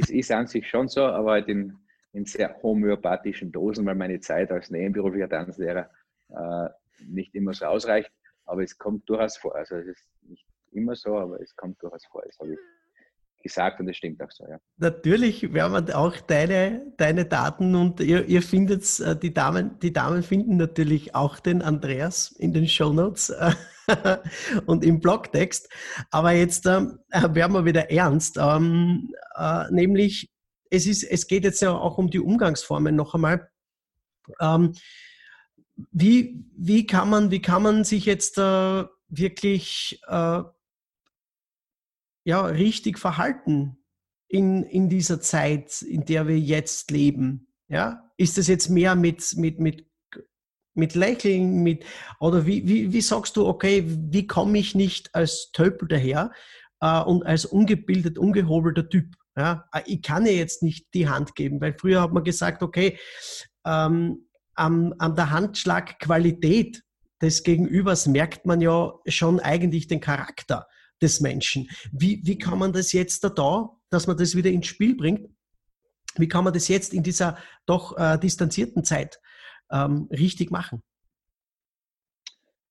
Es 0.00 0.08
ist 0.08 0.30
an 0.30 0.46
sich 0.46 0.68
schon 0.68 0.88
so, 0.88 1.02
aber 1.02 1.32
halt 1.32 1.48
in, 1.48 1.76
in 2.12 2.24
sehr 2.24 2.62
homöopathischen 2.62 3.52
Dosen, 3.52 3.84
weil 3.84 3.96
meine 3.96 4.20
Zeit 4.20 4.50
als 4.50 4.70
nebenberuflicher 4.70 5.28
Tanzlehrer 5.28 5.90
äh, 6.28 6.68
nicht 7.04 7.34
immer 7.34 7.52
so 7.52 7.66
ausreicht. 7.66 8.10
Aber 8.44 8.62
es 8.62 8.78
kommt 8.78 9.08
durchaus 9.08 9.36
vor. 9.36 9.54
Also 9.54 9.76
es 9.76 9.86
ist 9.86 10.08
nicht 10.22 10.46
immer 10.70 10.94
so, 10.94 11.18
aber 11.18 11.40
es 11.40 11.54
kommt 11.56 11.82
durchaus 11.82 12.06
vor. 12.06 12.22
Das 12.24 12.38
habe 12.38 12.52
ich 12.52 12.58
gesagt 13.42 13.80
und 13.80 13.86
das 13.86 13.96
stimmt 13.96 14.22
auch 14.22 14.30
so, 14.30 14.44
ja. 14.46 14.58
Natürlich 14.78 15.52
werden 15.52 15.86
wir 15.86 15.98
auch 15.98 16.16
deine, 16.16 16.92
deine 16.96 17.24
Daten 17.24 17.74
und 17.74 18.00
ihr, 18.00 18.26
ihr 18.26 18.42
findet 18.42 19.00
äh, 19.00 19.16
die 19.16 19.34
Damen, 19.34 19.78
die 19.80 19.92
Damen 19.92 20.22
finden 20.22 20.56
natürlich 20.56 21.14
auch 21.14 21.40
den 21.40 21.62
Andreas 21.62 22.32
in 22.32 22.52
den 22.52 22.68
Show 22.68 22.92
Notes 22.92 23.30
äh, 23.30 23.52
und 24.66 24.84
im 24.84 25.00
Blogtext. 25.00 25.68
Aber 26.10 26.32
jetzt 26.32 26.66
äh, 26.66 26.80
werden 27.10 27.52
wir 27.52 27.64
wieder 27.64 27.90
ernst, 27.90 28.38
ähm, 28.40 29.12
äh, 29.36 29.64
nämlich 29.70 30.30
es, 30.70 30.86
ist, 30.86 31.04
es 31.04 31.26
geht 31.26 31.44
jetzt 31.44 31.60
ja 31.60 31.72
auch 31.72 31.98
um 31.98 32.10
die 32.10 32.20
Umgangsformen 32.20 32.96
noch 32.96 33.14
einmal. 33.14 33.48
Ähm, 34.40 34.72
wie, 35.90 36.44
wie, 36.56 36.86
kann 36.86 37.10
man, 37.10 37.30
wie 37.30 37.42
kann 37.42 37.62
man 37.62 37.84
sich 37.84 38.06
jetzt 38.06 38.38
äh, 38.38 38.84
wirklich 39.08 40.00
äh, 40.06 40.42
ja, 42.24 42.44
richtig 42.46 42.98
verhalten 42.98 43.78
in, 44.28 44.62
in 44.62 44.88
dieser 44.88 45.20
Zeit, 45.20 45.82
in 45.82 46.04
der 46.04 46.26
wir 46.28 46.38
jetzt 46.38 46.90
leben? 46.90 47.48
Ja? 47.68 48.10
Ist 48.16 48.38
das 48.38 48.46
jetzt 48.46 48.68
mehr 48.68 48.94
mit, 48.94 49.36
mit, 49.36 49.58
mit, 49.58 49.86
mit 50.74 50.94
Lächeln, 50.94 51.62
mit, 51.62 51.84
oder 52.20 52.46
wie, 52.46 52.66
wie, 52.66 52.92
wie 52.92 53.00
sagst 53.00 53.36
du, 53.36 53.46
okay, 53.46 53.84
wie 53.86 54.26
komme 54.26 54.58
ich 54.58 54.74
nicht 54.74 55.14
als 55.14 55.50
Tölpel 55.52 55.88
daher 55.88 56.32
äh, 56.80 57.00
und 57.02 57.24
als 57.24 57.44
ungebildet, 57.44 58.18
ungehobelter 58.18 58.88
Typ? 58.88 59.14
Ja? 59.36 59.68
Äh, 59.72 59.82
ich 59.86 60.02
kann 60.02 60.26
ja 60.26 60.32
jetzt 60.32 60.62
nicht 60.62 60.94
die 60.94 61.08
Hand 61.08 61.34
geben, 61.34 61.60
weil 61.60 61.76
früher 61.78 62.00
hat 62.00 62.12
man 62.12 62.24
gesagt, 62.24 62.62
okay, 62.62 62.98
ähm, 63.66 64.28
an, 64.54 64.94
an 64.98 65.16
der 65.16 65.30
Handschlagqualität 65.30 66.82
des 67.20 67.42
Gegenübers 67.42 68.06
merkt 68.06 68.46
man 68.46 68.60
ja 68.60 68.92
schon 69.06 69.40
eigentlich 69.40 69.86
den 69.86 70.00
Charakter 70.00 70.66
des 71.02 71.20
Menschen. 71.20 71.68
Wie, 71.92 72.20
wie 72.24 72.38
kann 72.38 72.58
man 72.58 72.72
das 72.72 72.92
jetzt 72.92 73.24
da, 73.24 73.28
da, 73.28 73.70
dass 73.90 74.06
man 74.06 74.16
das 74.16 74.34
wieder 74.36 74.50
ins 74.50 74.66
Spiel 74.66 74.96
bringt? 74.96 75.28
Wie 76.16 76.28
kann 76.28 76.44
man 76.44 76.52
das 76.52 76.68
jetzt 76.68 76.94
in 76.94 77.02
dieser 77.02 77.38
doch 77.66 77.96
äh, 77.98 78.18
distanzierten 78.18 78.84
Zeit 78.84 79.20
ähm, 79.70 80.08
richtig 80.10 80.50
machen? 80.50 80.82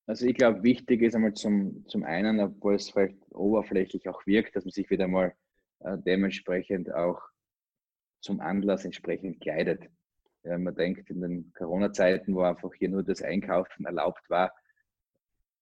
Also 0.08 0.26
ich 0.26 0.36
glaube, 0.36 0.64
wichtig 0.64 1.02
ist 1.02 1.16
einmal 1.16 1.34
zum, 1.34 1.86
zum 1.88 2.04
einen, 2.04 2.40
obwohl 2.40 2.76
es 2.76 2.90
vielleicht 2.90 3.18
oberflächlich 3.32 4.10
auch 4.10 4.26
wirkt, 4.26 4.56
dass 4.56 4.66
man 4.66 4.72
sich 4.72 4.90
wieder 4.90 5.08
mal 5.08 5.34
äh, 5.80 5.98
dementsprechend 5.98 6.94
auch 6.94 7.22
zum 8.22 8.40
Anlass 8.40 8.86
entsprechend 8.86 9.42
kleidet. 9.42 9.84
Ja, 10.44 10.58
man 10.58 10.76
denkt 10.76 11.10
in 11.10 11.22
den 11.22 11.54
Corona-Zeiten, 11.54 12.36
wo 12.36 12.42
einfach 12.42 12.74
hier 12.74 12.90
nur 12.90 13.04
das 13.04 13.22
Einkaufen 13.22 13.86
erlaubt 13.86 14.30
war, 14.30 14.52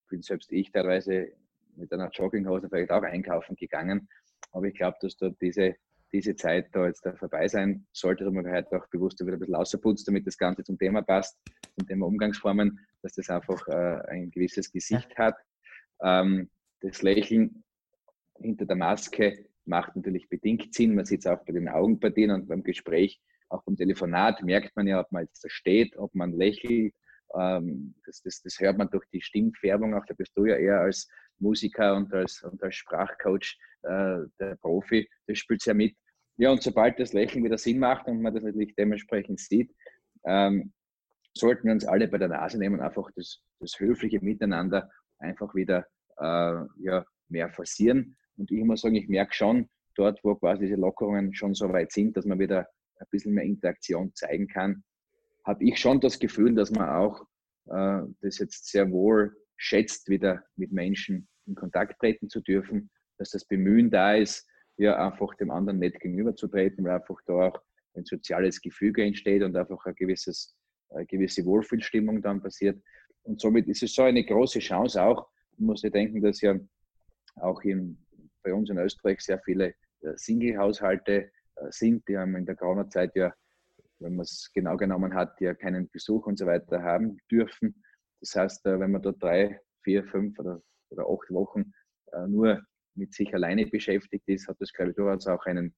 bin 0.09 0.21
selbst 0.21 0.51
ich 0.51 0.71
teilweise 0.71 1.31
mit 1.79 1.91
einer 1.93 2.09
Jogginghose 2.09 2.69
vielleicht 2.69 2.91
auch 2.91 3.03
einkaufen 3.03 3.55
gegangen. 3.55 4.07
Aber 4.51 4.65
ich 4.65 4.75
glaube, 4.75 4.97
dass 5.01 5.17
da 5.17 5.29
diese, 5.41 5.75
diese 6.11 6.35
Zeit 6.35 6.67
da 6.73 6.87
jetzt 6.87 7.05
da 7.05 7.13
vorbei 7.15 7.47
sein 7.47 7.85
sollte, 7.91 8.23
dass 8.23 8.33
man 8.33 8.49
heute 8.49 8.77
auch 8.77 8.87
bewusst 8.89 9.19
wieder 9.21 9.33
ein 9.33 9.39
bisschen 9.39 9.55
außerputzt, 9.55 10.07
damit 10.07 10.27
das 10.27 10.37
Ganze 10.37 10.63
zum 10.63 10.77
Thema 10.77 11.01
passt, 11.01 11.37
zum 11.77 11.87
Thema 11.87 12.07
Umgangsformen, 12.07 12.79
dass 13.01 13.13
das 13.13 13.29
einfach 13.29 13.67
äh, 13.67 14.01
ein 14.09 14.31
gewisses 14.31 14.71
Gesicht 14.71 15.17
hat. 15.17 15.35
Ähm, 16.01 16.49
das 16.81 17.01
Lächeln 17.01 17.63
hinter 18.39 18.65
der 18.65 18.75
Maske 18.75 19.45
macht 19.65 19.95
natürlich 19.95 20.29
bedingt 20.29 20.73
Sinn. 20.73 20.95
Man 20.95 21.05
sieht 21.05 21.19
es 21.19 21.27
auch 21.27 21.43
bei 21.45 21.53
den 21.53 21.69
Augenpartien 21.69 22.31
und 22.31 22.47
beim 22.47 22.63
Gespräch, 22.63 23.21
auch 23.49 23.63
beim 23.63 23.75
Telefonat 23.75 24.43
merkt 24.43 24.75
man 24.75 24.87
ja, 24.87 24.99
ob 24.99 25.11
man 25.11 25.23
jetzt 25.23 25.43
da 25.43 25.49
steht, 25.49 25.97
ob 25.97 26.13
man 26.15 26.33
lächelt. 26.33 26.93
Ähm, 27.37 27.95
das, 28.05 28.21
das, 28.21 28.41
das 28.41 28.59
hört 28.59 28.77
man 28.77 28.89
durch 28.89 29.05
die 29.13 29.21
Stimmfärbung 29.21 29.93
auch. 29.93 30.05
Da 30.05 30.13
bist 30.13 30.31
du 30.35 30.45
ja 30.45 30.55
eher 30.55 30.81
als 30.81 31.07
Musiker 31.39 31.95
und 31.95 32.13
als, 32.13 32.41
und 32.43 32.61
als 32.63 32.75
Sprachcoach 32.75 33.57
äh, 33.83 34.19
der 34.39 34.55
Profi, 34.61 35.09
das 35.27 35.37
spielt 35.37 35.65
ja 35.65 35.73
mit. 35.73 35.95
Ja, 36.37 36.51
und 36.51 36.63
sobald 36.63 36.99
das 36.99 37.13
Lächeln 37.13 37.43
wieder 37.43 37.57
Sinn 37.57 37.79
macht 37.79 38.07
und 38.07 38.21
man 38.21 38.33
das 38.33 38.43
natürlich 38.43 38.73
dementsprechend 38.75 39.39
sieht, 39.39 39.73
ähm, 40.25 40.73
sollten 41.33 41.65
wir 41.65 41.73
uns 41.73 41.85
alle 41.85 42.07
bei 42.07 42.17
der 42.17 42.29
Nase 42.29 42.57
nehmen, 42.57 42.79
einfach 42.79 43.09
das, 43.15 43.41
das 43.59 43.79
höfliche 43.79 44.19
Miteinander 44.21 44.89
einfach 45.19 45.53
wieder 45.53 45.85
äh, 46.17 46.65
ja, 46.81 47.05
mehr 47.27 47.49
forcieren. 47.49 48.17
Und 48.37 48.51
ich 48.51 48.63
muss 48.63 48.81
sagen, 48.81 48.95
ich 48.95 49.07
merke 49.09 49.33
schon, 49.33 49.69
dort, 49.95 50.23
wo 50.23 50.35
quasi 50.35 50.65
diese 50.65 50.79
Lockerungen 50.79 51.33
schon 51.33 51.53
so 51.53 51.71
weit 51.71 51.91
sind, 51.91 52.15
dass 52.15 52.25
man 52.25 52.39
wieder 52.39 52.67
ein 52.99 53.07
bisschen 53.11 53.33
mehr 53.33 53.43
Interaktion 53.43 54.13
zeigen 54.15 54.47
kann, 54.47 54.83
habe 55.49 55.63
ich 55.63 55.79
schon 55.79 55.99
das 55.99 56.19
Gefühl, 56.19 56.53
dass 56.53 56.69
man 56.69 56.87
auch 56.89 57.25
äh, 57.69 58.01
das 58.21 58.37
jetzt 58.37 58.67
sehr 58.67 58.91
wohl 58.91 59.35
schätzt, 59.57 60.07
wieder 60.07 60.43
mit 60.55 60.71
Menschen 60.71 61.27
in 61.47 61.55
Kontakt 61.55 61.99
treten 61.99 62.29
zu 62.29 62.39
dürfen, 62.39 62.91
dass 63.17 63.31
das 63.31 63.45
Bemühen 63.45 63.89
da 63.89 64.13
ist, 64.13 64.47
ja 64.77 65.03
einfach 65.03 65.33
dem 65.35 65.49
anderen 65.49 65.79
nett 65.79 65.99
gegenüberzutreten, 65.99 66.85
weil 66.85 66.93
einfach 66.93 67.19
da 67.25 67.33
auch 67.47 67.61
ein 67.95 68.05
soziales 68.05 68.61
Gefüge 68.61 69.03
entsteht 69.03 69.41
und 69.41 69.57
einfach 69.57 69.83
ein 69.85 69.95
gewisses, 69.95 70.55
eine 70.91 71.07
gewisse 71.07 71.43
Wohlfühlstimmung 71.45 72.21
dann 72.21 72.41
passiert. 72.41 72.81
Und 73.23 73.41
somit 73.41 73.67
ist 73.67 73.83
es 73.83 73.95
so 73.95 74.03
eine 74.03 74.23
große 74.23 74.59
Chance 74.59 75.01
auch. 75.01 75.27
Man 75.57 75.67
muss 75.67 75.81
ja 75.81 75.89
denken, 75.89 76.21
dass 76.21 76.41
ja 76.41 76.57
auch 77.35 77.61
in, 77.63 77.97
bei 78.43 78.53
uns 78.53 78.69
in 78.69 78.77
Österreich 78.77 79.19
sehr 79.19 79.39
viele 79.39 79.73
äh, 80.01 80.15
Single-Haushalte 80.15 81.13
äh, 81.13 81.29
sind, 81.71 82.07
die 82.07 82.17
haben 82.17 82.35
in 82.35 82.45
der 82.45 82.55
Corona-Zeit 82.55 83.15
ja, 83.15 83.33
wenn 83.99 84.15
man 84.15 84.23
es 84.23 84.51
genau 84.53 84.77
genommen 84.77 85.13
hat, 85.13 85.39
ja 85.41 85.53
keinen 85.53 85.89
Besuch 85.89 86.25
und 86.25 86.37
so 86.37 86.45
weiter 86.45 86.81
haben 86.81 87.17
dürfen. 87.29 87.83
Das 88.21 88.35
heißt, 88.35 88.65
äh, 88.65 88.79
wenn 88.79 88.91
man 88.91 89.01
da 89.01 89.11
drei, 89.11 89.59
vier, 89.83 90.03
fünf 90.05 90.37
oder, 90.39 90.61
oder 90.89 91.03
acht 91.03 91.29
Wochen 91.31 91.73
äh, 92.11 92.27
nur 92.27 92.61
mit 92.95 93.13
sich 93.13 93.33
alleine 93.33 93.65
beschäftigt 93.65 94.27
ist, 94.27 94.47
hat 94.47 94.57
das, 94.59 94.73
glaube 94.73 94.91
ich, 94.91 94.97
durchaus 94.97 95.27
auch 95.27 95.45
einen 95.45 95.75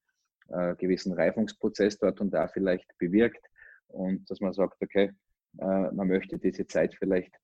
äh, 0.50 0.76
gewissen 0.76 1.14
Reifungsprozess 1.14 1.98
dort 1.98 2.22
und 2.22 2.32
da 2.32 2.48
vielleicht 2.48 2.98
bewirkt. 2.98 3.46
Und 3.88 4.30
dass 4.30 4.40
man 4.40 4.54
sagt, 4.54 4.82
okay, 4.82 5.12
man 5.54 6.08
möchte 6.08 6.40
diese 6.40 6.66
Zeit 6.66 6.96
vielleicht 6.96 7.36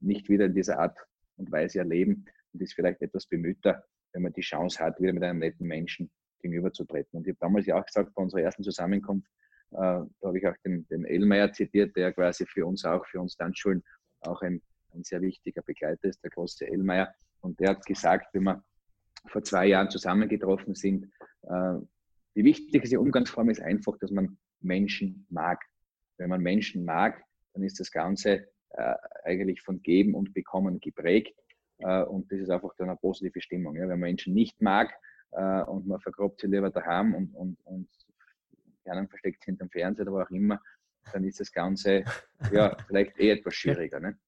nicht 0.00 0.28
wieder 0.28 0.46
in 0.46 0.54
dieser 0.54 0.80
Art 0.80 0.98
und 1.36 1.52
Weise 1.52 1.78
erleben 1.78 2.24
und 2.52 2.60
ist 2.60 2.74
vielleicht 2.74 3.00
etwas 3.02 3.24
bemühter, 3.26 3.84
wenn 4.12 4.22
man 4.22 4.32
die 4.32 4.40
Chance 4.40 4.80
hat, 4.80 5.00
wieder 5.00 5.12
mit 5.12 5.22
einem 5.22 5.38
netten 5.38 5.64
Menschen 5.64 6.10
gegenüberzutreten. 6.40 7.16
Und 7.16 7.28
ich 7.28 7.30
habe 7.30 7.38
damals 7.40 7.66
ja 7.66 7.78
auch 7.78 7.86
gesagt, 7.86 8.12
bei 8.16 8.22
unserer 8.22 8.42
ersten 8.42 8.64
Zusammenkunft, 8.64 9.30
da 9.70 10.06
habe 10.24 10.38
ich 10.38 10.46
auch 10.46 10.56
den, 10.64 10.86
den 10.88 11.04
Elmeier 11.04 11.52
zitiert, 11.52 11.96
der 11.96 12.12
quasi 12.12 12.46
für 12.46 12.66
uns 12.66 12.84
auch, 12.84 13.06
für 13.06 13.20
uns 13.20 13.36
Tanzschulen 13.36 13.82
auch 14.20 14.42
ein, 14.42 14.60
ein 14.94 15.04
sehr 15.04 15.20
wichtiger 15.20 15.62
Begleiter 15.62 16.08
ist, 16.08 16.22
der 16.22 16.30
große 16.30 16.66
Elmeier. 16.66 17.12
Und 17.40 17.58
der 17.60 17.70
hat 17.70 17.86
gesagt, 17.86 18.26
wenn 18.34 18.44
wir 18.44 18.62
vor 19.26 19.42
zwei 19.42 19.66
Jahren 19.66 19.90
zusammengetroffen 19.90 20.74
sind, 20.74 21.04
äh, 21.42 21.74
die 22.36 22.44
wichtigste 22.44 23.00
Umgangsform 23.00 23.50
ist 23.50 23.60
einfach, 23.60 23.96
dass 23.98 24.10
man 24.10 24.38
Menschen 24.60 25.26
mag. 25.30 25.60
Wenn 26.16 26.30
man 26.30 26.40
Menschen 26.40 26.84
mag, 26.84 27.22
dann 27.54 27.62
ist 27.62 27.80
das 27.80 27.90
Ganze 27.90 28.48
äh, 28.70 28.94
eigentlich 29.24 29.62
von 29.62 29.82
Geben 29.82 30.14
und 30.14 30.34
Bekommen 30.34 30.80
geprägt. 30.80 31.36
Äh, 31.78 32.02
und 32.02 32.30
das 32.30 32.40
ist 32.40 32.50
einfach 32.50 32.74
dann 32.76 32.88
eine 32.88 32.98
positive 32.98 33.40
Stimmung. 33.40 33.74
Ja? 33.76 33.82
Wenn 33.82 33.90
man 33.90 34.00
Menschen 34.00 34.34
nicht 34.34 34.60
mag 34.60 34.92
äh, 35.32 35.62
und 35.62 35.86
man 35.86 36.00
vergrabt 36.00 36.40
sie 36.40 36.46
lieber 36.46 36.70
daheim 36.70 37.14
und, 37.14 37.34
und, 37.34 37.58
und 37.64 37.88
anderen 38.90 39.08
versteckt 39.08 39.44
hinterm 39.44 39.70
Fernseher 39.70 40.06
oder 40.06 40.12
wo 40.12 40.20
auch 40.20 40.30
immer, 40.30 40.60
dann 41.12 41.24
ist 41.24 41.40
das 41.40 41.52
Ganze 41.52 42.04
ja 42.52 42.76
vielleicht 42.86 43.18
eh 43.18 43.30
etwas 43.30 43.54
schwieriger. 43.54 44.00
Ne? 44.00 44.18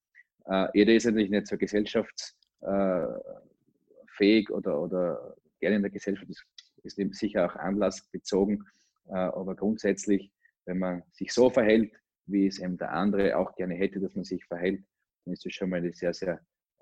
Äh, 0.46 0.68
jeder 0.74 0.94
ist 0.94 1.04
natürlich 1.04 1.30
nicht 1.30 1.46
so 1.46 1.56
gesellschaftsfähig 1.56 4.50
oder, 4.50 4.80
oder 4.80 5.36
gerne 5.60 5.76
in 5.76 5.82
der 5.82 5.90
Gesellschaft, 5.90 6.28
das 6.28 6.44
ist 6.82 6.98
eben 6.98 7.12
sicher 7.12 7.46
auch 7.46 7.56
anlassbezogen, 7.56 8.64
äh, 9.08 9.14
aber 9.14 9.54
grundsätzlich, 9.54 10.32
wenn 10.64 10.78
man 10.78 11.02
sich 11.12 11.32
so 11.32 11.50
verhält, 11.50 11.92
wie 12.26 12.46
es 12.46 12.58
eben 12.58 12.76
der 12.76 12.92
andere 12.92 13.36
auch 13.36 13.54
gerne 13.56 13.74
hätte, 13.74 14.00
dass 14.00 14.14
man 14.14 14.24
sich 14.24 14.44
verhält, 14.44 14.82
dann 15.24 15.34
ist 15.34 15.44
das 15.44 15.52
schon 15.52 15.70
mal 15.70 15.76
eine 15.76 15.92
sehr, 15.92 16.14
sehr 16.14 16.40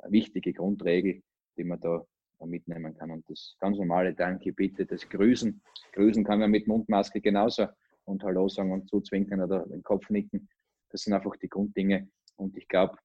wichtige 0.08 0.52
Grundregel, 0.52 1.22
die 1.56 1.64
man 1.64 1.80
da 1.80 2.04
mitnehmen 2.47 2.97
kann. 2.97 3.11
Und 3.11 3.28
das 3.28 3.57
ganz 3.61 3.76
normale 3.78 4.14
Danke, 4.14 4.53
bitte, 4.53 4.86
das 4.86 5.09
Grüßen. 5.09 5.61
Grüßen 5.93 6.24
kann 6.24 6.38
man 6.41 6.51
mit 6.51 6.66
Mundmaske 6.66 7.20
genauso 7.20 7.66
und 8.05 8.22
Hallo 8.22 8.49
sagen 8.49 8.72
und 8.72 8.88
zuzwinkern 8.88 9.43
oder 9.43 9.66
den 9.66 9.82
Kopf 9.82 10.09
nicken. 10.11 10.49
Das 10.91 11.03
sind 11.03 11.12
einfach 11.12 11.36
die 11.36 11.49
Grunddinge. 11.49 12.09
Und 12.36 12.57
ich 12.57 12.66
glaube, 12.68 12.97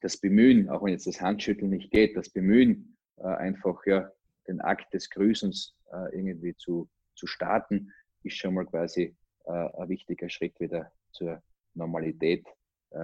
das 0.00 0.16
Bemühen, 0.16 0.68
auch 0.68 0.82
wenn 0.82 0.92
jetzt 0.92 1.06
das 1.06 1.20
Handschütteln 1.20 1.70
nicht 1.70 1.90
geht, 1.90 2.16
das 2.16 2.30
Bemühen, 2.30 2.96
äh, 3.16 3.24
einfach 3.24 3.84
ja, 3.86 4.10
den 4.46 4.60
Akt 4.60 4.92
des 4.94 5.10
Grüßens 5.10 5.74
äh, 5.92 6.16
irgendwie 6.16 6.54
zu, 6.56 6.88
zu 7.14 7.26
starten, 7.26 7.92
ist 8.22 8.36
schon 8.36 8.54
mal 8.54 8.66
quasi 8.66 9.16
äh, 9.44 9.50
ein 9.50 9.88
wichtiger 9.88 10.28
Schritt 10.28 10.58
wieder 10.60 10.92
zur 11.12 11.42
Normalität 11.74 12.46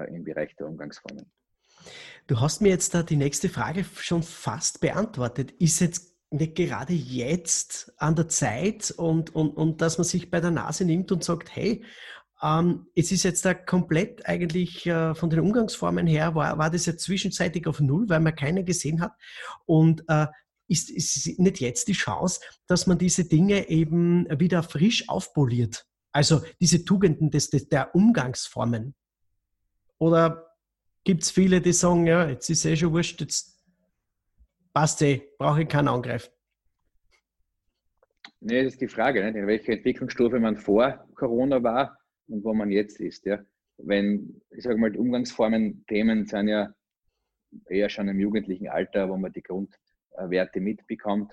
im 0.08 0.24
Bereich 0.24 0.56
der 0.56 0.66
Umgangsformen. 0.66 1.30
Du 2.26 2.40
hast 2.40 2.60
mir 2.60 2.70
jetzt 2.70 2.94
da 2.94 3.02
die 3.02 3.16
nächste 3.16 3.48
Frage 3.48 3.84
schon 3.96 4.22
fast 4.22 4.80
beantwortet. 4.80 5.50
Ist 5.52 5.80
jetzt 5.80 6.14
nicht 6.30 6.54
gerade 6.56 6.92
jetzt 6.92 7.92
an 7.98 8.16
der 8.16 8.28
Zeit 8.28 8.90
und, 8.90 9.34
und, 9.34 9.50
und 9.50 9.80
dass 9.80 9.98
man 9.98 10.04
sich 10.04 10.30
bei 10.30 10.40
der 10.40 10.50
Nase 10.50 10.84
nimmt 10.84 11.12
und 11.12 11.22
sagt, 11.22 11.54
hey, 11.54 11.84
ähm, 12.42 12.86
es 12.94 13.12
ist 13.12 13.22
jetzt 13.22 13.44
da 13.44 13.54
komplett 13.54 14.26
eigentlich 14.26 14.86
äh, 14.86 15.14
von 15.14 15.30
den 15.30 15.40
Umgangsformen 15.40 16.06
her, 16.06 16.34
war, 16.34 16.58
war 16.58 16.70
das 16.70 16.86
jetzt 16.86 17.04
zwischenzeitig 17.04 17.66
auf 17.66 17.80
Null, 17.80 18.08
weil 18.08 18.20
man 18.20 18.34
keiner 18.34 18.62
gesehen 18.62 19.00
hat. 19.00 19.12
Und 19.64 20.04
äh, 20.08 20.26
ist, 20.66 20.90
ist 20.90 21.38
nicht 21.38 21.60
jetzt 21.60 21.88
die 21.88 21.92
Chance, 21.92 22.40
dass 22.66 22.86
man 22.86 22.98
diese 22.98 23.24
Dinge 23.24 23.68
eben 23.68 24.26
wieder 24.40 24.62
frisch 24.62 25.08
aufpoliert? 25.08 25.86
Also 26.12 26.42
diese 26.60 26.84
Tugenden 26.84 27.30
des, 27.30 27.50
des, 27.50 27.68
der 27.68 27.94
Umgangsformen. 27.94 28.94
Oder 29.98 30.53
gibt 31.04 31.22
es 31.22 31.30
viele, 31.30 31.60
die 31.60 31.72
sagen, 31.72 32.06
ja, 32.06 32.28
jetzt 32.28 32.48
ist 32.50 32.64
eh 32.64 32.76
schon 32.76 32.92
wurscht, 32.92 33.20
jetzt 33.20 33.62
passt 34.72 35.02
eh, 35.02 35.22
brauche 35.38 35.62
ich 35.62 35.68
keinen 35.68 35.88
angreifen. 35.88 36.30
Nee, 38.40 38.64
das 38.64 38.74
ist 38.74 38.80
die 38.80 38.88
Frage, 38.88 39.24
nicht? 39.24 39.36
in 39.36 39.46
welcher 39.46 39.72
Entwicklungsstufe 39.72 40.38
man 40.38 40.56
vor 40.56 41.06
Corona 41.14 41.62
war 41.62 41.98
und 42.26 42.44
wo 42.44 42.52
man 42.52 42.70
jetzt 42.70 43.00
ist. 43.00 43.24
Ja? 43.24 43.42
Wenn, 43.78 44.40
ich 44.50 44.64
sage 44.64 44.76
mal, 44.76 44.90
die 44.90 44.98
Umgangsformen, 44.98 45.84
Themen 45.86 46.26
sind 46.26 46.48
ja 46.48 46.74
eher 47.68 47.88
schon 47.88 48.08
im 48.08 48.18
jugendlichen 48.18 48.68
Alter, 48.68 49.08
wo 49.08 49.16
man 49.16 49.32
die 49.32 49.42
Grundwerte 49.42 50.60
mitbekommt. 50.60 51.32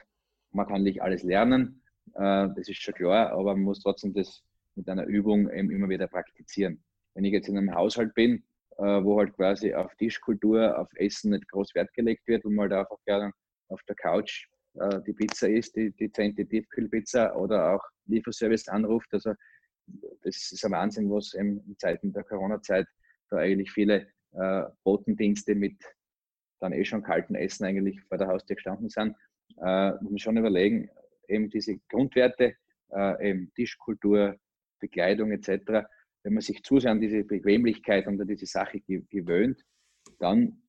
Man 0.51 0.67
kann 0.67 0.83
nicht 0.83 1.01
alles 1.01 1.23
lernen, 1.23 1.81
äh, 2.13 2.47
das 2.55 2.67
ist 2.67 2.81
schon 2.81 2.93
klar, 2.93 3.31
aber 3.31 3.55
man 3.55 3.63
muss 3.63 3.81
trotzdem 3.81 4.13
das 4.13 4.43
mit 4.75 4.87
einer 4.87 5.05
Übung 5.05 5.49
immer 5.49 5.89
wieder 5.89 6.07
praktizieren. 6.07 6.83
Wenn 7.13 7.25
ich 7.25 7.33
jetzt 7.33 7.49
in 7.49 7.57
einem 7.57 7.75
Haushalt 7.75 8.13
bin, 8.13 8.43
wo 8.77 9.19
halt 9.19 9.33
quasi 9.35 9.73
auf 9.73 9.93
Tischkultur, 9.95 10.77
auf 10.79 10.87
Essen 10.95 11.31
nicht 11.31 11.47
groß 11.49 11.75
Wert 11.75 11.93
gelegt 11.93 12.27
wird 12.27 12.45
und 12.45 12.55
man 12.55 12.69
halt 12.71 12.81
einfach 12.81 12.97
gerne 13.05 13.31
auf 13.69 13.81
der 13.83 13.95
Couch 13.95 14.47
äh, 14.75 15.01
die 15.05 15.13
Pizza 15.13 15.49
isst, 15.49 15.75
die, 15.75 15.91
die 15.91 16.11
10. 16.11 16.35
Tiefkühlpizza 16.35 17.35
oder 17.35 17.73
auch 17.73 17.83
Lieferservice 18.05 18.67
anruft. 18.67 19.13
Also 19.13 19.33
das 20.21 20.51
ist 20.51 20.63
ein 20.65 20.71
Wahnsinn, 20.71 21.09
was 21.09 21.33
in 21.33 21.75
Zeiten 21.77 22.13
der 22.13 22.23
Corona-Zeit 22.23 22.87
da 23.29 23.37
eigentlich 23.37 23.71
viele 23.71 24.07
äh, 24.33 24.63
Botendienste 24.83 25.55
mit 25.55 25.77
dann 26.59 26.73
eh 26.73 26.85
schon 26.85 27.03
kalten 27.03 27.35
Essen 27.35 27.65
eigentlich 27.65 27.99
vor 28.03 28.17
der 28.17 28.27
Haustür 28.27 28.55
gestanden 28.55 28.89
sind. 28.89 29.15
Äh, 29.57 29.91
muss 29.93 30.11
man 30.11 30.17
schon 30.19 30.37
überlegen, 30.37 30.89
eben 31.27 31.49
diese 31.49 31.77
Grundwerte, 31.89 32.55
äh, 32.91 33.29
eben 33.29 33.51
Tischkultur, 33.55 34.37
Bekleidung 34.79 35.31
etc., 35.31 35.85
wenn 36.23 36.33
man 36.33 36.41
sich 36.41 36.63
zu 36.63 36.79
sehr 36.79 36.91
an 36.91 37.01
diese 37.01 37.23
Bequemlichkeit 37.23 38.07
und 38.07 38.19
an 38.21 38.27
diese 38.27 38.45
Sache 38.45 38.79
gewöhnt, 38.81 39.63
dann 40.19 40.61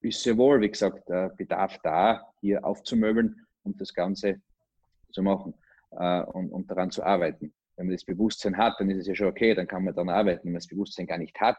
ist 0.00 0.22
sehr 0.22 0.36
wohl, 0.36 0.60
wie 0.60 0.70
gesagt, 0.70 1.08
der 1.08 1.30
Bedarf 1.30 1.78
da, 1.82 2.32
hier 2.40 2.64
aufzumöbeln 2.64 3.46
und 3.64 3.80
das 3.80 3.92
Ganze 3.92 4.40
zu 5.10 5.22
machen 5.22 5.54
äh, 5.90 6.22
und, 6.22 6.50
und, 6.50 6.70
daran 6.70 6.90
zu 6.90 7.02
arbeiten. 7.02 7.52
Wenn 7.76 7.86
man 7.86 7.94
das 7.94 8.04
Bewusstsein 8.04 8.56
hat, 8.56 8.74
dann 8.78 8.90
ist 8.90 8.98
es 8.98 9.06
ja 9.08 9.14
schon 9.14 9.28
okay, 9.28 9.54
dann 9.54 9.66
kann 9.66 9.84
man 9.84 9.94
daran 9.94 10.08
arbeiten. 10.08 10.44
Wenn 10.44 10.52
man 10.52 10.60
das 10.60 10.68
Bewusstsein 10.68 11.06
gar 11.06 11.18
nicht 11.18 11.38
hat 11.40 11.58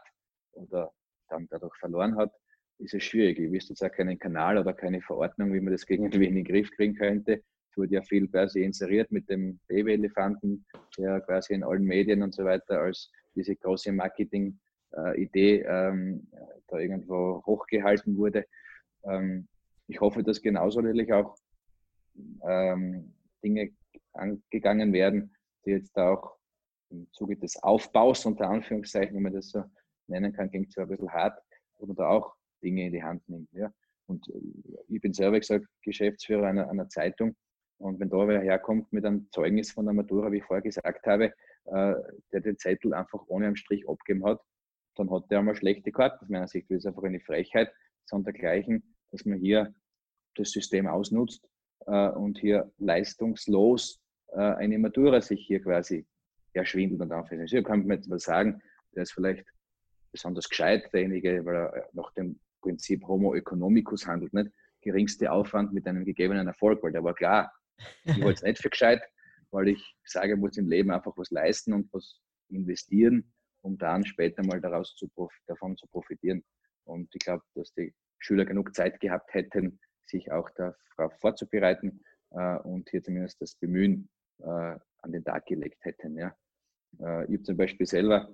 oder 0.52 0.92
dann 1.28 1.46
dadurch 1.50 1.76
verloren 1.76 2.16
hat, 2.16 2.32
ist 2.78 2.94
es 2.94 3.04
schwierig. 3.04 3.38
Ich 3.38 3.50
wüsste 3.50 3.72
jetzt 3.72 3.82
auch 3.82 3.92
keinen 3.92 4.18
Kanal 4.18 4.58
oder 4.58 4.72
keine 4.72 5.00
Verordnung, 5.00 5.52
wie 5.52 5.60
man 5.60 5.72
das 5.72 5.84
irgendwie 5.88 6.26
in 6.26 6.36
den 6.36 6.44
Griff 6.44 6.70
kriegen 6.70 6.94
könnte. 6.94 7.42
Es 7.70 7.76
wurde 7.76 7.94
ja 7.94 8.02
viel 8.02 8.28
quasi 8.28 8.62
inseriert 8.62 9.10
mit 9.12 9.28
dem 9.28 9.60
Babyelefanten, 9.68 10.64
der 10.96 11.20
quasi 11.20 11.54
in 11.54 11.64
allen 11.64 11.84
Medien 11.84 12.22
und 12.22 12.34
so 12.34 12.44
weiter 12.44 12.80
als 12.80 13.10
diese 13.34 13.56
große 13.56 13.92
Marketing-Idee 13.92 15.62
ähm, 15.62 16.28
da 16.68 16.78
irgendwo 16.78 17.42
hochgehalten 17.46 18.16
wurde. 18.16 18.46
Ähm, 19.04 19.48
ich 19.86 20.00
hoffe, 20.00 20.22
dass 20.22 20.42
genauso 20.42 20.80
natürlich 20.80 21.12
auch 21.12 21.36
ähm, 22.46 23.14
Dinge 23.42 23.70
angegangen 24.12 24.92
werden, 24.92 25.34
die 25.64 25.70
jetzt 25.70 25.96
auch 25.96 26.36
im 26.90 27.06
Zuge 27.12 27.36
des 27.36 27.62
Aufbaus, 27.62 28.24
unter 28.26 28.48
Anführungszeichen, 28.48 29.14
wenn 29.14 29.22
man 29.22 29.34
das 29.34 29.50
so 29.50 29.64
nennen 30.06 30.32
kann, 30.32 30.50
klingt 30.50 30.72
zwar 30.72 30.84
ein 30.84 30.90
bisschen 30.90 31.12
hart, 31.12 31.38
man 31.80 31.96
da 31.96 32.08
auch 32.08 32.34
Dinge 32.62 32.86
in 32.86 32.92
die 32.92 33.02
Hand 33.02 33.28
nimmt. 33.28 33.52
Ja. 33.52 33.72
Und 34.06 34.28
äh, 34.28 34.84
ich 34.88 35.00
bin 35.00 35.12
selber 35.12 35.38
gesagt 35.38 35.66
Geschäftsführer 35.82 36.46
einer, 36.46 36.68
einer 36.68 36.88
Zeitung 36.88 37.36
und 37.78 38.00
wenn 38.00 38.10
da 38.10 38.26
wer 38.26 38.40
herkommt 38.40 38.92
mit 38.92 39.04
einem 39.04 39.28
Zeugnis 39.30 39.72
von 39.72 39.84
der 39.84 39.94
Matura, 39.94 40.32
wie 40.32 40.38
ich 40.38 40.44
vorher 40.44 40.62
gesagt 40.62 41.06
habe, 41.06 41.32
äh, 41.66 41.94
der 42.32 42.40
den 42.40 42.58
Zettel 42.58 42.92
einfach 42.94 43.24
ohne 43.28 43.46
einen 43.46 43.56
Strich 43.56 43.88
abgegeben 43.88 44.24
hat, 44.24 44.40
dann 44.96 45.10
hat 45.10 45.30
der 45.30 45.38
einmal 45.38 45.54
schlechte 45.54 45.92
Karten 45.92 46.24
aus 46.24 46.28
meiner 46.28 46.48
Sicht. 46.48 46.68
Das 46.70 46.78
ist 46.78 46.86
einfach 46.86 47.04
eine 47.04 47.20
Frechheit, 47.20 47.72
sondergleichen, 48.04 48.82
dass 49.12 49.24
man 49.24 49.38
hier 49.38 49.74
das 50.34 50.50
System 50.50 50.86
ausnutzt 50.86 51.48
äh, 51.86 52.08
und 52.08 52.38
hier 52.38 52.70
leistungslos 52.78 54.00
äh, 54.32 54.40
eine 54.40 54.78
Matura 54.78 55.20
sich 55.20 55.46
hier 55.46 55.62
quasi 55.62 56.06
erschwindelt 56.52 57.00
und 57.00 57.12
aufhält. 57.12 57.48
Hier 57.48 57.62
kann 57.62 57.86
man 57.86 57.98
jetzt 57.98 58.08
mal 58.08 58.18
sagen, 58.18 58.60
der 58.94 59.04
ist 59.04 59.12
vielleicht 59.12 59.46
besonders 60.10 60.48
gescheit, 60.48 60.92
derjenige, 60.92 61.44
weil 61.44 61.56
er 61.56 61.88
nach 61.92 62.12
dem 62.14 62.40
Prinzip 62.60 63.06
Homo 63.06 63.34
economicus 63.34 64.06
handelt, 64.06 64.32
nicht? 64.32 64.50
Geringste 64.80 65.30
Aufwand 65.30 65.72
mit 65.72 65.86
einem 65.86 66.04
gegebenen 66.04 66.46
Erfolg, 66.46 66.82
weil 66.82 66.92
der 66.92 67.04
war 67.04 67.14
klar, 67.14 67.52
ich 68.04 68.20
wollte 68.20 68.38
es 68.38 68.42
nicht 68.42 68.62
für 68.62 68.70
gescheit, 68.70 69.02
weil 69.50 69.68
ich 69.68 69.96
sage, 70.04 70.34
ich 70.34 70.38
muss 70.38 70.56
im 70.56 70.68
Leben 70.68 70.90
einfach 70.90 71.16
was 71.16 71.30
leisten 71.30 71.72
und 71.72 71.92
was 71.92 72.20
investieren, 72.48 73.32
um 73.62 73.78
dann 73.78 74.04
später 74.04 74.42
mal 74.44 74.60
daraus 74.60 74.94
zu, 74.96 75.10
davon 75.46 75.76
zu 75.76 75.86
profitieren. 75.88 76.44
Und 76.84 77.08
ich 77.14 77.20
glaube, 77.20 77.44
dass 77.54 77.72
die 77.74 77.94
Schüler 78.18 78.44
genug 78.44 78.74
Zeit 78.74 79.00
gehabt 79.00 79.32
hätten, 79.34 79.78
sich 80.06 80.30
auch 80.32 80.48
darauf 80.50 81.12
vorzubereiten 81.20 82.02
äh, 82.30 82.56
und 82.58 82.88
hier 82.90 83.02
zumindest 83.02 83.40
das 83.40 83.54
Bemühen 83.56 84.08
äh, 84.40 84.44
an 84.44 85.12
den 85.12 85.24
Tag 85.24 85.46
gelegt 85.46 85.84
hätten. 85.84 86.16
Ja. 86.16 86.34
Äh, 87.00 87.24
ich 87.24 87.34
habe 87.34 87.42
zum 87.42 87.56
Beispiel 87.56 87.86
selber 87.86 88.32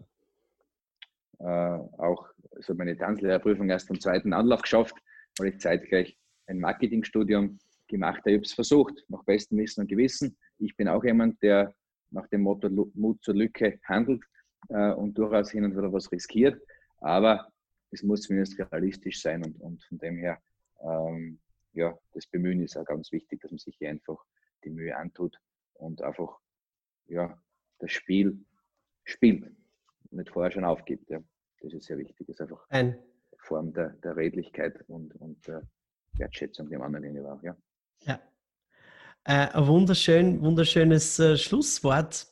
äh, 1.41 1.45
auch 1.45 2.29
so 2.61 2.75
meine 2.75 2.97
Tanzlehrerprüfung 2.97 3.69
erst 3.69 3.91
am 3.91 4.01
zweiten 4.01 4.33
Anlauf 4.33 4.63
geschafft, 4.63 4.95
weil 5.39 5.49
ich 5.49 5.61
zeitgleich 5.61 6.17
ein 6.47 6.61
Marketingstudium 6.61 7.59
gemacht. 7.95 8.23
Ich 8.25 8.35
habe 8.35 8.45
es 8.45 8.53
versucht, 8.53 9.05
nach 9.09 9.25
bestem 9.25 9.59
Wissen 9.59 9.83
und 9.83 9.87
Gewissen. 9.89 10.37
Ich 10.59 10.77
bin 10.77 10.89
auch 10.89 11.05
jemand, 11.05 11.41
der 11.43 11.75
nach 12.11 12.27
dem 12.29 12.43
Motto 12.43 12.69
Mut 12.95 13.23
zur 13.23 13.35
Lücke 13.35 13.79
handelt 13.85 14.23
äh, 14.69 14.93
und 14.93 15.17
durchaus 15.17 15.51
hin 15.51 15.65
und 15.65 15.77
wieder 15.77 15.93
was 15.93 16.11
riskiert. 16.11 16.61
Aber 16.99 17.49
es 17.91 18.03
muss 18.03 18.23
zumindest 18.23 18.59
realistisch 18.59 19.23
sein 19.23 19.45
und, 19.45 19.61
und 19.61 19.83
von 19.85 19.99
dem 19.99 20.17
her, 20.17 20.41
ähm, 20.83 21.41
ja, 21.73 21.97
das 22.13 22.27
Bemühen 22.27 22.63
ist 22.63 22.77
auch 22.77 22.85
ganz 22.85 23.13
wichtig, 23.13 23.41
dass 23.41 23.51
man 23.51 23.59
sich 23.59 23.77
hier 23.77 23.91
einfach 23.91 24.23
die 24.65 24.71
Mühe 24.71 24.97
antut 24.97 25.39
und 25.75 26.03
einfach 26.03 26.39
ja, 27.07 27.39
das 27.79 27.93
Spiel 27.93 28.45
spielt 29.05 29.45
und 30.11 30.19
nicht 30.19 30.31
vorher 30.31 30.51
schon 30.51 30.65
aufgibt. 30.65 31.09
Ja. 31.11 31.23
Das 31.61 31.73
ist 31.73 31.87
sehr 31.87 31.99
wichtig. 31.99 32.27
Das 32.27 32.37
ist 32.37 32.41
einfach 32.41 32.67
ein, 32.71 32.99
Form 33.39 33.73
der, 33.75 33.91
der 34.03 34.17
Redlichkeit 34.17 34.83
und, 34.89 35.15
und 35.17 35.47
der 35.47 35.63
Wertschätzung 36.15 36.69
dem 36.71 36.83
anderen 36.83 37.05
gegenüber. 37.05 37.39
Ja. 37.43 37.57
Ja. 38.01 38.21
Äh, 39.25 39.49
ein 39.49 39.67
wunderschön, 39.67 40.41
wunderschönes 40.43 41.19
äh, 41.19 41.37
Schlusswort 41.37 42.27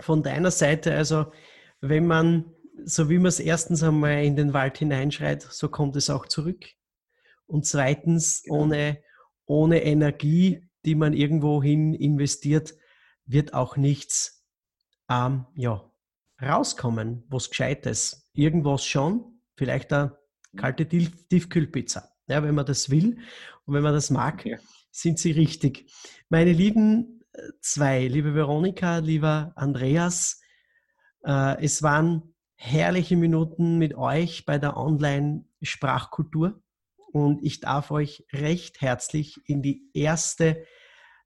von 0.00 0.22
deiner 0.22 0.50
Seite. 0.50 0.94
Also, 0.94 1.32
wenn 1.80 2.06
man, 2.06 2.54
so 2.84 3.08
wie 3.08 3.18
man 3.18 3.26
es 3.26 3.40
erstens 3.40 3.82
einmal 3.82 4.24
in 4.24 4.36
den 4.36 4.52
Wald 4.52 4.78
hineinschreit, 4.78 5.42
so 5.42 5.68
kommt 5.68 5.96
es 5.96 6.10
auch 6.10 6.26
zurück. 6.26 6.64
Und 7.46 7.66
zweitens, 7.66 8.42
genau. 8.42 8.60
ohne, 8.60 9.02
ohne 9.46 9.82
Energie, 9.82 10.68
die 10.84 10.94
man 10.94 11.12
irgendwo 11.12 11.62
hin 11.62 11.94
investiert, 11.94 12.74
wird 13.24 13.54
auch 13.54 13.76
nichts 13.76 14.44
ähm, 15.08 15.46
ja, 15.54 15.90
rauskommen, 16.40 17.24
was 17.28 17.50
Gescheites. 17.50 18.30
Irgendwas 18.32 18.84
schon, 18.84 19.40
vielleicht 19.56 19.92
eine 19.92 20.16
kalte 20.56 20.86
Tiefkühlpizza. 20.88 22.10
Ja, 22.28 22.42
wenn 22.42 22.54
man 22.54 22.66
das 22.66 22.90
will 22.90 23.18
und 23.64 23.74
wenn 23.74 23.82
man 23.82 23.94
das 23.94 24.10
mag, 24.10 24.44
ja. 24.44 24.58
sind 24.90 25.18
sie 25.18 25.32
richtig. 25.32 25.90
Meine 26.28 26.52
lieben 26.52 27.24
äh, 27.32 27.40
zwei, 27.60 28.06
liebe 28.06 28.34
Veronika, 28.34 28.98
lieber 28.98 29.52
Andreas, 29.56 30.40
äh, 31.24 31.62
es 31.64 31.82
waren 31.82 32.34
herrliche 32.54 33.16
Minuten 33.16 33.78
mit 33.78 33.94
euch 33.94 34.44
bei 34.44 34.58
der 34.58 34.76
Online-Sprachkultur 34.76 36.62
und 37.12 37.42
ich 37.42 37.60
darf 37.60 37.90
euch 37.90 38.26
recht 38.32 38.80
herzlich 38.80 39.40
in 39.46 39.62
die 39.62 39.88
erste 39.94 40.64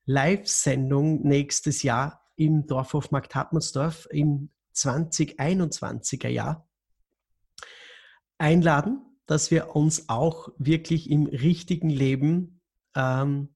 Live-Sendung 0.05 1.27
nächstes 1.27 1.83
Jahr 1.83 2.23
im 2.37 2.67
Dorfhof 2.67 3.11
Markt 3.11 3.35
Hartmannsdorf 3.35 4.07
im 4.11 4.51
2021er 4.75 6.29
Jahr 6.29 6.69
einladen, 8.39 9.12
dass 9.33 9.51
wir 9.51 9.75
uns 9.75 10.11
auch 10.11 10.51
wirklich 10.59 11.09
im 11.09 11.25
richtigen 11.25 11.89
Leben 11.89 12.61
ähm, 12.95 13.55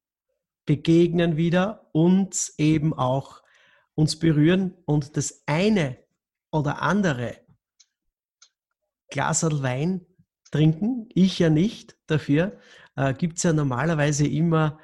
begegnen 0.65 1.37
wieder 1.37 1.91
und 1.93 2.51
eben 2.57 2.95
auch 2.95 3.43
uns 3.95 4.19
berühren 4.19 4.73
und 4.87 5.19
das 5.19 5.43
eine 5.45 5.99
oder 6.51 6.81
andere 6.81 7.37
Glasel 9.11 9.63
Wein 9.63 10.07
trinken. 10.51 11.11
Ich 11.13 11.39
ja 11.39 11.51
nicht. 11.51 11.99
Dafür 12.07 12.59
äh, 12.95 13.13
gibt 13.13 13.37
es 13.37 13.43
ja 13.43 13.53
normalerweise 13.53 14.27
immer 14.27 14.79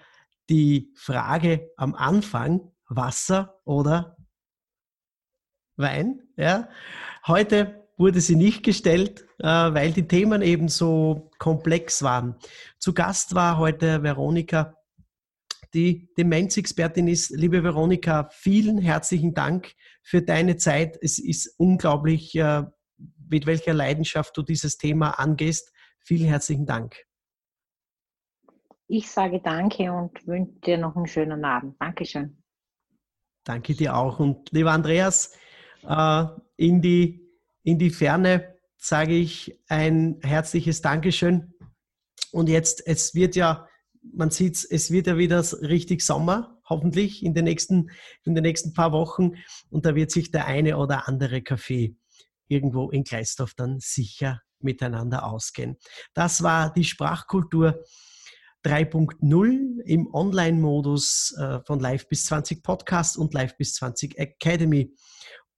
die 0.50 0.92
Frage 0.94 1.70
am 1.78 1.94
Anfang, 1.94 2.70
Wasser 2.84 3.62
oder 3.64 4.18
Wein. 5.76 6.20
Ja. 6.36 6.68
Heute 7.26 7.81
wurde 8.02 8.20
sie 8.20 8.34
nicht 8.34 8.64
gestellt, 8.64 9.24
äh, 9.38 9.46
weil 9.46 9.92
die 9.92 10.08
Themen 10.08 10.42
eben 10.42 10.66
so 10.68 11.30
komplex 11.38 12.02
waren. 12.02 12.34
Zu 12.80 12.94
Gast 12.94 13.36
war 13.36 13.58
heute 13.58 14.02
Veronika, 14.02 14.74
die 15.72 16.12
Demenzexpertin 16.18 17.06
ist. 17.06 17.30
Liebe 17.30 17.62
Veronika, 17.62 18.28
vielen 18.32 18.78
herzlichen 18.78 19.34
Dank 19.34 19.72
für 20.02 20.20
deine 20.20 20.56
Zeit. 20.56 20.98
Es 21.00 21.20
ist 21.20 21.54
unglaublich, 21.58 22.34
äh, 22.34 22.64
mit 23.30 23.46
welcher 23.46 23.72
Leidenschaft 23.72 24.36
du 24.36 24.42
dieses 24.42 24.78
Thema 24.78 25.20
angehst. 25.20 25.72
Vielen 26.00 26.26
herzlichen 26.26 26.66
Dank. 26.66 26.96
Ich 28.88 29.08
sage 29.10 29.40
danke 29.40 29.92
und 29.92 30.26
wünsche 30.26 30.58
dir 30.66 30.76
noch 30.76 30.96
einen 30.96 31.06
schönen 31.06 31.44
Abend. 31.44 31.76
Dankeschön. 31.80 32.42
Danke 33.44 33.74
dir 33.74 33.96
auch. 33.96 34.18
Und 34.18 34.50
lieber 34.50 34.72
Andreas, 34.72 35.38
äh, 35.88 36.24
in, 36.56 36.82
die, 36.82 37.21
in 37.62 37.78
die 37.78 37.90
Ferne 37.90 38.56
sage 38.78 39.14
ich 39.14 39.58
ein 39.68 40.18
herzliches 40.22 40.82
Dankeschön. 40.82 41.54
Und 42.32 42.48
jetzt, 42.48 42.84
es 42.86 43.14
wird 43.14 43.36
ja, 43.36 43.68
man 44.02 44.30
sieht 44.30 44.66
es, 44.68 44.90
wird 44.90 45.06
ja 45.06 45.16
wieder 45.18 45.44
richtig 45.62 46.02
Sommer, 46.02 46.60
hoffentlich 46.68 47.24
in 47.24 47.34
den 47.34 47.44
nächsten, 47.44 47.90
in 48.24 48.34
den 48.34 48.42
nächsten 48.42 48.72
paar 48.72 48.92
Wochen. 48.92 49.32
Und 49.70 49.86
da 49.86 49.94
wird 49.94 50.10
sich 50.10 50.30
der 50.30 50.46
eine 50.46 50.78
oder 50.78 51.06
andere 51.08 51.42
Kaffee 51.42 51.96
irgendwo 52.48 52.90
in 52.90 53.04
Gleisdorf 53.04 53.54
dann 53.54 53.78
sicher 53.80 54.40
miteinander 54.60 55.24
ausgehen. 55.24 55.76
Das 56.14 56.42
war 56.42 56.72
die 56.72 56.84
Sprachkultur 56.84 57.84
3.0 58.64 59.80
im 59.84 60.12
Online-Modus 60.12 61.36
äh, 61.36 61.60
von 61.66 61.80
Live 61.80 62.08
bis 62.08 62.26
20 62.26 62.62
Podcast 62.62 63.16
und 63.16 63.34
Live 63.34 63.56
bis 63.56 63.74
20 63.74 64.18
Academy. 64.18 64.94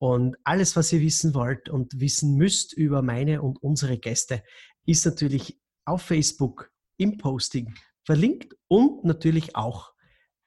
Und 0.04 0.36
alles, 0.44 0.76
was 0.76 0.92
ihr 0.92 1.00
wissen 1.00 1.34
wollt 1.34 1.70
und 1.70 1.98
wissen 1.98 2.36
müsst 2.36 2.74
über 2.74 3.00
meine 3.00 3.40
und 3.40 3.62
unsere 3.62 3.96
Gäste, 3.96 4.42
ist 4.84 5.06
natürlich 5.06 5.58
auf 5.86 6.02
Facebook 6.02 6.70
im 6.98 7.16
Posting 7.16 7.74
verlinkt 8.04 8.54
und 8.68 9.02
natürlich 9.06 9.56
auch 9.56 9.94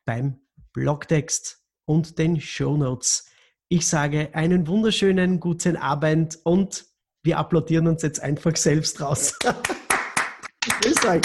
beim 0.06 0.42
Blogtext 0.74 1.66
und 1.86 2.20
den 2.20 2.40
Show 2.40 2.78
Notes. 2.78 3.32
Ich 3.68 3.88
sage 3.88 4.36
einen 4.36 4.68
wunderschönen 4.68 5.40
guten 5.40 5.76
Abend 5.76 6.38
und 6.44 6.86
wir 7.24 7.40
applaudieren 7.40 7.88
uns 7.88 8.04
jetzt 8.04 8.20
einfach 8.20 8.56
selbst 8.56 9.02
raus. 9.02 9.40
Grüß 10.62 11.04
euch. 11.04 11.24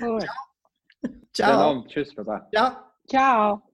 Cool. 0.00 0.26
Ciao. 1.32 1.84
Ciao. 1.84 1.86
Tschüss, 1.86 2.12
Baba. 2.16 2.48
Ciao. 2.52 2.72
Ciao. 3.08 3.69